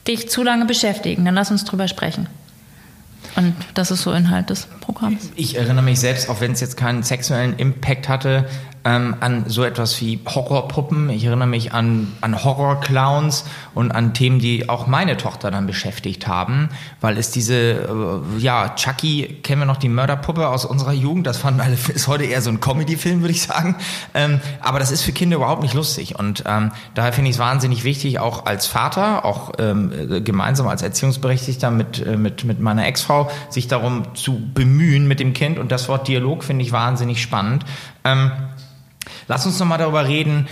dich 0.07 0.29
zu 0.29 0.43
lange 0.43 0.65
beschäftigen, 0.65 1.25
dann 1.25 1.35
lass 1.35 1.51
uns 1.51 1.65
drüber 1.65 1.87
sprechen. 1.87 2.27
Und 3.37 3.53
das 3.75 3.91
ist 3.91 4.01
so 4.01 4.11
Inhalt 4.11 4.49
des 4.49 4.65
Programms. 4.81 5.31
Ich 5.35 5.57
erinnere 5.57 5.83
mich 5.83 5.99
selbst, 5.99 6.27
auch 6.27 6.41
wenn 6.41 6.53
es 6.53 6.59
jetzt 6.59 6.75
keinen 6.75 7.03
sexuellen 7.03 7.55
Impact 7.57 8.09
hatte, 8.09 8.49
ähm, 8.87 9.15
an 9.19 9.43
so 9.47 9.65
etwas 9.65 9.99
wie 9.99 10.17
Horrorpuppen. 10.25 11.09
Ich 11.09 11.25
erinnere 11.25 11.47
mich 11.47 11.73
an, 11.73 12.13
an 12.21 12.41
Horrorclowns 12.41 13.43
und 13.73 13.91
an 13.91 14.13
Themen, 14.13 14.39
die 14.39 14.69
auch 14.69 14.87
meine 14.87 15.17
Tochter 15.17 15.51
dann 15.51 15.67
beschäftigt 15.67 16.25
haben, 16.25 16.69
weil 17.01 17.17
es 17.17 17.29
diese, 17.29 17.53
äh, 17.55 18.39
ja, 18.39 18.73
Chucky, 18.75 19.39
kennen 19.43 19.61
wir 19.61 19.65
noch 19.65 19.77
die 19.77 19.89
Mörderpuppe 19.89 20.47
aus 20.47 20.63
unserer 20.63 20.93
Jugend, 20.93 21.27
das 21.27 21.37
fanden 21.37 21.59
alle, 21.59 21.73
ist 21.93 22.07
heute 22.07 22.23
eher 22.23 22.41
so 22.41 22.49
ein 22.49 22.61
Comedy-Film, 22.61 23.19
würde 23.19 23.33
ich 23.33 23.41
sagen. 23.41 23.75
Ähm, 24.13 24.39
aber 24.61 24.79
das 24.79 24.91
ist 24.91 25.01
für 25.01 25.11
Kinder 25.11 25.35
überhaupt 25.35 25.63
nicht 25.63 25.73
lustig 25.73 26.17
und 26.17 26.45
ähm, 26.47 26.71
daher 26.93 27.11
finde 27.11 27.29
ich 27.29 27.35
es 27.35 27.39
wahnsinnig 27.39 27.83
wichtig, 27.83 28.19
auch 28.19 28.45
als 28.45 28.67
Vater, 28.67 29.25
auch 29.25 29.51
ähm, 29.59 30.23
gemeinsam 30.23 30.65
als 30.65 30.81
Erziehungsberechtigter 30.81 31.71
mit, 31.71 32.05
äh, 32.05 32.15
mit, 32.15 32.45
mit 32.45 32.61
meiner 32.61 32.87
Ex-Frau, 32.87 33.29
sich 33.49 33.67
darum 33.67 34.15
zu 34.15 34.39
bemühen 34.53 35.09
mit 35.09 35.19
dem 35.19 35.33
Kind 35.33 35.59
und 35.59 35.73
das 35.73 35.89
Wort 35.89 36.07
Dialog 36.07 36.45
finde 36.45 36.63
ich 36.63 36.71
wahnsinnig 36.71 37.21
spannend. 37.21 37.65
Ähm, 38.05 38.31
Lass 39.27 39.45
uns 39.45 39.59
nochmal 39.59 39.77
darüber 39.77 40.07
reden. 40.07 40.47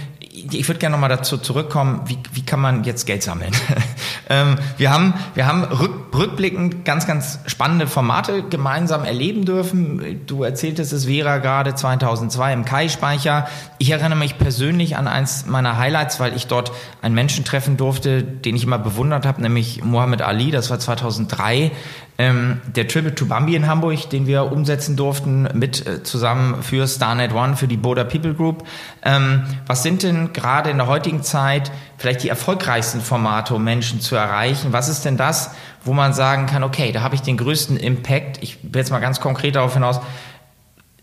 Ich 0.51 0.67
würde 0.67 0.79
gerne 0.79 0.93
nochmal 0.93 1.09
dazu 1.09 1.37
zurückkommen, 1.37 2.01
wie, 2.07 2.17
wie 2.33 2.43
kann 2.43 2.59
man 2.59 2.83
jetzt 2.83 3.05
Geld 3.05 3.23
sammeln? 3.23 3.51
ähm, 4.29 4.57
wir 4.77 4.91
haben, 4.91 5.13
wir 5.33 5.47
haben 5.47 5.63
rück, 5.63 6.13
rückblickend 6.13 6.83
ganz, 6.83 7.07
ganz 7.07 7.39
spannende 7.45 7.87
Formate 7.87 8.43
gemeinsam 8.43 9.05
erleben 9.05 9.45
dürfen. 9.45 10.21
Du 10.25 10.43
erzähltest 10.43 10.91
es 10.91 11.05
Vera 11.05 11.37
gerade 11.37 11.73
2002 11.73 12.53
im 12.53 12.65
Kai-Speicher. 12.65 13.47
Ich 13.77 13.91
erinnere 13.91 14.17
mich 14.19 14.37
persönlich 14.37 14.97
an 14.97 15.07
eins 15.07 15.45
meiner 15.45 15.77
Highlights, 15.77 16.19
weil 16.19 16.35
ich 16.35 16.47
dort 16.47 16.71
einen 17.01 17.15
Menschen 17.15 17.45
treffen 17.45 17.77
durfte, 17.77 18.23
den 18.23 18.55
ich 18.55 18.63
immer 18.63 18.79
bewundert 18.79 19.25
habe, 19.25 19.41
nämlich 19.41 19.83
Muhammad 19.83 20.21
Ali. 20.21 20.51
Das 20.51 20.69
war 20.69 20.79
2003 20.79 21.71
ähm, 22.17 22.61
der 22.67 22.87
Tribute 22.87 23.15
to 23.15 23.25
Bambi 23.25 23.55
in 23.55 23.67
Hamburg, 23.67 24.09
den 24.09 24.25
wir 24.25 24.51
umsetzen 24.51 24.95
durften, 24.95 25.49
mit 25.53 25.85
äh, 25.85 26.03
zusammen 26.03 26.63
für 26.63 26.87
Starnet 26.87 27.33
One, 27.33 27.57
für 27.57 27.67
die 27.67 27.77
Boda 27.77 28.05
People 28.05 28.33
Group. 28.33 28.63
Ähm, 29.03 29.43
was 29.67 29.83
sind 29.83 30.03
denn 30.03 30.24
gerade 30.33 30.69
in 30.69 30.77
der 30.77 30.87
heutigen 30.87 31.23
Zeit 31.23 31.71
vielleicht 31.97 32.23
die 32.23 32.29
erfolgreichsten 32.29 33.01
Formate, 33.01 33.53
um 33.53 33.63
Menschen 33.63 34.01
zu 34.01 34.15
erreichen? 34.15 34.73
Was 34.73 34.89
ist 34.89 35.05
denn 35.05 35.17
das, 35.17 35.51
wo 35.83 35.93
man 35.93 36.13
sagen 36.13 36.45
kann, 36.45 36.63
okay, 36.63 36.91
da 36.91 37.01
habe 37.01 37.15
ich 37.15 37.21
den 37.21 37.37
größten 37.37 37.77
Impact? 37.77 38.41
Ich 38.41 38.57
will 38.63 38.79
jetzt 38.79 38.91
mal 38.91 38.99
ganz 38.99 39.19
konkret 39.19 39.55
darauf 39.55 39.73
hinaus. 39.73 39.99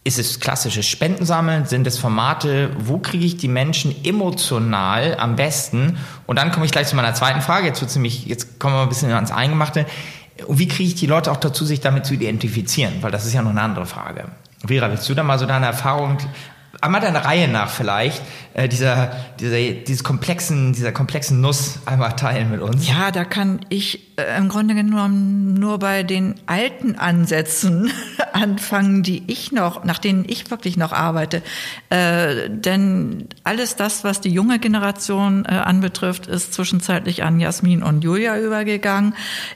Ist 0.05 0.19
es 0.19 0.41
klassisches 0.41 0.87
Spendensammeln? 0.87 1.67
Sind 1.67 1.87
es 1.87 1.99
Formate? 1.99 2.71
Wo 2.79 2.99
kriege 2.99 3.25
ich 3.25 3.37
die 3.37 3.47
Menschen 3.47 3.95
emotional 4.05 5.17
am 5.17 5.37
besten? 5.37 5.99
Und 6.27 6.37
dann 6.37 6.51
komme 6.51 6.67
ich 6.67 6.73
gleich 6.73 6.89
zu 6.89 6.97
meiner 6.97 7.15
zweiten 7.15 7.41
Frage. 7.41 7.69
Jetzt, 7.69 7.81
wird's 7.81 7.95
nämlich, 7.95 8.27
jetzt 8.27 8.59
kommen 8.59 8.75
wir 8.75 8.83
ein 8.83 8.89
bisschen 8.89 9.13
ans 9.13 9.31
Eingemachte. 9.31 9.87
Wie 10.49 10.67
kriege 10.67 10.89
ich 10.89 10.97
die 10.97 11.07
Leute 11.07 11.31
auch 11.31 11.37
dazu, 11.37 11.65
sich 11.65 11.81
damit 11.81 12.05
zu 12.05 12.15
identifizieren? 12.15 12.95
Weil 13.01 13.13
das 13.13 13.27
ist 13.27 13.33
ja 13.33 13.43
noch 13.43 13.51
eine 13.51 13.63
andere 13.63 13.87
Frage. 13.87 14.25
Vera, 14.67 14.91
willst 14.91 15.09
du 15.09 15.15
da 15.15 15.23
mal 15.23 15.39
so 15.39 15.47
deine 15.47 15.67
Erfahrung 15.67 16.19
einmal 16.81 17.01
deiner 17.01 17.25
Reihe 17.25 17.49
nach 17.49 17.71
vielleicht 17.71 18.23
äh, 18.55 18.69
dieser, 18.69 19.13
dieser, 19.41 19.57
dieses 19.59 20.05
komplexen, 20.05 20.73
dieser 20.73 20.93
komplexen 20.93 21.41
Nuss 21.41 21.79
einmal 21.87 22.17
teilen 22.17 22.51
mit 22.51 22.61
uns? 22.61 22.87
Ja, 22.87 23.11
da 23.11 23.25
kann 23.25 23.61
ich 23.69 24.13
äh, 24.17 24.37
im 24.37 24.49
Grunde 24.49 24.75
genommen 24.75 25.55
nur 25.55 25.79
bei 25.79 26.03
den 26.03 26.35
alten 26.47 26.97
Ansätzen 26.97 27.91
anfangen, 28.33 29.03
die 29.03 29.23
ich 29.27 29.53
noch, 29.53 29.85
nach 29.85 29.99
denen 29.99 30.25
ich 30.27 30.51
wirklich 30.51 30.77
noch 30.77 30.93
arbeite. 30.93 31.43
Äh, 31.89 32.51
denn 32.51 33.29
alles 33.45 33.77
das, 33.77 34.05
was 34.05 34.21
die 34.21 34.31
junge 34.31 34.59
Generation 34.59 35.45
äh, 35.47 35.53
anbetrifft, 35.53 36.27
ist 36.27 36.53
zwischenzeitlich 36.53 37.23
an 37.23 37.41
Jasmin 37.41 37.83
und 37.83 38.05
Julia 38.05 38.39
übergegangen. 38.39 39.15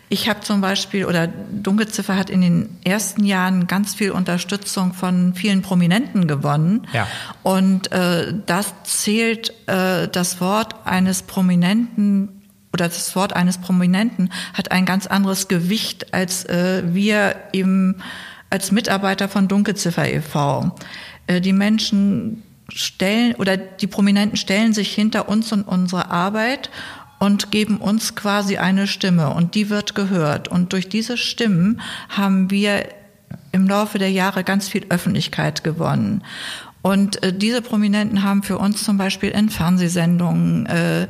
Ich 0.09 0.29
habe 0.29 0.41
zum 0.41 0.61
Beispiel, 0.61 1.05
oder 1.05 1.27
Dunkelziffer 1.27 2.17
hat 2.17 2.31
in 2.31 2.41
den 2.41 2.79
ersten 2.85 3.25
Jahren 3.25 3.67
ganz 3.67 3.95
viel 3.95 4.11
Unterstützung 4.11 4.95
von 4.95 5.35
vielen 5.35 5.63
Prominenten 5.63 6.27
gewonnen. 6.27 6.87
Ja. 6.93 7.07
Und 7.43 7.93
äh, 7.93 8.33
das 8.47 8.73
zählt 8.87 9.53
äh, 9.67 10.09
das 10.09 10.41
Wort 10.41 10.87
eines 10.87 11.23
Prominenten 11.23 12.43
oder 12.73 12.87
das 12.87 13.17
Wort 13.17 13.35
eines 13.35 13.59
Prominenten 13.59 14.31
hat 14.55 14.71
ein 14.71 14.85
ganz 14.85 15.07
anderes 15.07 15.49
Gewicht 15.49 16.13
als 16.15 16.45
äh, 16.45 16.83
wir 16.87 17.37
eben 17.53 17.97
als 18.51 18.71
Mitarbeiter 18.71 19.29
von 19.29 19.49
Dunkelziffer 19.49 20.09
e.V. 20.13 20.77
Äh, 21.27 21.41
die 21.41 21.53
Menschen 21.53 22.43
stellen 22.69 23.35
oder 23.37 23.57
die 23.57 23.87
Prominenten 23.87 24.37
stellen 24.37 24.73
sich 24.73 24.95
hinter 24.95 25.29
uns 25.29 25.53
und 25.53 25.63
unsere 25.63 26.11
Arbeit 26.11 26.71
und 27.19 27.51
geben 27.51 27.79
uns 27.79 28.15
quasi 28.15 28.59
eine 28.59 28.87
Stimme 28.87 29.31
und 29.31 29.55
die 29.55 29.71
wird 29.71 29.95
gehört. 29.95 30.49
Und 30.49 30.73
durch 30.73 30.89
diese 30.89 31.17
Stimmen 31.17 31.81
haben 32.09 32.51
wir 32.51 32.87
im 33.53 33.67
Laufe 33.67 33.99
der 33.99 34.11
Jahre 34.11 34.45
ganz 34.45 34.69
viel 34.69 34.85
Öffentlichkeit 34.91 35.65
gewonnen. 35.65 36.23
Und 36.87 37.21
äh, 37.25 37.33
diese 37.33 37.63
Prominenten 37.63 38.23
haben 38.23 38.45
für 38.45 38.59
uns 38.59 38.85
zum 38.85 38.97
Beispiel 38.97 39.31
in 39.31 39.49
Fernsehsendungen 39.49 40.67
äh, 40.67 41.09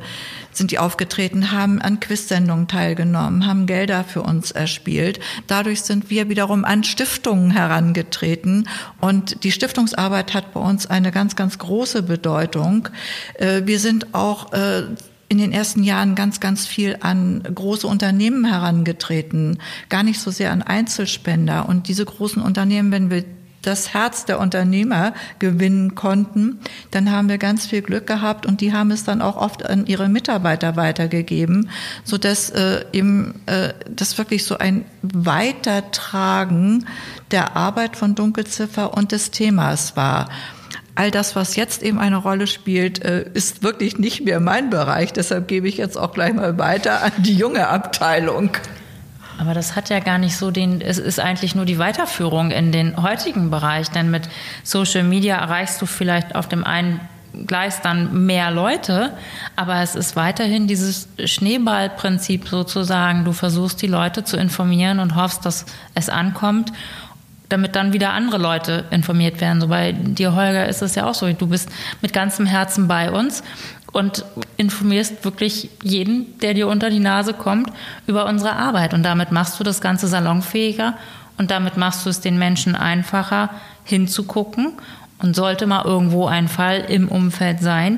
sind 0.51 0.71
die 0.71 0.79
aufgetreten, 0.79 1.51
haben 1.51 1.79
an 1.79 1.99
Quizsendungen 1.99 2.67
teilgenommen, 2.67 3.45
haben 3.45 3.67
Gelder 3.67 4.03
für 4.03 4.23
uns 4.23 4.49
erspielt. 4.49 5.19
Dadurch 5.45 5.83
sind 5.83 6.09
wir 6.09 6.29
wiederum 6.29 6.65
an 6.65 6.83
Stiftungen 6.83 7.51
herangetreten 7.51 8.67
und 9.01 9.43
die 9.43 9.51
Stiftungsarbeit 9.51 10.33
hat 10.33 10.51
bei 10.51 10.59
uns 10.59 10.87
eine 10.87 11.11
ganz, 11.11 11.35
ganz 11.35 11.59
große 11.59 12.01
Bedeutung. 12.01 12.89
Äh, 13.35 13.61
wir 13.65 13.77
sind 13.77 14.15
auch 14.15 14.53
äh, 14.53 14.81
in 15.29 15.37
den 15.37 15.51
ersten 15.51 15.83
Jahren 15.83 16.15
ganz, 16.15 16.39
ganz 16.39 16.65
viel 16.65 16.97
an 17.01 17.43
große 17.53 17.85
Unternehmen 17.85 18.45
herangetreten, 18.45 19.59
gar 19.89 20.01
nicht 20.01 20.21
so 20.21 20.31
sehr 20.31 20.51
an 20.51 20.63
Einzelspender. 20.63 21.69
Und 21.69 21.87
diese 21.87 22.03
großen 22.03 22.41
Unternehmen, 22.41 22.91
wenn 22.91 23.11
wir 23.11 23.25
das 23.67 23.93
Herz 23.93 24.25
der 24.25 24.39
Unternehmer 24.39 25.13
gewinnen 25.39 25.95
konnten, 25.95 26.59
dann 26.91 27.11
haben 27.11 27.29
wir 27.29 27.37
ganz 27.37 27.65
viel 27.65 27.81
Glück 27.81 28.07
gehabt 28.07 28.45
und 28.45 28.61
die 28.61 28.73
haben 28.73 28.91
es 28.91 29.03
dann 29.03 29.21
auch 29.21 29.35
oft 29.35 29.65
an 29.65 29.85
ihre 29.85 30.09
Mitarbeiter 30.09 30.75
weitergegeben, 30.75 31.69
so 32.03 32.17
dass 32.17 32.49
äh, 32.49 32.85
eben 32.93 33.35
äh, 33.45 33.73
das 33.89 34.17
wirklich 34.17 34.45
so 34.45 34.57
ein 34.57 34.85
Weitertragen 35.01 36.85
der 37.31 37.55
Arbeit 37.55 37.97
von 37.97 38.15
Dunkelziffer 38.15 38.95
und 38.95 39.11
des 39.11 39.31
Themas 39.31 39.95
war. 39.95 40.29
All 40.95 41.11
das, 41.11 41.35
was 41.35 41.55
jetzt 41.55 41.83
eben 41.83 41.99
eine 41.99 42.17
Rolle 42.17 42.47
spielt, 42.47 43.03
äh, 43.03 43.29
ist 43.33 43.61
wirklich 43.61 43.99
nicht 43.99 44.25
mehr 44.25 44.39
mein 44.39 44.71
Bereich. 44.71 45.13
Deshalb 45.13 45.47
gebe 45.47 45.67
ich 45.67 45.77
jetzt 45.77 45.95
auch 45.95 46.11
gleich 46.11 46.33
mal 46.33 46.57
weiter 46.57 47.03
an 47.03 47.11
die 47.19 47.35
junge 47.35 47.67
Abteilung. 47.67 48.49
Aber 49.37 49.53
das 49.53 49.75
hat 49.75 49.89
ja 49.89 49.99
gar 49.99 50.17
nicht 50.17 50.35
so 50.35 50.51
den, 50.51 50.81
es 50.81 50.97
ist 50.97 51.19
eigentlich 51.19 51.55
nur 51.55 51.65
die 51.65 51.77
Weiterführung 51.77 52.51
in 52.51 52.71
den 52.71 53.01
heutigen 53.01 53.49
Bereich, 53.51 53.89
denn 53.89 54.09
mit 54.09 54.29
Social 54.63 55.03
Media 55.03 55.37
erreichst 55.37 55.81
du 55.81 55.85
vielleicht 55.85 56.35
auf 56.35 56.47
dem 56.47 56.63
einen 56.63 56.99
Gleis 57.45 57.81
dann 57.81 58.25
mehr 58.25 58.49
Leute, 58.49 59.13
aber 59.55 59.81
es 59.81 59.95
ist 59.95 60.15
weiterhin 60.15 60.65
dieses 60.65 61.07
Schneeballprinzip 61.23 62.47
sozusagen. 62.47 63.25
Du 63.25 63.33
versuchst 63.33 63.81
die 63.81 63.87
Leute 63.87 64.23
zu 64.23 64.37
informieren 64.37 64.99
und 64.99 65.15
hoffst, 65.15 65.45
dass 65.45 65.65
es 65.93 66.09
ankommt, 66.09 66.71
damit 67.49 67.75
dann 67.75 67.93
wieder 67.93 68.13
andere 68.13 68.37
Leute 68.37 68.85
informiert 68.89 69.39
werden. 69.39 69.61
So 69.61 69.67
bei 69.67 69.91
dir, 69.91 70.35
Holger, 70.35 70.67
ist 70.67 70.81
es 70.81 70.95
ja 70.95 71.05
auch 71.05 71.13
so. 71.13 71.31
Du 71.31 71.47
bist 71.47 71.69
mit 72.01 72.11
ganzem 72.11 72.45
Herzen 72.45 72.87
bei 72.87 73.11
uns 73.11 73.43
und 73.97 74.23
informierst 74.57 75.25
wirklich 75.25 75.71
jeden, 75.81 76.37
der 76.37 76.53
dir 76.53 76.67
unter 76.67 76.91
die 76.91 76.99
Nase 76.99 77.33
kommt, 77.33 77.71
über 78.05 78.27
unsere 78.27 78.53
Arbeit. 78.53 78.93
Und 78.93 79.01
damit 79.01 79.31
machst 79.31 79.59
du 79.59 79.63
das 79.63 79.81
Ganze 79.81 80.07
salonfähiger 80.07 80.93
und 81.39 81.49
damit 81.49 81.77
machst 81.77 82.05
du 82.05 82.11
es 82.11 82.21
den 82.21 82.37
Menschen 82.37 82.75
einfacher 82.75 83.49
hinzugucken. 83.83 84.73
Und 85.19 85.35
sollte 85.35 85.65
mal 85.65 85.83
irgendwo 85.83 86.27
ein 86.27 86.47
Fall 86.47 86.85
im 86.87 87.09
Umfeld 87.09 87.59
sein, 87.59 87.97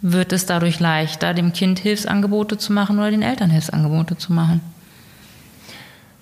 wird 0.00 0.32
es 0.32 0.46
dadurch 0.46 0.80
leichter, 0.80 1.32
dem 1.32 1.52
Kind 1.52 1.78
Hilfsangebote 1.78 2.58
zu 2.58 2.72
machen 2.72 2.98
oder 2.98 3.12
den 3.12 3.22
Eltern 3.22 3.50
Hilfsangebote 3.50 4.18
zu 4.18 4.32
machen. 4.32 4.60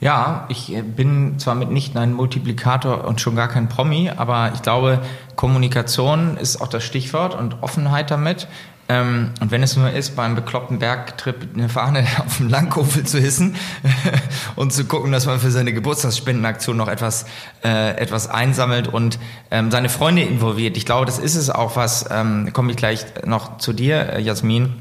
Ja, 0.01 0.45
ich 0.51 0.71
äh, 0.75 0.83
bin 0.83 1.39
zwar 1.39 1.55
mitnichten 1.55 1.99
ein 1.99 2.13
Multiplikator 2.13 3.07
und 3.07 3.23
schon 3.23 3.37
gar 3.37 3.49
kein 3.49 3.71
Promi, 3.71 4.11
aber 4.15 4.53
ich 4.53 4.61
glaube, 4.61 5.01
Kommunikation 5.35 6.37
ist 6.37 6.61
auch 6.61 6.69
das 6.69 6.85
Stichwort 6.85 7.35
und 7.35 7.63
Offenheit 7.63 8.11
damit. 8.11 8.47
Ähm, 8.95 9.31
und 9.41 9.51
wenn 9.51 9.63
es 9.63 9.77
nur 9.77 9.91
ist, 9.91 10.15
beim 10.15 10.37
bekloppten 10.37 10.79
Bergtrip 10.79 11.49
eine 11.55 11.69
Fahne 11.69 12.07
auf 12.25 12.37
dem 12.37 12.49
Langkofel 12.49 13.05
zu 13.05 13.19
hissen 13.19 13.57
und 14.57 14.73
zu 14.73 14.85
gucken, 14.85 15.11
dass 15.11 15.27
man 15.27 15.41
für 15.41 15.51
seine 15.51 15.73
Geburtstagsspendenaktion 15.73 16.77
noch 16.77 16.89
etwas, 16.89 17.27
äh, 17.65 17.97
etwas 17.97 18.29
einsammelt 18.29 18.87
und 18.87 19.19
ähm, 19.51 19.73
seine 19.73 19.89
Freunde 19.89 20.23
involviert. 20.23 20.77
Ich 20.77 20.87
glaube, 20.87 21.07
das 21.07 21.19
ist 21.19 21.35
es 21.35 21.51
auch 21.51 21.75
was, 21.75 22.07
ähm, 22.11 22.53
komme 22.53 22.71
ich 22.71 22.77
gleich 22.77 23.05
noch 23.27 23.59
zu 23.59 23.73
dir, 23.73 24.13
äh, 24.13 24.21
Jasmin, 24.21 24.75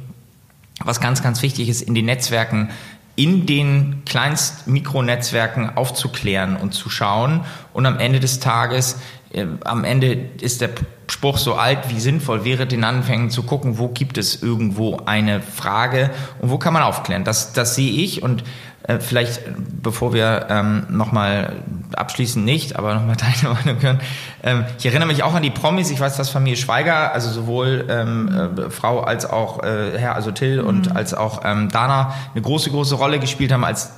was 0.83 1.01
ganz, 1.01 1.23
ganz 1.23 1.41
wichtig 1.41 1.69
ist, 1.69 1.81
in 1.81 1.95
den 1.95 2.05
Netzwerken 2.05 2.69
in 3.15 3.45
den 3.45 4.01
kleinst 4.05 4.67
Mikronetzwerken 4.67 5.77
aufzuklären 5.77 6.55
und 6.55 6.73
zu 6.73 6.89
schauen 6.89 7.41
und 7.71 7.85
am 7.85 7.99
Ende 7.99 8.19
des 8.19 8.39
Tages 8.39 8.97
äh, 9.33 9.45
am 9.65 9.83
Ende 9.83 10.29
ist 10.41 10.61
der 10.61 10.69
Spruch 11.23 11.37
so 11.37 11.53
alt 11.53 11.87
wie 11.87 12.01
sinnvoll 12.01 12.43
wäre, 12.43 12.67
den 12.67 12.83
Anfängen 12.83 13.29
zu 13.29 13.43
gucken, 13.43 13.77
wo 13.77 13.87
gibt 13.87 14.17
es 14.17 14.43
irgendwo 14.43 14.99
eine 15.05 15.39
Frage 15.39 16.09
und 16.41 16.49
wo 16.49 16.57
kann 16.57 16.73
man 16.73 16.83
aufklären. 16.83 17.23
Das, 17.23 17.53
das 17.53 17.75
sehe 17.75 17.93
ich 17.93 18.21
und 18.21 18.43
äh, 18.89 18.99
vielleicht, 18.99 19.39
bevor 19.81 20.11
wir 20.11 20.47
ähm, 20.49 20.85
nochmal 20.89 21.53
abschließen 21.95 22.43
nicht, 22.43 22.75
aber 22.75 22.93
nochmal 22.95 23.15
deine 23.41 23.53
Meinung 23.53 23.81
hören. 23.81 24.01
Ähm, 24.43 24.65
ich 24.77 24.85
erinnere 24.85 25.07
mich 25.07 25.23
auch 25.23 25.33
an 25.33 25.43
die 25.43 25.49
Promis. 25.49 25.91
Ich 25.91 25.99
weiß, 26.01 26.17
dass 26.17 26.29
Familie 26.29 26.57
Schweiger, 26.57 27.13
also 27.13 27.29
sowohl 27.29 27.85
ähm, 27.87 28.57
äh, 28.57 28.69
Frau 28.69 28.99
als 28.99 29.25
auch 29.25 29.63
äh, 29.63 29.97
Herr, 29.97 30.15
also 30.15 30.31
Till 30.31 30.61
mhm. 30.61 30.67
und 30.67 30.93
als 30.97 31.13
auch 31.13 31.43
ähm, 31.45 31.69
Dana 31.69 32.15
eine 32.33 32.41
große, 32.41 32.69
große 32.69 32.95
Rolle 32.95 33.19
gespielt 33.19 33.53
haben, 33.53 33.63
als 33.63 33.93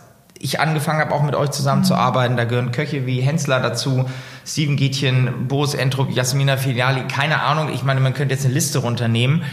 ich 0.45 0.59
angefangen 0.59 0.99
habe, 0.99 1.13
auch 1.13 1.23
mit 1.23 1.35
euch 1.35 1.51
zusammenzuarbeiten. 1.51 2.33
Mhm. 2.33 2.37
Da 2.37 2.45
gehören 2.45 2.71
Köche 2.71 3.05
wie 3.05 3.21
Hensler 3.21 3.59
dazu, 3.59 4.05
Steven 4.45 4.75
Gietchen, 4.77 5.47
Boris 5.47 5.73
Entrup, 5.73 6.09
Jasmina 6.11 6.57
Filiali, 6.57 7.07
keine 7.07 7.41
Ahnung. 7.41 7.69
Ich 7.73 7.83
meine, 7.83 7.99
man 7.99 8.13
könnte 8.13 8.33
jetzt 8.33 8.45
eine 8.45 8.53
Liste 8.53 8.79
runternehmen. 8.79 9.43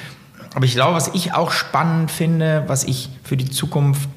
Aber 0.54 0.64
ich 0.64 0.74
glaube, 0.74 0.94
was 0.94 1.08
ich 1.14 1.34
auch 1.34 1.50
spannend 1.50 2.10
finde, 2.10 2.64
was 2.66 2.84
ich 2.84 3.08
für 3.24 3.36
die 3.36 3.50
Zukunft 3.50 4.08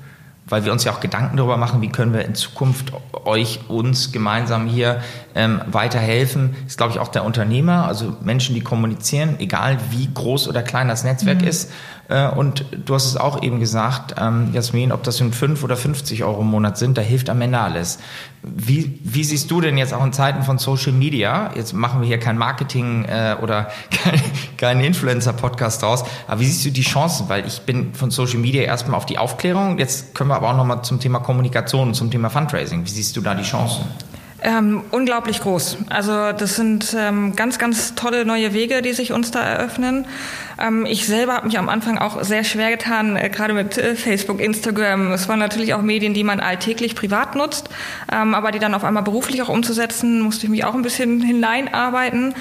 weil 0.48 0.64
wir 0.64 0.72
uns 0.72 0.84
ja 0.84 0.92
auch 0.92 1.00
Gedanken 1.00 1.38
darüber 1.38 1.58
machen, 1.58 1.82
wie 1.82 1.90
können 1.90 2.14
wir 2.14 2.24
in 2.24 2.36
Zukunft 2.36 2.94
euch, 3.26 3.62
uns 3.68 4.12
gemeinsam 4.12 4.68
hier 4.68 5.02
ähm, 5.34 5.62
weiterhelfen, 5.66 6.56
ist, 6.68 6.78
glaube 6.78 6.94
ich, 6.94 7.00
auch 7.00 7.08
der 7.08 7.26
Unternehmer, 7.26 7.88
also 7.88 8.16
Menschen, 8.22 8.54
die 8.54 8.62
kommunizieren, 8.62 9.38
egal 9.40 9.78
wie 9.90 10.08
groß 10.14 10.48
oder 10.48 10.62
klein 10.62 10.88
das 10.88 11.04
Netzwerk 11.04 11.42
mhm. 11.42 11.48
ist. 11.48 11.72
Äh, 12.08 12.30
und 12.30 12.66
du 12.86 12.94
hast 12.94 13.06
es 13.06 13.18
auch 13.18 13.42
eben 13.42 13.60
gesagt, 13.60 14.16
ähm, 14.20 14.50
Jasmin, 14.54 14.92
ob 14.92 15.04
das 15.04 15.20
nun 15.20 15.34
5 15.34 15.64
oder 15.64 15.76
50 15.76 16.24
Euro 16.24 16.42
im 16.42 16.48
Monat 16.48 16.78
sind, 16.78 16.98
da 16.98 17.02
hilft 17.02 17.30
am 17.30 17.42
Ende 17.42 17.60
alles. 17.60 18.00
Wie, 18.44 19.00
wie 19.04 19.24
siehst 19.24 19.50
du 19.50 19.60
denn 19.60 19.78
jetzt 19.78 19.94
auch 19.94 20.04
in 20.04 20.14
Zeiten 20.14 20.44
von 20.44 20.60
Social 20.60 20.92
Media, 20.92 21.52
jetzt 21.56 21.74
machen 21.74 22.02
wir 22.02 22.08
hier 22.08 22.20
kein 22.20 22.38
Marketing 22.38 23.06
äh, 23.06 23.36
oder 23.42 23.70
kein, 23.92 24.22
keinen 24.58 24.82
Influencer-Podcast 24.82 25.82
draus, 25.82 26.04
aber 26.28 26.42
wie 26.42 26.46
siehst 26.46 26.66
du 26.66 26.72
die 26.72 26.84
Chancen? 26.84 27.28
Weil 27.28 27.48
ich 27.48 27.62
bin 27.62 27.94
von 27.94 28.12
Social 28.12 28.40
Media 28.40 28.64
erstmal 28.64 28.98
auf 28.98 29.06
die 29.06 29.18
Aufklärung, 29.18 29.80
jetzt 29.80 30.14
können 30.14 30.30
wir 30.30 30.36
aber 30.36 30.50
auch 30.52 30.58
nochmal 30.58 30.84
zum 30.84 31.00
Thema 31.00 31.20
Kommunikation 31.20 31.90
und 31.90 31.94
zum 31.96 32.12
Thema 32.12 32.30
Fundraising. 32.30 32.86
Wie 32.86 32.90
siehst 32.90 33.18
du 33.18 33.22
da 33.22 33.34
die 33.34 33.44
Chancen? 33.44 33.86
Ähm, 34.48 34.84
unglaublich 34.92 35.42
groß. 35.42 35.78
Also 35.90 36.32
das 36.32 36.56
sind 36.56 36.96
ähm, 36.96 37.36
ganz, 37.36 37.58
ganz 37.58 37.96
tolle 37.96 38.26
neue 38.26 38.54
Wege, 38.54 38.84
die 38.84 38.94
sich 38.94 39.12
uns 39.12 39.32
da 39.32 39.42
eröffnen. 39.42 40.06
Ähm, 40.62 40.86
ich 40.86 41.08
selber 41.08 41.34
habe 41.34 41.48
mich 41.48 41.58
am 41.58 41.68
Anfang 41.68 41.98
auch 41.98 42.24
sehr 42.24 42.44
schwer 42.44 42.70
getan, 42.70 43.16
äh, 43.16 43.30
gerade 43.30 43.54
mit 43.56 43.80
äh, 43.80 43.96
Facebook, 43.96 44.40
Instagram. 44.40 45.12
Es 45.14 45.28
waren 45.28 45.40
natürlich 45.40 45.74
auch 45.74 45.82
Medien, 45.82 46.14
die 46.14 46.24
man 46.24 46.40
alltäglich 46.40 46.94
privat 46.94 47.34
nutzt, 47.36 47.70
ähm, 48.12 48.36
aber 48.36 48.52
die 48.52 48.60
dann 48.60 48.76
auf 48.76 48.84
einmal 48.84 49.02
beruflich 49.02 49.42
auch 49.42 49.50
umzusetzen, 49.50 50.22
musste 50.22 50.46
ich 50.46 50.52
mich 50.52 50.64
auch 50.64 50.76
ein 50.76 50.84
bisschen 50.84 51.22
hineinarbeiten. 51.26 52.36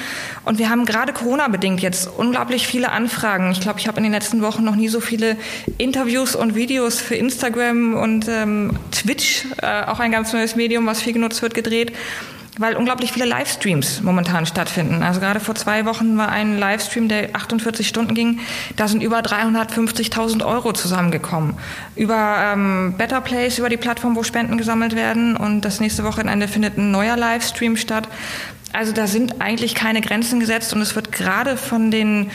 Und 0.45 0.59
wir 0.59 0.69
haben 0.69 0.85
gerade 0.85 1.15
Corona-bedingt 1.15 1.81
jetzt 1.81 2.11
unglaublich 2.19 2.67
viele 2.67 2.93
Anfragen. 2.93 3.51
Ich 3.51 3.63
glaube, 3.63 3.81
ich 3.81 3.89
habe 3.89 3.97
in 3.97 4.03
den 4.03 4.13
letzten 4.13 4.43
Wochen 4.43 4.63
noch 4.63 4.77
nie 4.77 4.89
so 4.89 5.01
viele 5.01 5.39
Interviews 5.79 6.37
und 6.37 6.55
Videos 6.55 7.01
für 7.01 7.15
Instagram 7.15 7.95
und 7.95 8.29
ähm, 8.29 8.79
Twitch, 8.93 9.47
äh, 9.63 9.85
auch 9.87 10.01
ein 10.01 10.13
ganz 10.13 10.35
neues 10.35 10.55
Medium, 10.55 10.85
was 10.85 11.01
viel 11.01 11.15
genutzt 11.15 11.41
wird, 11.41 11.55
gedreht 11.55 11.94
weil 12.59 12.77
unglaublich 12.77 13.13
viele 13.13 13.25
Livestreams 13.25 14.03
momentan 14.03 14.47
stattfinden. 14.47 15.03
Also 15.03 15.21
gerade 15.21 15.41
vor 15.41 15.55
zwei 15.55 15.87
Wochen 15.87 16.17
war 16.17 16.29
ein 16.29 16.59
Livestream, 16.59 17.09
der 17.09 17.35
48 17.35 17.87
Stunden 17.89 18.15
ging. 18.15 18.41
Da 18.77 18.87
sind 18.87 19.03
über 19.03 19.21
350.000 19.21 20.45
Euro 20.45 20.73
zusammengekommen. 20.73 21.55
Über 21.97 22.53
ähm, 22.53 22.95
Better 22.97 23.21
Place, 23.21 23.59
über 23.59 23.69
die 23.69 23.77
Plattform, 23.77 24.15
wo 24.15 24.23
Spenden 24.23 24.57
gesammelt 24.57 24.95
werden. 24.95 25.37
Und 25.37 25.63
das 25.63 25.81
nächste 25.81 26.05
Wochenende 26.05 26.47
findet 26.47 26.79
ein 26.79 26.93
neuer 26.93 27.17
Livestream 27.17 27.77
statt. 27.77 28.09
Also 28.73 28.93
da 28.93 29.07
sind 29.07 29.41
eigentlich 29.41 29.75
keine 29.75 30.01
Grenzen 30.01 30.41
gesetzt 30.41 30.73
und 30.75 30.81
es 30.81 30.97
wird 30.97 31.13
gerade 31.13 31.57
von 31.57 31.91
den 31.91 32.31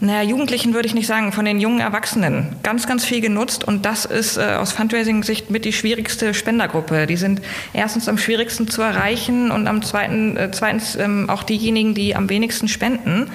naja, 0.00 0.22
Jugendlichen 0.22 0.72
würde 0.72 0.88
ich 0.88 0.94
nicht 0.94 1.06
sagen, 1.06 1.32
von 1.32 1.44
den 1.44 1.60
jungen 1.60 1.80
Erwachsenen 1.80 2.56
ganz, 2.62 2.86
ganz 2.86 3.04
viel 3.04 3.20
genutzt 3.20 3.64
und 3.64 3.84
das 3.84 4.06
ist 4.06 4.38
äh, 4.38 4.56
aus 4.58 4.72
Fundraising-Sicht 4.72 5.50
mit 5.50 5.64
die 5.64 5.72
schwierigste 5.72 6.32
Spendergruppe. 6.32 7.06
Die 7.06 7.16
sind 7.16 7.42
erstens 7.72 8.08
am 8.08 8.16
schwierigsten 8.16 8.68
zu 8.68 8.80
erreichen 8.82 9.50
und 9.50 9.66
am 9.66 9.82
zweiten, 9.82 10.36
äh, 10.36 10.50
zweitens 10.52 10.96
ähm, 10.96 11.28
auch 11.28 11.42
diejenigen, 11.42 11.94
die 11.94 12.16
am 12.16 12.30
wenigsten 12.30 12.68
spenden. 12.68 13.30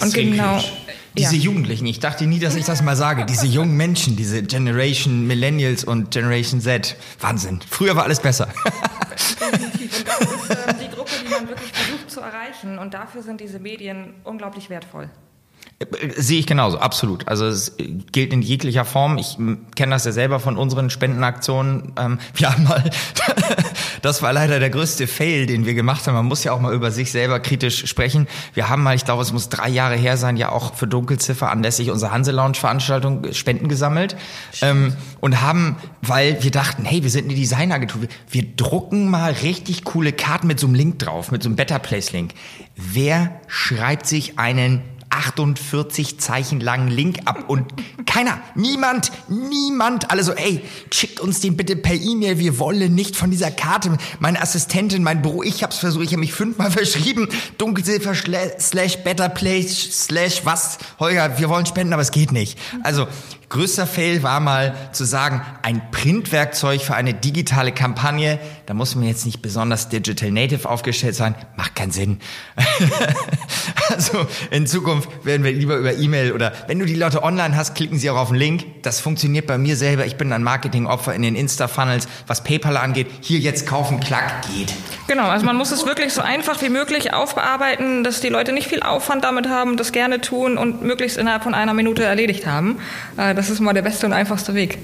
Und 0.00 0.14
genau. 0.14 0.62
Diese 1.16 1.36
ja. 1.36 1.42
Jugendlichen, 1.42 1.86
ich 1.86 2.00
dachte 2.00 2.26
nie, 2.26 2.40
dass 2.40 2.56
ich 2.56 2.64
das 2.64 2.82
mal 2.82 2.96
sage, 2.96 3.24
diese 3.24 3.46
jungen 3.46 3.76
Menschen, 3.76 4.16
diese 4.16 4.42
Generation 4.42 5.28
Millennials 5.28 5.84
und 5.84 6.10
Generation 6.10 6.60
Z. 6.60 6.96
Wahnsinn. 7.20 7.60
Früher 7.70 7.94
war 7.94 8.02
alles 8.02 8.18
besser. 8.18 8.48
Definitiv. 9.52 9.98
Und 10.00 10.08
das 10.08 10.32
ist 10.32 10.50
äh, 10.50 10.74
die 10.82 10.94
Gruppe, 10.94 11.12
die 11.24 11.30
man 11.30 11.48
wirklich 11.48 11.70
versucht 11.72 12.10
zu 12.10 12.20
erreichen. 12.20 12.78
Und 12.78 12.94
dafür 12.94 13.22
sind 13.22 13.40
diese 13.40 13.60
Medien 13.60 14.14
unglaublich 14.24 14.70
wertvoll. 14.70 15.08
Sehe 16.16 16.38
ich 16.38 16.46
genauso, 16.46 16.78
absolut. 16.78 17.26
Also 17.26 17.46
es 17.46 17.76
gilt 18.12 18.32
in 18.32 18.42
jeglicher 18.42 18.84
Form. 18.84 19.18
Ich 19.18 19.36
kenne 19.74 19.90
das 19.90 20.04
ja 20.04 20.12
selber 20.12 20.38
von 20.38 20.56
unseren 20.56 20.88
Spendenaktionen. 20.88 21.92
Ähm, 21.98 22.18
wir 22.34 22.52
haben 22.52 22.64
mal, 22.64 22.90
das 24.00 24.22
war 24.22 24.32
leider 24.32 24.60
der 24.60 24.70
größte 24.70 25.08
Fail, 25.08 25.46
den 25.46 25.66
wir 25.66 25.74
gemacht 25.74 26.06
haben. 26.06 26.14
Man 26.14 26.26
muss 26.26 26.44
ja 26.44 26.52
auch 26.52 26.60
mal 26.60 26.72
über 26.72 26.92
sich 26.92 27.10
selber 27.10 27.40
kritisch 27.40 27.86
sprechen. 27.86 28.28
Wir 28.54 28.68
haben 28.68 28.84
mal, 28.84 28.94
ich 28.94 29.04
glaube, 29.04 29.22
es 29.22 29.32
muss 29.32 29.48
drei 29.48 29.68
Jahre 29.68 29.96
her 29.96 30.16
sein, 30.16 30.36
ja 30.36 30.50
auch 30.50 30.74
für 30.74 30.86
Dunkelziffer 30.86 31.50
anlässlich 31.50 31.90
unserer 31.90 32.12
Hanse 32.12 32.30
Lounge 32.30 32.54
Veranstaltung 32.54 33.32
Spenden 33.32 33.68
gesammelt 33.68 34.16
ähm, 34.62 34.94
und 35.20 35.40
haben, 35.40 35.76
weil 36.02 36.42
wir 36.42 36.52
dachten, 36.52 36.84
hey, 36.84 37.02
wir 37.02 37.10
sind 37.10 37.24
eine 37.24 37.34
Designagentur, 37.34 38.02
wir, 38.02 38.08
wir 38.30 38.56
drucken 38.56 39.10
mal 39.10 39.32
richtig 39.32 39.82
coole 39.84 40.12
Karten 40.12 40.46
mit 40.46 40.60
so 40.60 40.68
einem 40.68 40.76
Link 40.76 41.00
drauf, 41.00 41.32
mit 41.32 41.42
so 41.42 41.48
einem 41.48 41.56
Better 41.56 41.80
Place 41.80 42.12
Link. 42.12 42.32
Wer 42.76 43.40
schreibt 43.48 44.06
sich 44.06 44.38
einen 44.38 44.82
48 45.14 46.18
Zeichen 46.18 46.60
langen 46.60 46.88
Link 46.88 47.20
ab 47.24 47.44
und 47.48 47.64
keiner, 48.06 48.40
niemand, 48.54 49.12
niemand, 49.28 50.10
alle 50.10 50.22
so, 50.22 50.32
ey, 50.32 50.62
schickt 50.92 51.20
uns 51.20 51.40
den 51.40 51.56
bitte 51.56 51.76
per 51.76 51.94
E-Mail, 51.94 52.38
wir 52.38 52.58
wollen 52.58 52.94
nicht 52.94 53.16
von 53.16 53.30
dieser 53.30 53.50
Karte. 53.50 53.96
Meine 54.18 54.40
Assistentin, 54.40 55.02
mein 55.02 55.22
Büro, 55.22 55.42
ich 55.42 55.62
hab's 55.62 55.78
versucht, 55.78 56.04
ich 56.04 56.10
habe 56.10 56.20
mich 56.20 56.32
fünfmal 56.32 56.70
verschrieben, 56.72 57.28
Dunkelsilber 57.58 58.14
slash 58.14 58.98
Better 58.98 59.28
Place 59.28 60.04
slash 60.04 60.42
was, 60.44 60.78
Holger, 60.98 61.38
wir 61.38 61.48
wollen 61.48 61.66
spenden, 61.66 61.92
aber 61.92 62.02
es 62.02 62.10
geht 62.10 62.32
nicht. 62.32 62.58
Also 62.82 63.06
Größter 63.54 63.86
Fail 63.86 64.24
war 64.24 64.40
mal 64.40 64.74
zu 64.90 65.04
sagen, 65.04 65.40
ein 65.62 65.92
Printwerkzeug 65.92 66.80
für 66.80 66.96
eine 66.96 67.14
digitale 67.14 67.70
Kampagne, 67.70 68.40
da 68.66 68.74
muss 68.74 68.96
man 68.96 69.06
jetzt 69.06 69.24
nicht 69.26 69.42
besonders 69.42 69.88
digital 69.88 70.32
native 70.32 70.68
aufgestellt 70.68 71.14
sein, 71.14 71.36
macht 71.56 71.76
keinen 71.76 71.92
Sinn. 71.92 72.18
also 73.90 74.26
in 74.50 74.66
Zukunft 74.66 75.08
werden 75.24 75.44
wir 75.44 75.52
lieber 75.52 75.76
über 75.76 75.94
E-Mail 75.94 76.32
oder 76.32 76.52
wenn 76.66 76.80
du 76.80 76.84
die 76.84 76.96
Leute 76.96 77.22
online 77.22 77.54
hast, 77.54 77.76
klicken 77.76 77.96
sie 77.96 78.10
auch 78.10 78.16
auf 78.16 78.30
den 78.30 78.38
Link. 78.38 78.82
Das 78.82 78.98
funktioniert 78.98 79.46
bei 79.46 79.56
mir 79.56 79.76
selber. 79.76 80.04
Ich 80.04 80.16
bin 80.16 80.32
ein 80.32 80.42
Marketingopfer 80.42 81.14
in 81.14 81.22
den 81.22 81.36
Insta-Funnels, 81.36 82.08
was 82.26 82.42
PayPal 82.42 82.76
angeht. 82.76 83.06
Hier 83.20 83.38
jetzt 83.38 83.68
kaufen, 83.68 84.00
klack, 84.00 84.48
geht. 84.48 84.74
Genau, 85.06 85.28
also 85.28 85.44
man 85.44 85.56
muss 85.56 85.70
es 85.70 85.84
wirklich 85.86 86.14
so 86.14 86.22
einfach 86.22 86.62
wie 86.62 86.70
möglich 86.70 87.12
aufbearbeiten, 87.12 88.04
dass 88.04 88.20
die 88.20 88.30
Leute 88.30 88.52
nicht 88.52 88.68
viel 88.68 88.82
Aufwand 88.82 89.22
damit 89.22 89.48
haben, 89.48 89.76
das 89.76 89.92
gerne 89.92 90.20
tun 90.20 90.56
und 90.56 90.82
möglichst 90.82 91.18
innerhalb 91.18 91.42
von 91.42 91.54
einer 91.54 91.74
Minute 91.74 92.04
erledigt 92.04 92.46
haben. 92.46 92.78
Das 93.16 93.26
äh, 93.26 93.34
das 93.44 93.50
ist 93.50 93.60
mal 93.60 93.74
der 93.74 93.82
beste 93.82 94.06
und 94.06 94.14
einfachste 94.14 94.54
Weg. 94.54 94.78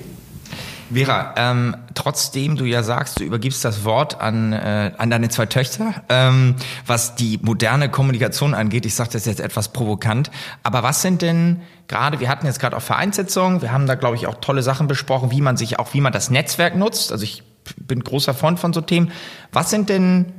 Vera, 0.93 1.35
ähm, 1.39 1.75
trotzdem 1.95 2.57
du 2.57 2.67
ja 2.67 2.83
sagst, 2.83 3.21
du 3.21 3.25
übergibst 3.25 3.65
das 3.65 3.85
Wort 3.85 4.21
an, 4.21 4.53
äh, 4.53 4.93
an 4.99 5.09
deine 5.09 5.31
zwei 5.31 5.47
Töchter, 5.47 5.95
ähm, 6.11 6.57
was 6.85 7.15
die 7.15 7.39
moderne 7.41 7.89
Kommunikation 7.89 8.53
angeht, 8.53 8.85
ich 8.85 8.95
sage 8.95 9.11
das 9.13 9.25
jetzt 9.25 9.41
etwas 9.41 9.73
provokant, 9.73 10.31
aber 10.63 10.83
was 10.83 11.01
sind 11.01 11.23
denn 11.23 11.63
gerade, 11.89 12.21
wir 12.21 12.29
hatten 12.29 12.45
jetzt 12.45 12.61
gerade 12.61 12.77
auch 12.77 12.83
Vereinssitzungen, 12.83 13.63
wir 13.63 13.73
haben 13.73 13.87
da 13.87 13.95
glaube 13.95 14.17
ich 14.17 14.27
auch 14.27 14.35
tolle 14.43 14.63
Sachen 14.63 14.89
besprochen, 14.89 15.31
wie 15.31 15.41
man 15.41 15.57
sich 15.57 15.79
auch, 15.79 15.95
wie 15.95 16.03
man 16.03 16.13
das 16.13 16.29
Netzwerk 16.29 16.77
nutzt, 16.77 17.13
also 17.13 17.25
ich 17.25 17.45
bin 17.77 18.03
großer 18.03 18.35
Freund 18.35 18.59
von 18.59 18.73
so 18.73 18.81
Themen. 18.81 19.13
Was 19.53 19.71
sind 19.71 19.89
denn 19.89 20.33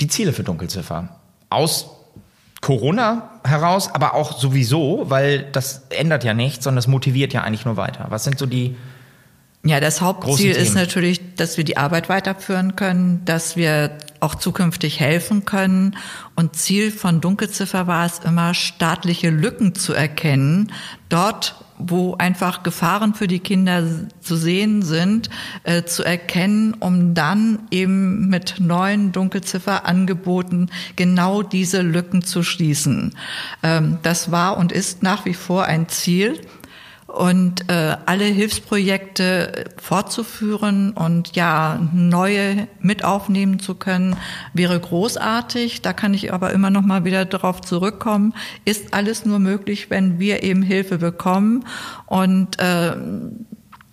die 0.00 0.08
Ziele 0.08 0.32
für 0.32 0.44
Dunkelziffer? 0.44 1.08
Aus 1.50 1.90
Corona 2.60 3.30
heraus, 3.44 3.94
aber 3.94 4.14
auch 4.14 4.38
sowieso, 4.38 5.04
weil 5.08 5.44
das 5.52 5.86
ändert 5.90 6.24
ja 6.24 6.34
nichts, 6.34 6.64
sondern 6.64 6.78
es 6.78 6.86
motiviert 6.88 7.32
ja 7.32 7.42
eigentlich 7.42 7.64
nur 7.64 7.76
weiter. 7.76 8.06
Was 8.08 8.24
sind 8.24 8.38
so 8.38 8.46
die, 8.46 8.76
Ja, 9.64 9.80
das 9.80 10.00
Hauptziel 10.00 10.52
ist 10.52 10.74
natürlich, 10.74 11.34
dass 11.36 11.56
wir 11.56 11.64
die 11.64 11.76
Arbeit 11.76 12.08
weiterführen 12.08 12.76
können, 12.76 13.24
dass 13.24 13.56
wir 13.56 13.90
auch 14.20 14.34
zukünftig 14.34 15.00
helfen 15.00 15.44
können. 15.44 15.96
Und 16.34 16.56
Ziel 16.56 16.90
von 16.90 17.20
Dunkelziffer 17.20 17.86
war 17.86 18.06
es 18.06 18.20
immer, 18.20 18.54
staatliche 18.54 19.30
Lücken 19.30 19.74
zu 19.74 19.92
erkennen. 19.92 20.72
Dort, 21.08 21.54
wo 21.78 22.14
einfach 22.16 22.62
Gefahren 22.62 23.14
für 23.14 23.26
die 23.26 23.38
Kinder 23.38 23.84
zu 24.20 24.36
sehen 24.36 24.82
sind, 24.82 25.30
äh, 25.64 25.84
zu 25.84 26.02
erkennen, 26.02 26.74
um 26.74 27.14
dann 27.14 27.60
eben 27.70 28.28
mit 28.28 28.56
neuen 28.58 29.12
Dunkelzifferangeboten 29.12 30.70
genau 30.96 31.42
diese 31.42 31.82
Lücken 31.82 32.22
zu 32.22 32.42
schließen. 32.42 33.14
Ähm, 33.62 33.98
das 34.02 34.30
war 34.30 34.56
und 34.56 34.72
ist 34.72 35.02
nach 35.02 35.24
wie 35.24 35.34
vor 35.34 35.64
ein 35.64 35.88
Ziel 35.88 36.40
und 37.18 37.68
äh, 37.68 37.96
alle 38.06 38.26
Hilfsprojekte 38.26 39.64
fortzuführen 39.76 40.92
und 40.92 41.34
ja 41.34 41.80
neue 41.92 42.68
mit 42.78 43.02
aufnehmen 43.02 43.58
zu 43.58 43.74
können 43.74 44.14
wäre 44.54 44.78
großartig. 44.78 45.82
Da 45.82 45.92
kann 45.92 46.14
ich 46.14 46.32
aber 46.32 46.52
immer 46.52 46.70
noch 46.70 46.82
mal 46.82 47.04
wieder 47.04 47.24
darauf 47.24 47.60
zurückkommen. 47.60 48.34
Ist 48.64 48.94
alles 48.94 49.26
nur 49.26 49.40
möglich, 49.40 49.90
wenn 49.90 50.20
wir 50.20 50.44
eben 50.44 50.62
Hilfe 50.62 50.98
bekommen 50.98 51.64
und 52.06 52.60
äh, 52.60 52.94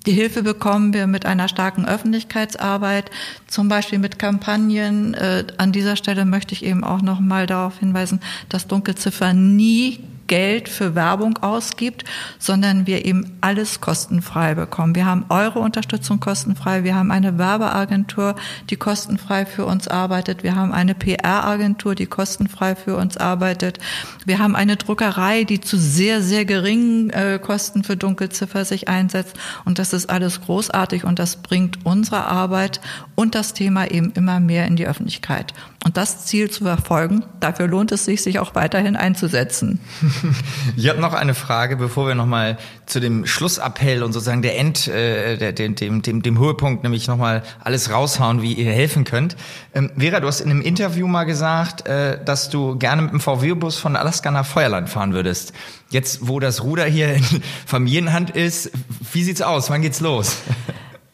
die 0.06 0.12
Hilfe 0.12 0.44
bekommen 0.44 0.94
wir 0.94 1.08
mit 1.08 1.26
einer 1.26 1.48
starken 1.48 1.88
Öffentlichkeitsarbeit, 1.88 3.10
zum 3.48 3.70
Beispiel 3.70 3.98
mit 3.98 4.20
Kampagnen. 4.20 5.16
Äh, 5.16 5.46
an 5.58 5.72
dieser 5.72 5.96
Stelle 5.96 6.26
möchte 6.26 6.54
ich 6.54 6.64
eben 6.64 6.84
auch 6.84 7.02
noch 7.02 7.20
mal 7.20 7.48
darauf 7.48 7.80
hinweisen, 7.80 8.20
dass 8.50 8.68
Dunkelziffer 8.68 9.34
nie 9.34 10.04
Geld 10.28 10.70
für 10.70 10.96
Werbung 10.96 11.38
ausgibt, 11.40 12.04
sondern 12.40 12.88
wir 12.88 13.06
eben 13.06 13.38
alles 13.42 13.82
kostenfrei 13.82 14.56
bekommen. 14.56 14.96
Wir 14.96 15.06
haben 15.06 15.26
eure 15.30 15.60
Unterstützung 15.60 16.20
kostenfrei, 16.20 16.84
wir 16.84 16.96
haben 16.96 17.12
eine 17.12 17.38
Werbeagentur, 17.38 18.36
die 18.70 18.76
kostenfrei 18.76 19.46
für 19.46 19.66
uns 19.66 19.88
arbeitet, 19.88 20.44
wir 20.44 20.56
haben 20.56 20.72
eine 20.72 20.96
PR-Agentur, 20.96 21.96
die 21.96 22.08
kostenfrei 22.08 22.76
für 22.76 22.96
uns 22.96 23.18
arbeitet, 23.18 23.80
wir 24.26 24.40
haben 24.40 24.56
eine 24.56 24.78
Druckerei, 24.78 25.44
die 25.44 25.62
zu 25.62 25.78
sehr, 25.78 26.22
sehr 26.22 26.46
geringen 26.46 27.10
äh, 27.12 27.40
Kosten 27.42 27.84
für 27.84 27.98
Dunkelziffer 27.98 28.66
sich 28.66 28.88
einsetzt 28.88 29.38
und 29.66 29.80
das 29.80 29.94
ist 29.94 30.10
alles 30.10 30.42
großartig 30.42 31.04
und 31.04 31.20
das 31.20 31.38
bringt 31.38 31.86
unsere 31.86 32.26
Arbeit 32.26 32.82
und 33.16 33.36
das 33.36 33.54
Thema 33.54 33.90
eben 33.90 34.12
immer 34.12 34.40
mehr 34.40 34.66
in 34.68 34.76
die 34.76 34.88
Öffentlichkeit. 34.88 35.54
Und 35.86 35.98
das 35.98 36.26
Ziel 36.26 36.50
zu 36.50 36.64
verfolgen, 36.64 37.24
dafür 37.40 37.68
lohnt 37.68 37.92
es 37.92 38.06
sich, 38.06 38.24
sich 38.24 38.40
auch 38.40 38.56
weiterhin 38.56 38.96
einzusetzen. 38.96 39.80
Ich 40.78 40.89
habe 40.89 40.99
noch 40.99 41.13
eine 41.13 41.34
Frage, 41.34 41.78
bevor 41.78 42.08
wir 42.08 42.15
nochmal 42.15 42.58
zu 42.86 42.99
dem 42.99 43.25
Schlussappell 43.25 44.04
und 44.04 44.13
sozusagen 44.13 44.41
der 44.41 44.58
End, 44.58 44.88
äh, 44.88 45.54
dem, 45.54 45.75
dem, 45.75 46.01
dem, 46.01 46.21
dem 46.21 46.39
Höhepunkt, 46.39 46.84
nämlich 46.84 47.08
nochmal 47.08 47.43
alles 47.63 47.91
raushauen, 47.91 48.41
wie 48.41 48.54
ihr 48.54 48.71
helfen 48.71 49.04
könnt. 49.04 49.36
Ähm, 49.73 49.91
Vera, 49.97 50.19
du 50.19 50.28
hast 50.28 50.41
in 50.41 50.49
einem 50.49 50.62
Interview 50.62 51.08
mal 51.08 51.23
gesagt, 51.23 51.88
äh, 51.88 52.23
dass 52.23 52.49
du 52.49 52.78
gerne 52.78 53.04
mit 53.04 53.12
dem 53.12 53.19
VW-Bus 53.19 53.78
von 53.78 53.95
Alaska 53.95 54.32
nach 54.32 54.45
Feuerland 54.45 54.89
fahren 54.89 55.13
würdest. 55.13 55.54
Jetzt, 55.89 56.28
wo 56.28 56.39
das 56.39 56.63
Ruder 56.63 56.86
hier 56.86 57.13
in 57.13 57.23
Familienhand 57.65 58.32
ist, 58.32 58.71
wie 59.13 59.23
sieht's 59.23 59.41
aus? 59.41 59.69
Wann 59.69 59.82
geht's 59.82 60.01
los? 60.01 60.38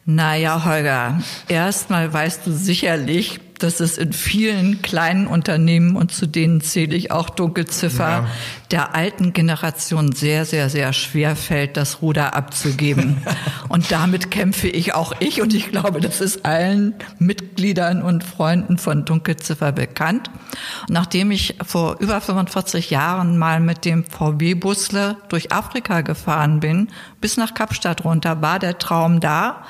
Naja, 0.04 0.64
Holger, 0.64 1.20
erstmal 1.46 2.12
weißt 2.12 2.44
du 2.44 2.52
sicherlich, 2.52 3.38
dass 3.62 3.80
es 3.80 3.98
in 3.98 4.12
vielen 4.12 4.82
kleinen 4.82 5.26
Unternehmen, 5.26 5.96
und 5.96 6.12
zu 6.12 6.26
denen 6.26 6.60
zähle 6.60 6.94
ich 6.94 7.10
auch 7.10 7.30
Dunkelziffer, 7.30 8.08
ja. 8.08 8.26
der 8.70 8.94
alten 8.94 9.32
Generation 9.32 10.12
sehr, 10.12 10.44
sehr, 10.44 10.68
sehr 10.68 10.92
schwer 10.92 11.36
fällt, 11.36 11.76
das 11.76 12.02
Ruder 12.02 12.34
abzugeben. 12.34 13.22
und 13.68 13.90
damit 13.92 14.30
kämpfe 14.30 14.68
ich 14.68 14.94
auch 14.94 15.14
ich 15.20 15.40
und 15.40 15.54
ich 15.54 15.70
glaube, 15.70 16.00
das 16.00 16.20
ist 16.20 16.44
allen 16.44 16.94
Mitgliedern 17.18 18.02
und 18.02 18.24
Freunden 18.24 18.78
von 18.78 19.04
Dunkelziffer 19.04 19.72
bekannt. 19.72 20.30
Und 20.88 20.94
nachdem 20.94 21.30
ich 21.30 21.56
vor 21.64 21.96
über 22.00 22.20
45 22.20 22.90
Jahren 22.90 23.38
mal 23.38 23.60
mit 23.60 23.84
dem 23.84 24.04
VW-Busle 24.04 25.16
durch 25.28 25.52
Afrika 25.52 26.00
gefahren 26.00 26.60
bin, 26.60 26.88
bis 27.20 27.36
nach 27.36 27.54
Kapstadt 27.54 28.04
runter, 28.04 28.42
war 28.42 28.58
der 28.58 28.78
Traum 28.78 29.20
da, 29.20 29.64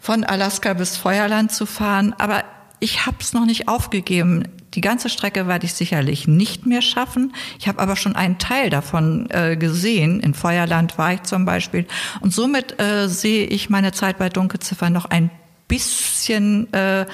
von 0.00 0.24
Alaska 0.24 0.72
bis 0.72 0.96
Feuerland 0.96 1.52
zu 1.52 1.66
fahren. 1.66 2.14
Aber 2.18 2.42
ich 2.80 3.06
habe 3.06 3.18
es 3.20 3.32
noch 3.32 3.44
nicht 3.44 3.68
aufgegeben. 3.68 4.44
Die 4.74 4.80
ganze 4.80 5.08
Strecke 5.08 5.46
werde 5.46 5.66
ich 5.66 5.74
sicherlich 5.74 6.26
nicht 6.26 6.66
mehr 6.66 6.82
schaffen. 6.82 7.34
Ich 7.58 7.68
habe 7.68 7.80
aber 7.80 7.96
schon 7.96 8.16
einen 8.16 8.38
Teil 8.38 8.70
davon 8.70 9.28
äh, 9.30 9.56
gesehen. 9.56 10.20
In 10.20 10.34
Feuerland 10.34 10.96
war 10.96 11.12
ich 11.12 11.22
zum 11.22 11.44
Beispiel. 11.44 11.86
Und 12.20 12.32
somit 12.32 12.80
äh, 12.80 13.08
sehe 13.08 13.46
ich 13.46 13.68
meine 13.68 13.92
Zeit 13.92 14.18
bei 14.18 14.28
Dunkelziffer 14.28 14.90
noch 14.90 15.06
ein 15.06 15.30
bisschen 15.68 16.72
äh, 16.72 17.06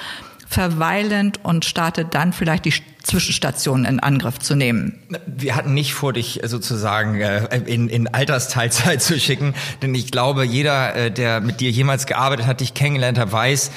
verweilend 0.49 1.45
und 1.45 1.65
starte 1.65 2.05
dann 2.05 2.33
vielleicht 2.33 2.65
die 2.65 2.73
Zwischenstationen 3.07 3.85
in 3.85 4.01
Angriff 4.01 4.41
zu 4.41 4.57
nehmen. 4.57 4.99
Wir 5.27 5.55
hatten 5.55 5.75
nicht 5.75 5.95
vor, 5.95 6.13
dich 6.13 6.43
äh, 6.43 6.49
sozusagen 6.49 7.21
äh, 7.21 7.57
in, 7.65 7.89
in 7.89 8.09
Altersteilzeit 8.09 9.01
zu 9.03 9.21
schicken, 9.21 9.55
denn 9.81 9.95
ich 9.95 10.11
glaube, 10.11 10.45
jeder, 10.45 10.95
äh, 10.97 11.11
der 11.13 11.41
mit 11.41 11.61
dir 11.61 11.71
jemals 11.71 12.07
gearbeitet 12.07 12.47
hat, 12.47 12.61
dich 12.61 12.75
kennengelernt 12.75 13.19
hat, 13.19 13.31
weiß 13.31 13.71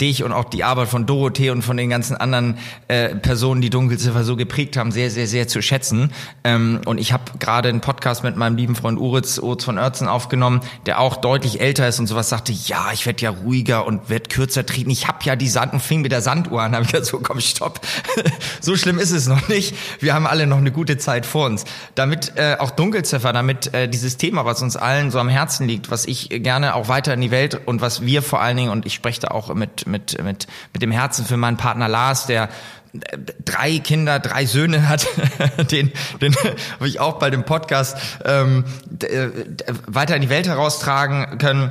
dich 0.00 0.24
und 0.24 0.32
auch 0.32 0.44
die 0.44 0.64
Arbeit 0.64 0.88
von 0.88 1.06
Dorothee 1.06 1.50
und 1.50 1.62
von 1.62 1.76
den 1.76 1.90
ganzen 1.90 2.16
anderen 2.16 2.58
Personen, 2.86 3.60
die 3.60 3.70
Dunkelziffer 3.70 4.24
so 4.24 4.36
geprägt 4.36 4.76
haben, 4.76 4.90
sehr, 4.90 5.10
sehr, 5.10 5.26
sehr 5.26 5.48
zu 5.48 5.62
schätzen. 5.62 6.12
Ähm, 6.44 6.80
und 6.86 6.98
ich 6.98 7.12
habe 7.12 7.24
gerade 7.38 7.68
einen 7.68 7.80
Podcast 7.80 8.24
mit 8.24 8.36
meinem 8.36 8.56
lieben 8.56 8.74
Freund 8.74 8.98
Uritz, 8.98 9.38
Uritz 9.38 9.64
von 9.64 9.78
Oertzen 9.78 10.08
aufgenommen, 10.08 10.60
der 10.86 11.00
auch 11.00 11.16
deutlich 11.16 11.60
älter 11.60 11.88
ist 11.88 11.98
und 11.98 12.06
sowas 12.06 12.28
sagte, 12.28 12.52
ja, 12.52 12.90
ich 12.92 13.06
werde 13.06 13.22
ja 13.22 13.30
ruhiger 13.30 13.86
und 13.86 14.08
werde 14.08 14.28
kürzer 14.28 14.64
treten. 14.64 14.90
Ich 14.90 15.08
habe 15.08 15.18
ja 15.22 15.36
die 15.36 15.48
Sand 15.48 15.72
und 15.72 15.80
fing 15.80 16.02
mit 16.02 16.12
der 16.12 16.22
Sanduhr 16.22 16.62
an. 16.62 16.74
habe 16.74 16.84
ich 16.84 16.92
gesagt, 16.92 17.06
so 17.06 17.18
komm, 17.18 17.40
stopp. 17.40 17.80
so 18.66 18.76
schlimm 18.76 18.98
ist 18.98 19.12
es 19.12 19.28
noch 19.28 19.48
nicht. 19.48 19.74
Wir 20.00 20.12
haben 20.12 20.26
alle 20.26 20.46
noch 20.46 20.58
eine 20.58 20.72
gute 20.72 20.98
Zeit 20.98 21.24
vor 21.24 21.46
uns. 21.46 21.64
Damit 21.94 22.32
äh, 22.34 22.56
auch 22.58 22.72
Dunkelziffer, 22.72 23.32
damit 23.32 23.72
äh, 23.72 23.88
dieses 23.88 24.16
Thema, 24.16 24.44
was 24.44 24.60
uns 24.60 24.76
allen 24.76 25.12
so 25.12 25.20
am 25.20 25.28
Herzen 25.28 25.68
liegt, 25.68 25.90
was 25.90 26.04
ich 26.04 26.28
gerne 26.28 26.74
auch 26.74 26.88
weiter 26.88 27.14
in 27.14 27.20
die 27.20 27.30
Welt 27.30 27.60
und 27.66 27.80
was 27.80 28.02
wir 28.02 28.22
vor 28.22 28.42
allen 28.42 28.56
Dingen, 28.56 28.70
und 28.70 28.84
ich 28.84 28.92
spreche 28.92 29.20
da 29.20 29.28
auch 29.28 29.54
mit, 29.54 29.86
mit, 29.86 30.20
mit, 30.22 30.48
mit 30.72 30.82
dem 30.82 30.90
Herzen 30.90 31.24
für 31.24 31.36
meinen 31.36 31.56
Partner 31.56 31.86
Lars, 31.86 32.26
der 32.26 32.48
äh, 32.92 33.18
drei 33.44 33.78
Kinder, 33.78 34.18
drei 34.18 34.46
Söhne 34.46 34.88
hat, 34.88 35.06
den, 35.70 35.92
den 36.20 36.34
habe 36.74 36.88
ich 36.88 36.98
auch 36.98 37.20
bei 37.20 37.30
dem 37.30 37.44
Podcast 37.44 37.96
ähm, 38.24 38.64
äh, 39.00 39.28
weiter 39.86 40.16
in 40.16 40.22
die 40.22 40.28
Welt 40.28 40.48
heraustragen 40.48 41.38
können. 41.38 41.70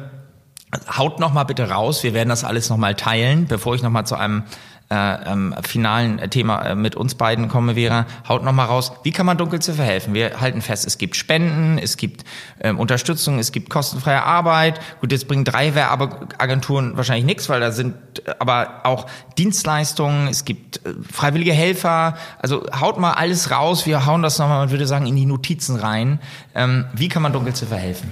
Haut 0.98 1.20
noch 1.20 1.34
mal 1.34 1.44
bitte 1.44 1.70
raus, 1.70 2.04
wir 2.04 2.14
werden 2.14 2.30
das 2.30 2.46
alles 2.46 2.70
noch 2.70 2.78
mal 2.78 2.96
teilen, 2.96 3.48
bevor 3.48 3.76
ich 3.76 3.84
noch 3.84 3.92
mal 3.92 4.06
zu 4.06 4.16
einem 4.16 4.44
äh, 4.90 5.32
ähm, 5.32 5.56
finalen 5.64 6.30
Thema 6.30 6.62
äh, 6.62 6.76
mit 6.76 6.96
uns 6.96 7.16
beiden 7.16 7.48
komme, 7.48 7.74
Vera, 7.74 8.06
haut 8.28 8.44
noch 8.44 8.52
mal 8.52 8.66
raus, 8.66 8.92
wie 9.04 9.12
kann 9.12 9.26
man 9.26 9.38
Dunkelziffer 9.38 9.84
helfen? 9.84 10.14
Wir 10.14 10.40
halten 10.40 10.62
fest, 10.62 10.86
es 10.86 10.98
gibt 10.98 11.16
Spenden, 11.16 11.80
es 11.80 11.98
gibt 11.98 12.24
ähm, 12.62 12.80
Unterstützung, 12.80 13.40
es 13.40 13.52
gibt 13.52 13.70
kostenfreie 13.70 14.24
Arbeit. 14.24 14.80
Gut, 15.02 15.12
jetzt 15.12 15.28
bringen 15.28 15.44
drei 15.44 15.74
Werbeagenturen 15.74 16.98
wahrscheinlich 16.98 17.26
nichts, 17.26 17.50
weil 17.50 17.60
da 17.60 17.72
sind 17.72 17.96
äh, 18.26 18.34
aber 18.38 18.82
auch 18.84 19.08
Dienstleistungen, 19.38 20.28
es 20.28 20.46
gibt 20.46 20.86
äh, 20.86 20.94
freiwillige 21.12 21.54
Helfer. 21.54 22.16
Also 22.40 22.66
haut 22.80 23.00
mal 23.00 23.14
alles 23.14 23.50
raus, 23.50 23.88
wir 23.88 24.06
hauen 24.06 24.22
das 24.22 24.38
nochmal, 24.38 24.60
man 24.60 24.72
würde 24.72 24.86
sagen, 24.86 25.08
in 25.08 25.16
die 25.16 25.26
Notizen 25.26 25.78
rein. 25.78 26.20
Ähm, 26.54 26.86
wie 26.94 27.10
kann 27.10 27.24
man 27.24 27.34
Dunkelziffer 27.34 27.78
helfen? 27.78 28.12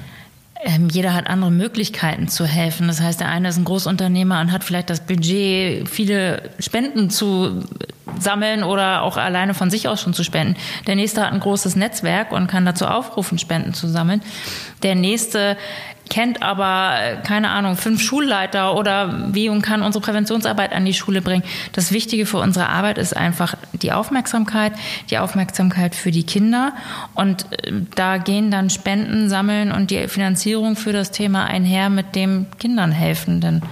Ähm, 0.64 0.90
jeder 0.90 1.14
hat 1.14 1.28
andere 1.28 1.52
Möglichkeiten 1.52 2.28
zu 2.28 2.46
helfen. 2.46 2.88
Das 2.88 3.02
heißt, 3.02 3.20
der 3.20 3.30
eine 3.30 3.50
ist 3.50 3.58
ein 3.58 3.66
Großunternehmer 3.66 4.40
und 4.42 4.52
hat 4.52 4.64
vielleicht 4.64 4.90
das 4.90 5.02
Budget, 5.02 5.88
viele 5.90 6.50
Spenden 6.60 7.10
zu 7.10 7.64
sammeln 8.20 8.64
oder 8.64 9.02
auch 9.02 9.18
alleine 9.18 9.54
von 9.54 9.70
sich 9.70 9.88
aus 9.88 10.02
schon 10.02 10.14
zu 10.14 10.24
spenden. 10.24 10.56
Der 10.88 10.96
nächste 10.96 11.22
hat 11.22 11.34
ein 11.34 11.40
großes 11.40 11.76
Netzwerk 11.76 12.32
und 12.32 12.48
kann 12.48 12.66
dazu 12.66 12.86
aufrufen, 12.86 13.40
Spenden 13.40 13.74
zu 13.74 13.88
sammeln. 13.88 14.22
Der 14.84 14.96
nächste 14.96 15.58
kennt 16.14 16.44
aber, 16.44 17.22
keine 17.24 17.50
Ahnung, 17.50 17.76
fünf 17.76 18.00
Schulleiter 18.00 18.76
oder 18.76 19.34
wie 19.34 19.50
und 19.50 19.64
kann 19.64 19.82
unsere 19.82 20.04
Präventionsarbeit 20.04 20.72
an 20.72 20.86
die 20.86 20.94
Schule 20.94 21.24
bringen. 21.24 21.44
Das 21.72 21.92
Wichtige 21.92 22.28
für 22.28 22.38
unsere 22.38 22.70
Arbeit 22.70 23.00
ist 23.00 23.18
einfach 23.18 23.56
die 23.74 23.92
Aufmerksamkeit, 23.92 24.74
die 25.10 25.18
Aufmerksamkeit 25.18 25.96
für 25.96 26.12
die 26.12 26.24
Kinder. 26.24 26.74
Und 27.16 27.52
äh, 27.64 27.74
da 27.96 28.18
gehen 28.18 28.52
dann 28.52 28.70
Spenden 28.70 29.28
sammeln 29.28 29.72
und 29.72 29.90
die 29.90 30.08
Finanzierung 30.08 30.76
für 30.76 30.94
das 30.94 31.10
Thema 31.10 31.46
einher 31.46 31.90
mit 31.90 32.14
dem 32.14 32.46
Kindern 32.60 32.92
helfen. 32.92 33.42
Denn 33.42 33.64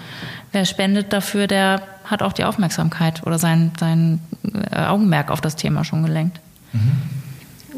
wer 0.51 0.65
spendet 0.65 1.13
dafür, 1.13 1.45
der 1.45 1.83
hat 2.05 2.23
auch 2.23 2.33
die 2.33 2.43
Aufmerksamkeit 2.43 3.21
oder 3.23 3.37
sein, 3.37 3.71
sein 3.79 4.19
äh, 4.71 4.77
Augenmerk 4.77 5.29
auf 5.29 5.41
das 5.41 5.57
Thema 5.57 5.83
schon 5.83 6.01
gelenkt. 6.01 6.39
Mhm. 6.73 7.20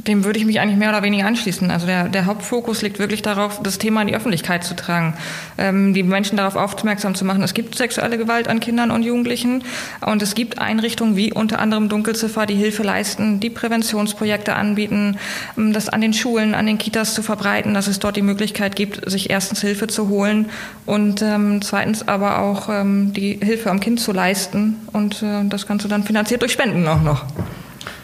Dem 0.07 0.25
würde 0.25 0.37
ich 0.37 0.45
mich 0.45 0.59
eigentlich 0.59 0.77
mehr 0.77 0.89
oder 0.89 1.03
weniger 1.03 1.25
anschließen. 1.25 1.71
Also 1.71 1.85
der, 1.85 2.09
der 2.09 2.25
Hauptfokus 2.25 2.81
liegt 2.81 2.99
wirklich 2.99 3.21
darauf, 3.21 3.61
das 3.63 3.77
Thema 3.77 4.01
in 4.01 4.07
die 4.07 4.15
Öffentlichkeit 4.15 4.63
zu 4.63 4.75
tragen, 4.75 5.13
ähm, 5.57 5.93
die 5.93 6.03
Menschen 6.03 6.37
darauf 6.37 6.55
aufmerksam 6.55 7.15
zu 7.15 7.23
machen. 7.23 7.41
Es 7.43 7.53
gibt 7.53 7.75
sexuelle 7.75 8.17
Gewalt 8.17 8.47
an 8.47 8.59
Kindern 8.59 8.91
und 8.91 9.03
Jugendlichen 9.03 9.63
und 10.05 10.21
es 10.21 10.35
gibt 10.35 10.59
Einrichtungen 10.59 11.15
wie 11.15 11.31
unter 11.31 11.59
anderem 11.59 11.87
Dunkelziffer, 11.87 12.45
die 12.45 12.55
Hilfe 12.55 12.83
leisten, 12.83 13.39
die 13.39 13.49
Präventionsprojekte 13.49 14.55
anbieten, 14.55 15.17
ähm, 15.57 15.71
das 15.71 15.87
an 15.89 16.01
den 16.01 16.13
Schulen, 16.13 16.53
an 16.53 16.65
den 16.65 16.77
Kitas 16.77 17.13
zu 17.13 17.23
verbreiten, 17.23 17.73
dass 17.73 17.87
es 17.87 17.99
dort 17.99 18.17
die 18.17 18.21
Möglichkeit 18.21 18.75
gibt, 18.75 19.09
sich 19.09 19.29
erstens 19.29 19.61
Hilfe 19.61 19.87
zu 19.87 20.09
holen 20.09 20.49
und 20.85 21.21
ähm, 21.21 21.61
zweitens 21.61 22.07
aber 22.07 22.39
auch 22.39 22.67
ähm, 22.69 23.13
die 23.13 23.39
Hilfe 23.41 23.69
am 23.69 23.79
Kind 23.79 24.01
zu 24.01 24.11
leisten 24.11 24.75
und 24.91 25.23
äh, 25.23 25.45
das 25.45 25.65
Ganze 25.65 25.87
dann 25.87 26.03
finanziert 26.03 26.41
durch 26.41 26.51
Spenden 26.51 26.85
auch 26.87 27.01
noch. 27.01 27.25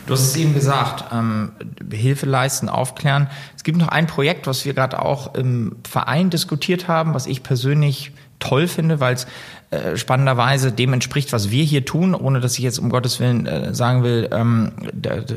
Du 0.09 0.15
hast 0.15 0.23
es 0.23 0.35
eben 0.37 0.55
gesagt, 0.55 1.05
ähm, 1.13 1.51
Hilfe 1.91 2.25
leisten, 2.25 2.67
aufklären. 2.67 3.29
Es 3.55 3.63
gibt 3.63 3.77
noch 3.77 3.89
ein 3.89 4.07
Projekt, 4.07 4.47
was 4.47 4.65
wir 4.65 4.73
gerade 4.73 4.99
auch 4.99 5.35
im 5.35 5.75
Verein 5.87 6.31
diskutiert 6.31 6.87
haben, 6.87 7.13
was 7.13 7.27
ich 7.27 7.43
persönlich 7.43 8.11
toll 8.39 8.67
finde, 8.67 8.99
weil 8.99 9.13
es 9.13 9.27
äh, 9.71 9.97
spannenderweise 9.97 10.71
dem 10.71 10.93
entspricht, 10.93 11.31
was 11.31 11.51
wir 11.51 11.63
hier 11.63 11.85
tun, 11.85 12.15
ohne 12.15 12.39
dass 12.39 12.53
ich 12.53 12.63
jetzt 12.63 12.79
um 12.79 12.89
Gottes 12.89 13.19
Willen 13.19 13.45
äh, 13.45 13.71
sagen 13.75 14.01
will, 14.01 14.27
ähm, 14.31 14.71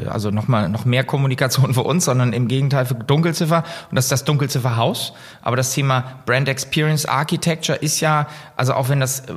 also 0.09 0.31
nochmal 0.31 0.71
noch 0.71 0.87
mehr 0.87 1.05
Kommunikation 1.05 1.75
für 1.75 1.83
uns, 1.83 2.07
sondern 2.07 2.33
im 2.33 2.49
Gegenteil 2.49 2.87
für 2.87 2.95
Dunkelziffer 2.95 3.63
und 3.91 3.97
das 3.97 4.07
ist 4.07 4.13
das 4.13 4.25
Dunkelzifferhaus. 4.25 5.13
Aber 5.43 5.57
das 5.57 5.75
Thema 5.75 6.23
Brand 6.25 6.49
Experience 6.49 7.05
Architecture 7.05 7.77
ist 7.77 8.01
ja, 8.01 8.27
also 8.57 8.73
auch 8.73 8.89
wenn 8.89 9.01
das 9.01 9.21
äh, 9.21 9.35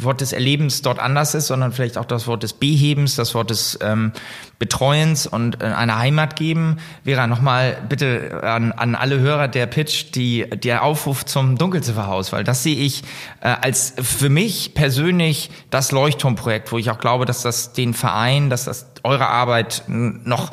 Wort 0.00 0.20
des 0.20 0.32
Erlebens 0.32 0.82
dort 0.82 0.98
anders 0.98 1.36
ist, 1.36 1.46
sondern 1.46 1.70
vielleicht 1.70 1.96
auch 1.96 2.04
das 2.04 2.26
Wort 2.26 2.42
des 2.42 2.52
Behebens, 2.52 3.14
das 3.14 3.36
Wort 3.36 3.50
des 3.50 3.78
ähm, 3.80 4.10
Betreuens 4.58 5.28
und 5.28 5.62
äh, 5.62 5.66
eine 5.66 5.98
Heimat 5.98 6.34
geben. 6.34 6.78
Vera, 7.04 7.28
nochmal 7.28 7.76
bitte 7.88 8.42
an, 8.42 8.72
an 8.72 8.96
alle 8.96 9.20
Hörer 9.20 9.46
der 9.46 9.66
Pitch, 9.66 10.06
die, 10.16 10.50
der 10.50 10.82
Aufruf 10.82 11.24
zum 11.24 11.58
Dunkelzifferhaus, 11.58 12.32
weil 12.32 12.42
das 12.42 12.64
sehe 12.64 12.76
ich 12.76 13.04
äh, 13.40 13.54
als 13.60 13.94
für 14.02 14.31
mich 14.32 14.74
persönlich 14.74 15.50
das 15.70 15.92
Leuchtturmprojekt, 15.92 16.72
wo 16.72 16.78
ich 16.78 16.90
auch 16.90 16.98
glaube, 16.98 17.24
dass 17.24 17.42
das 17.42 17.72
den 17.72 17.94
Verein, 17.94 18.50
dass 18.50 18.64
das 18.64 18.86
eure 19.02 19.26
Arbeit 19.28 19.84
noch, 19.86 20.50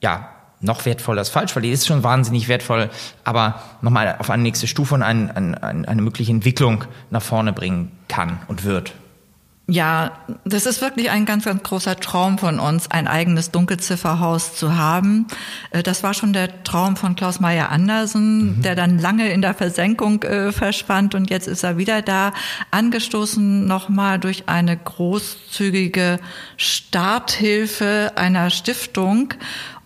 ja, 0.00 0.30
noch 0.60 0.84
wertvoller 0.86 1.22
ist 1.22 1.30
falsch, 1.30 1.54
weil 1.54 1.62
die 1.62 1.70
ist 1.70 1.86
schon 1.86 2.02
wahnsinnig 2.02 2.48
wertvoll, 2.48 2.90
aber 3.24 3.62
nochmal 3.82 4.16
auf 4.18 4.30
eine 4.30 4.42
nächste 4.42 4.66
Stufe 4.66 4.94
und 4.94 5.02
ein, 5.02 5.30
ein, 5.30 5.84
eine 5.84 6.02
mögliche 6.02 6.32
Entwicklung 6.32 6.84
nach 7.10 7.22
vorne 7.22 7.52
bringen 7.52 7.92
kann 8.08 8.40
und 8.48 8.64
wird. 8.64 8.94
Ja, 9.68 10.12
das 10.44 10.64
ist 10.64 10.80
wirklich 10.80 11.10
ein 11.10 11.24
ganz, 11.24 11.44
ganz 11.44 11.60
großer 11.64 11.96
Traum 11.96 12.38
von 12.38 12.60
uns, 12.60 12.88
ein 12.88 13.08
eigenes 13.08 13.50
Dunkelzifferhaus 13.50 14.54
zu 14.54 14.76
haben. 14.76 15.26
Äh, 15.70 15.82
das 15.82 16.04
war 16.04 16.14
schon 16.14 16.32
der 16.32 16.62
Traum 16.62 16.94
von 16.94 17.16
Klaus 17.16 17.40
Meyer 17.40 17.70
Andersen, 17.70 18.58
mhm. 18.58 18.62
der 18.62 18.76
dann 18.76 19.00
lange 19.00 19.28
in 19.28 19.42
der 19.42 19.54
Versenkung 19.54 20.22
äh, 20.22 20.52
verschwand 20.52 21.16
und 21.16 21.30
jetzt 21.30 21.48
ist 21.48 21.64
er 21.64 21.78
wieder 21.78 22.00
da, 22.00 22.32
angestoßen 22.70 23.66
nochmal 23.66 24.20
durch 24.20 24.48
eine 24.48 24.76
großzügige 24.76 26.20
Starthilfe 26.56 28.12
einer 28.14 28.50
Stiftung. 28.50 29.34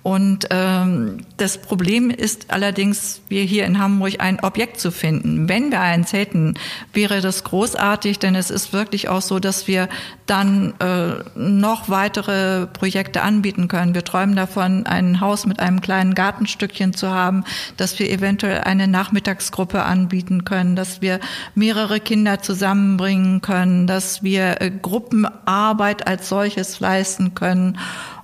Und 0.02 0.46
ähm, 0.50 1.18
das 1.36 1.58
Problem 1.58 2.08
ist 2.08 2.50
allerdings, 2.50 3.20
wir 3.28 3.42
hier 3.42 3.66
in 3.66 3.78
Hamburg 3.78 4.14
ein 4.18 4.40
Objekt 4.40 4.80
zu 4.80 4.90
finden. 4.90 5.48
Wenn 5.48 5.70
wir 5.70 5.80
eins 5.80 6.14
hätten, 6.14 6.54
wäre 6.94 7.20
das 7.20 7.44
großartig, 7.44 8.18
denn 8.18 8.34
es 8.34 8.50
ist 8.50 8.72
wirklich 8.72 9.10
auch 9.10 9.20
so, 9.20 9.38
dass 9.40 9.68
wir 9.68 9.90
dann 10.24 10.72
äh, 10.80 11.22
noch 11.34 11.90
weitere 11.90 12.66
Projekte 12.66 13.20
anbieten 13.20 13.68
können. 13.68 13.94
Wir 13.94 14.04
träumen 14.04 14.36
davon, 14.36 14.86
ein 14.86 15.20
Haus 15.20 15.44
mit 15.44 15.60
einem 15.60 15.82
kleinen 15.82 16.14
Gartenstückchen 16.14 16.94
zu 16.94 17.10
haben, 17.10 17.44
dass 17.76 17.98
wir 17.98 18.08
eventuell 18.10 18.62
eine 18.62 18.88
Nachmittagsgruppe 18.88 19.82
anbieten 19.82 20.44
können, 20.46 20.76
dass 20.76 21.02
wir 21.02 21.20
mehrere 21.54 22.00
Kinder 22.00 22.40
zusammenbringen 22.40 23.42
können, 23.42 23.86
dass 23.86 24.22
wir 24.22 24.62
äh, 24.62 24.70
Gruppenarbeit 24.70 26.06
als 26.06 26.30
solches 26.30 26.80
leisten 26.80 27.34
können. 27.34 27.78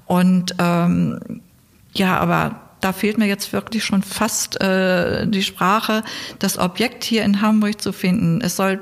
Und 0.07 0.55
ähm, 0.59 1.43
ja, 1.99 2.19
aber 2.19 2.61
da 2.81 2.93
fehlt 2.93 3.19
mir 3.19 3.27
jetzt 3.27 3.53
wirklich 3.53 3.85
schon 3.85 4.03
fast 4.03 4.61
äh, 4.61 5.27
die 5.27 5.43
Sprache, 5.43 6.03
das 6.39 6.59
Objekt 6.59 7.05
hier 7.05 7.25
in 7.25 7.41
Hamburg 7.41 7.81
zu 7.81 7.93
finden. 7.93 8.41
Es 8.41 8.57
soll 8.57 8.81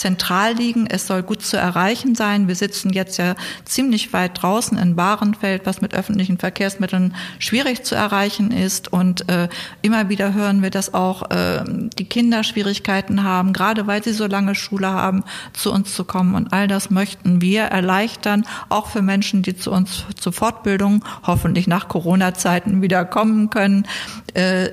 zentral 0.00 0.54
liegen. 0.54 0.86
Es 0.86 1.06
soll 1.06 1.22
gut 1.22 1.42
zu 1.42 1.58
erreichen 1.58 2.14
sein. 2.14 2.48
Wir 2.48 2.54
sitzen 2.54 2.90
jetzt 2.90 3.18
ja 3.18 3.34
ziemlich 3.66 4.14
weit 4.14 4.42
draußen 4.42 4.78
in 4.78 4.96
Bahrenfeld, 4.96 5.66
was 5.66 5.82
mit 5.82 5.92
öffentlichen 5.94 6.38
Verkehrsmitteln 6.38 7.14
schwierig 7.38 7.84
zu 7.84 7.94
erreichen 7.94 8.50
ist. 8.50 8.90
Und 8.90 9.28
äh, 9.28 9.48
immer 9.82 10.08
wieder 10.08 10.32
hören 10.32 10.62
wir, 10.62 10.70
dass 10.70 10.94
auch 10.94 11.30
äh, 11.30 11.62
die 11.98 12.06
Kinder 12.06 12.42
Schwierigkeiten 12.44 13.24
haben, 13.24 13.52
gerade 13.52 13.86
weil 13.86 14.02
sie 14.02 14.14
so 14.14 14.26
lange 14.26 14.54
Schule 14.54 14.88
haben, 14.88 15.22
zu 15.52 15.70
uns 15.70 15.94
zu 15.94 16.04
kommen. 16.04 16.34
Und 16.34 16.52
all 16.54 16.66
das 16.66 16.88
möchten 16.88 17.42
wir 17.42 17.64
erleichtern, 17.64 18.46
auch 18.70 18.86
für 18.86 19.02
Menschen, 19.02 19.42
die 19.42 19.54
zu 19.54 19.70
uns 19.70 20.04
zur 20.18 20.32
Fortbildung 20.32 21.04
hoffentlich 21.24 21.66
nach 21.66 21.88
Corona-Zeiten 21.88 22.80
wieder 22.80 23.04
kommen 23.04 23.50
können. 23.50 23.86
Äh, 24.32 24.70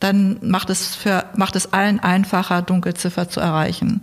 dann 0.00 0.38
macht 0.42 0.70
es, 0.70 0.96
für, 0.96 1.24
macht 1.36 1.54
es 1.54 1.72
allen 1.72 2.00
einfacher, 2.00 2.62
Dunkelziffer 2.62 3.28
zu 3.28 3.38
erreichen. 3.38 4.00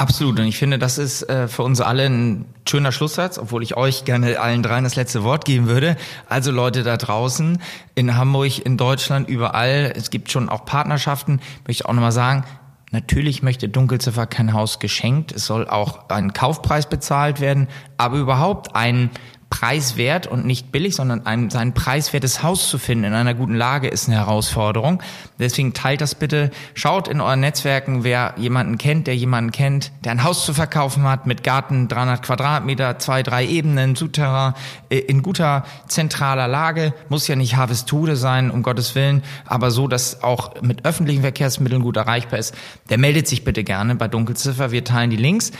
Absolut. 0.00 0.40
Und 0.40 0.46
ich 0.46 0.56
finde, 0.56 0.78
das 0.78 0.96
ist 0.96 1.28
äh, 1.28 1.46
für 1.46 1.62
uns 1.62 1.82
alle 1.82 2.06
ein 2.06 2.46
schöner 2.66 2.90
Schlusssatz, 2.90 3.36
obwohl 3.36 3.62
ich 3.62 3.76
euch 3.76 4.06
gerne 4.06 4.40
allen 4.40 4.62
dreien 4.62 4.82
das 4.82 4.96
letzte 4.96 5.24
Wort 5.24 5.44
geben 5.44 5.66
würde. 5.66 5.94
Also 6.26 6.50
Leute 6.52 6.84
da 6.84 6.96
draußen, 6.96 7.60
in 7.96 8.16
Hamburg, 8.16 8.64
in 8.64 8.78
Deutschland, 8.78 9.28
überall. 9.28 9.92
Es 9.94 10.08
gibt 10.08 10.32
schon 10.32 10.48
auch 10.48 10.64
Partnerschaften. 10.64 11.40
Ich 11.60 11.68
möchte 11.68 11.86
auch 11.86 11.92
nochmal 11.92 12.12
sagen, 12.12 12.44
Natürlich 12.92 13.44
möchte 13.44 13.68
Dunkelziffer 13.68 14.26
kein 14.26 14.52
Haus 14.52 14.80
geschenkt. 14.80 15.30
Es 15.30 15.46
soll 15.46 15.68
auch 15.68 16.08
ein 16.08 16.32
Kaufpreis 16.32 16.88
bezahlt 16.88 17.40
werden, 17.40 17.68
aber 17.98 18.16
überhaupt 18.16 18.74
ein 18.74 19.10
preiswert 19.50 20.28
und 20.28 20.46
nicht 20.46 20.70
billig, 20.72 20.94
sondern 20.94 21.26
ein, 21.26 21.50
sein 21.50 21.74
preiswertes 21.74 22.42
Haus 22.42 22.70
zu 22.70 22.78
finden 22.78 23.04
in 23.04 23.14
einer 23.14 23.34
guten 23.34 23.56
Lage 23.56 23.88
ist 23.88 24.08
eine 24.08 24.16
Herausforderung. 24.16 25.02
Deswegen 25.38 25.74
teilt 25.74 26.00
das 26.00 26.14
bitte. 26.14 26.50
Schaut 26.74 27.08
in 27.08 27.20
euren 27.20 27.40
Netzwerken, 27.40 28.04
wer 28.04 28.34
jemanden 28.38 28.78
kennt, 28.78 29.08
der 29.08 29.16
jemanden 29.16 29.50
kennt, 29.50 29.90
der 30.04 30.12
ein 30.12 30.22
Haus 30.22 30.46
zu 30.46 30.54
verkaufen 30.54 31.02
hat 31.02 31.26
mit 31.26 31.42
Garten, 31.42 31.88
300 31.88 32.22
Quadratmeter, 32.22 32.98
zwei, 33.00 33.22
drei 33.22 33.44
Ebenen, 33.44 33.96
Souterrain, 33.96 34.54
äh, 34.88 34.98
in 34.98 35.22
guter 35.22 35.64
zentraler 35.88 36.46
Lage. 36.46 36.94
Muss 37.08 37.26
ja 37.26 37.34
nicht 37.34 37.56
Harvestude 37.56 38.16
sein, 38.16 38.50
um 38.50 38.62
Gottes 38.62 38.94
Willen, 38.94 39.22
aber 39.44 39.72
so, 39.72 39.88
dass 39.88 40.22
auch 40.22 40.62
mit 40.62 40.84
öffentlichen 40.84 41.22
Verkehrsmitteln 41.22 41.82
gut 41.82 41.96
erreichbar 41.96 42.38
ist. 42.38 42.54
Der 42.88 42.98
meldet 42.98 43.26
sich 43.26 43.44
bitte 43.44 43.64
gerne 43.64 43.96
bei 43.96 44.06
Dunkelziffer. 44.06 44.70
Wir 44.70 44.84
teilen 44.84 45.10
die 45.10 45.16
Links 45.16 45.50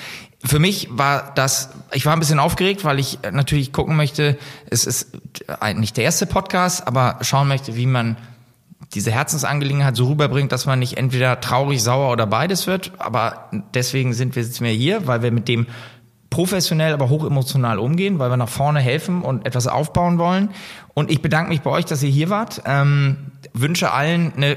für 0.43 0.59
mich 0.59 0.89
war 0.91 1.33
das, 1.35 1.71
ich 1.93 2.07
war 2.07 2.15
ein 2.15 2.19
bisschen 2.19 2.39
aufgeregt, 2.39 2.85
weil 2.85 2.99
ich 2.99 3.19
natürlich 3.31 3.73
gucken 3.73 3.97
möchte, 3.97 4.39
es 4.71 4.87
ist 4.87 5.13
nicht 5.77 5.97
der 5.97 6.05
erste 6.05 6.27
Podcast, 6.27 6.87
aber 6.87 7.19
schauen 7.21 7.49
möchte, 7.49 7.77
wie 7.77 7.87
man 7.87 8.17
diese 8.95 9.13
Herzensangelegenheit 9.13 9.97
so 9.97 10.09
rüberbringt, 10.09 10.51
dass 10.51 10.67
man 10.67 10.79
nicht 10.79 10.97
entweder 10.97 11.41
traurig, 11.41 11.83
sauer 11.83 12.11
oder 12.11 12.27
beides 12.27 12.67
wird. 12.67 12.93
Aber 12.99 13.51
deswegen 13.75 14.15
sind 14.15 14.35
wir 14.35 14.43
jetzt 14.43 14.61
mehr 14.61 14.73
hier, 14.73 15.07
weil 15.07 15.23
wir 15.23 15.31
mit 15.31 15.47
dem 15.47 15.67
professionell, 16.31 16.95
aber 16.95 17.09
hochemotional 17.09 17.79
umgehen, 17.79 18.19
weil 18.19 18.31
wir 18.31 18.37
nach 18.37 18.49
vorne 18.49 18.81
helfen 18.81 19.23
und 19.23 19.47
etwas 19.47 19.67
aufbauen 19.67 20.19
wollen. 20.19 20.51
Und 20.95 21.11
ich 21.11 21.23
bedanke 21.23 21.51
mich 21.51 21.61
bei 21.61 21.71
euch, 21.71 21.85
dass 21.85 22.03
ihr 22.03 22.11
hier 22.11 22.31
wart. 22.31 22.63
Ähm, 22.65 23.33
wünsche 23.53 23.93
allen 23.93 24.33
eine 24.37 24.57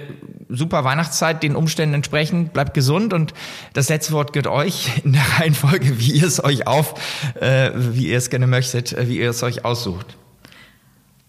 super 0.50 0.84
Weihnachtszeit, 0.84 1.44
den 1.44 1.56
Umständen 1.56 1.96
entsprechend. 1.96 2.54
Bleibt 2.54 2.74
gesund 2.74 3.14
und 3.14 3.34
das 3.74 3.90
letzte 3.90 4.14
Wort 4.14 4.34
gehört 4.34 4.48
euch 4.48 5.04
in 5.04 5.14
der 5.14 5.24
Reihenfolge, 5.40 6.00
wie 6.00 6.12
ihr 6.12 6.28
es 6.28 6.44
euch 6.44 6.68
auf, 6.68 6.94
äh, 7.40 7.72
wie 7.76 8.08
ihr 8.08 8.18
es 8.18 8.30
gerne 8.30 8.48
möchtet, 8.48 8.94
äh, 8.94 9.08
wie 9.08 9.20
ihr 9.20 9.30
es 9.30 9.44
euch 9.44 9.66
aussucht. 9.66 10.18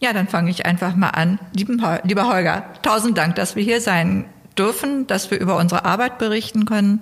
Ja, 0.01 0.13
dann 0.13 0.29
fange 0.29 0.51
ich 0.51 0.67
einfach 0.67 0.97
mal 0.97 1.11
an. 1.11 1.39
Lieber 1.55 2.29
Holger, 2.29 2.65
tausend 2.83 3.17
Dank, 3.17 3.37
dass 3.37 3.57
wir 3.57 3.63
hier 3.63 3.81
sein 3.81 4.27
dürfen, 4.59 5.07
dass 5.07 5.31
wir 5.31 5.41
über 5.41 5.57
unsere 5.57 5.85
Arbeit 5.85 6.19
berichten 6.19 6.67
können 6.67 7.01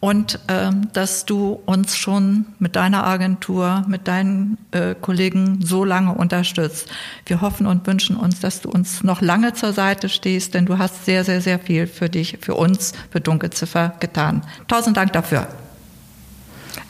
und 0.00 0.40
äh, 0.46 0.70
dass 0.94 1.26
du 1.26 1.60
uns 1.66 1.96
schon 1.96 2.46
mit 2.58 2.74
deiner 2.74 3.06
Agentur, 3.06 3.84
mit 3.86 4.08
deinen 4.08 4.56
äh, 4.72 4.94
Kollegen 4.98 5.60
so 5.62 5.84
lange 5.84 6.14
unterstützt. 6.14 6.88
Wir 7.26 7.42
hoffen 7.42 7.66
und 7.66 7.86
wünschen 7.86 8.16
uns, 8.16 8.40
dass 8.40 8.62
du 8.62 8.70
uns 8.70 9.04
noch 9.04 9.20
lange 9.20 9.52
zur 9.52 9.74
Seite 9.74 10.08
stehst, 10.08 10.54
denn 10.54 10.64
du 10.64 10.78
hast 10.78 11.04
sehr, 11.04 11.24
sehr, 11.24 11.42
sehr 11.42 11.58
viel 11.58 11.86
für 11.86 12.08
dich, 12.08 12.38
für 12.40 12.54
uns, 12.54 12.92
für 13.10 13.20
Dunkelziffer 13.20 13.94
getan. 14.00 14.42
Tausend 14.68 14.96
Dank 14.96 15.12
dafür. 15.12 15.48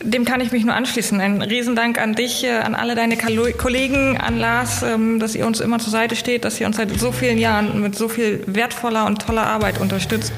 Dem 0.02 0.24
kann 0.24 0.40
ich 0.40 0.50
mich 0.50 0.64
nur 0.64 0.74
anschließen. 0.74 1.20
Ein 1.20 1.42
Riesendank 1.42 2.00
an 2.00 2.14
dich, 2.14 2.44
äh, 2.44 2.52
an 2.52 2.74
alle 2.74 2.94
deine 2.94 3.18
Kollegen, 3.18 4.16
an 4.16 4.38
Lars, 4.38 4.82
ähm, 4.82 5.20
dass 5.20 5.34
ihr 5.34 5.46
uns 5.46 5.60
immer 5.60 5.78
zur 5.78 5.90
Seite 5.90 6.16
steht, 6.16 6.44
dass 6.44 6.58
ihr 6.58 6.66
uns 6.66 6.76
seit 6.76 6.98
so 6.98 7.12
vielen 7.12 7.36
Jahren 7.36 7.82
mit 7.82 7.96
so 7.96 8.08
viel 8.08 8.42
wertvoller 8.46 9.04
und 9.04 9.20
toller 9.20 9.46
Arbeit 9.46 9.78
unterstützt, 9.78 10.32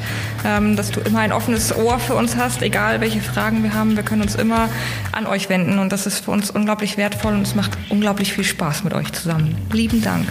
ähm, 0.44 0.74
dass 0.74 0.90
du 0.90 1.00
immer 1.00 1.20
ein 1.20 1.32
offenes 1.32 1.76
Ohr 1.76 2.00
für 2.00 2.14
uns 2.14 2.36
hast, 2.36 2.60
egal 2.62 3.00
welche 3.00 3.20
Fragen 3.20 3.62
wir 3.62 3.72
haben. 3.72 3.94
Wir 3.94 4.02
können 4.02 4.22
uns 4.22 4.34
immer 4.34 4.68
an 5.12 5.26
euch 5.26 5.48
wenden 5.48 5.78
und 5.78 5.92
das 5.92 6.06
ist 6.06 6.24
für 6.24 6.32
uns 6.32 6.50
unglaublich 6.50 6.96
wertvoll 6.96 7.34
und 7.34 7.42
es 7.42 7.54
macht 7.54 7.78
unglaublich 7.88 8.32
viel 8.32 8.44
Spaß 8.44 8.82
mit 8.82 8.94
euch 8.94 9.12
zusammen. 9.12 9.54
Lieben 9.72 10.02
Dank. 10.02 10.26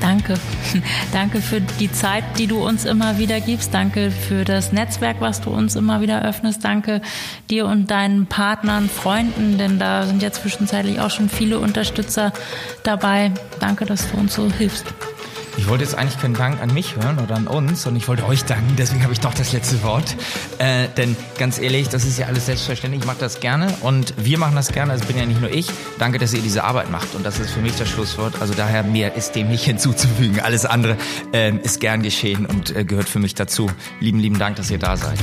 Danke. 0.00 0.34
Danke 1.12 1.40
für 1.40 1.60
die 1.60 1.90
Zeit, 1.90 2.24
die 2.38 2.46
du 2.46 2.64
uns 2.64 2.84
immer 2.84 3.18
wieder 3.18 3.40
gibst. 3.40 3.74
Danke 3.74 4.10
für 4.10 4.44
das 4.44 4.72
Netzwerk, 4.72 5.16
was 5.20 5.40
du 5.40 5.50
uns 5.50 5.76
immer 5.76 6.00
wieder 6.00 6.22
öffnest. 6.22 6.64
Danke 6.64 7.00
dir 7.50 7.66
und 7.66 7.90
deinen 7.90 8.26
Partnern, 8.26 8.88
Freunden, 8.88 9.58
denn 9.58 9.78
da 9.78 10.06
sind 10.06 10.22
ja 10.22 10.30
zwischenzeitlich 10.30 11.00
auch 11.00 11.10
schon 11.10 11.28
viele 11.28 11.58
Unterstützer 11.58 12.32
dabei. 12.82 13.32
Danke, 13.60 13.86
dass 13.86 14.10
du 14.10 14.18
uns 14.18 14.34
so 14.34 14.50
hilfst. 14.52 14.86
Ich 15.58 15.68
wollte 15.68 15.82
jetzt 15.82 15.96
eigentlich 15.96 16.20
keinen 16.20 16.34
Dank 16.34 16.62
an 16.62 16.72
mich 16.72 16.94
hören 16.94 17.18
oder 17.18 17.34
an 17.34 17.48
uns, 17.48 17.82
sondern 17.82 18.00
ich 18.00 18.06
wollte 18.06 18.24
euch 18.24 18.44
danken, 18.44 18.76
deswegen 18.78 19.02
habe 19.02 19.12
ich 19.12 19.18
doch 19.18 19.34
das 19.34 19.52
letzte 19.52 19.82
Wort. 19.82 20.16
Äh, 20.58 20.86
denn 20.96 21.16
ganz 21.36 21.58
ehrlich, 21.58 21.88
das 21.88 22.04
ist 22.04 22.16
ja 22.16 22.26
alles 22.26 22.46
selbstverständlich, 22.46 23.02
ich 23.02 23.06
mache 23.06 23.18
das 23.18 23.40
gerne 23.40 23.74
und 23.80 24.14
wir 24.16 24.38
machen 24.38 24.54
das 24.54 24.70
gerne, 24.70 24.92
also 24.92 25.04
bin 25.06 25.18
ja 25.18 25.26
nicht 25.26 25.40
nur 25.40 25.50
ich. 25.50 25.68
Danke, 25.98 26.18
dass 26.18 26.32
ihr 26.32 26.42
diese 26.42 26.62
Arbeit 26.62 26.90
macht 26.90 27.16
und 27.16 27.26
das 27.26 27.40
ist 27.40 27.50
für 27.50 27.60
mich 27.60 27.74
das 27.76 27.88
Schlusswort. 27.88 28.40
Also 28.40 28.54
daher, 28.54 28.84
mehr 28.84 29.16
ist 29.16 29.32
dem 29.34 29.48
nicht 29.48 29.64
hinzuzufügen. 29.64 30.38
Alles 30.40 30.64
andere 30.64 30.96
äh, 31.32 31.52
ist 31.56 31.80
gern 31.80 32.02
geschehen 32.02 32.46
und 32.46 32.74
äh, 32.74 32.84
gehört 32.84 33.08
für 33.08 33.18
mich 33.18 33.34
dazu. 33.34 33.68
Lieben, 33.98 34.20
lieben 34.20 34.38
Dank, 34.38 34.56
dass 34.56 34.70
ihr 34.70 34.78
da 34.78 34.96
seid. 34.96 35.18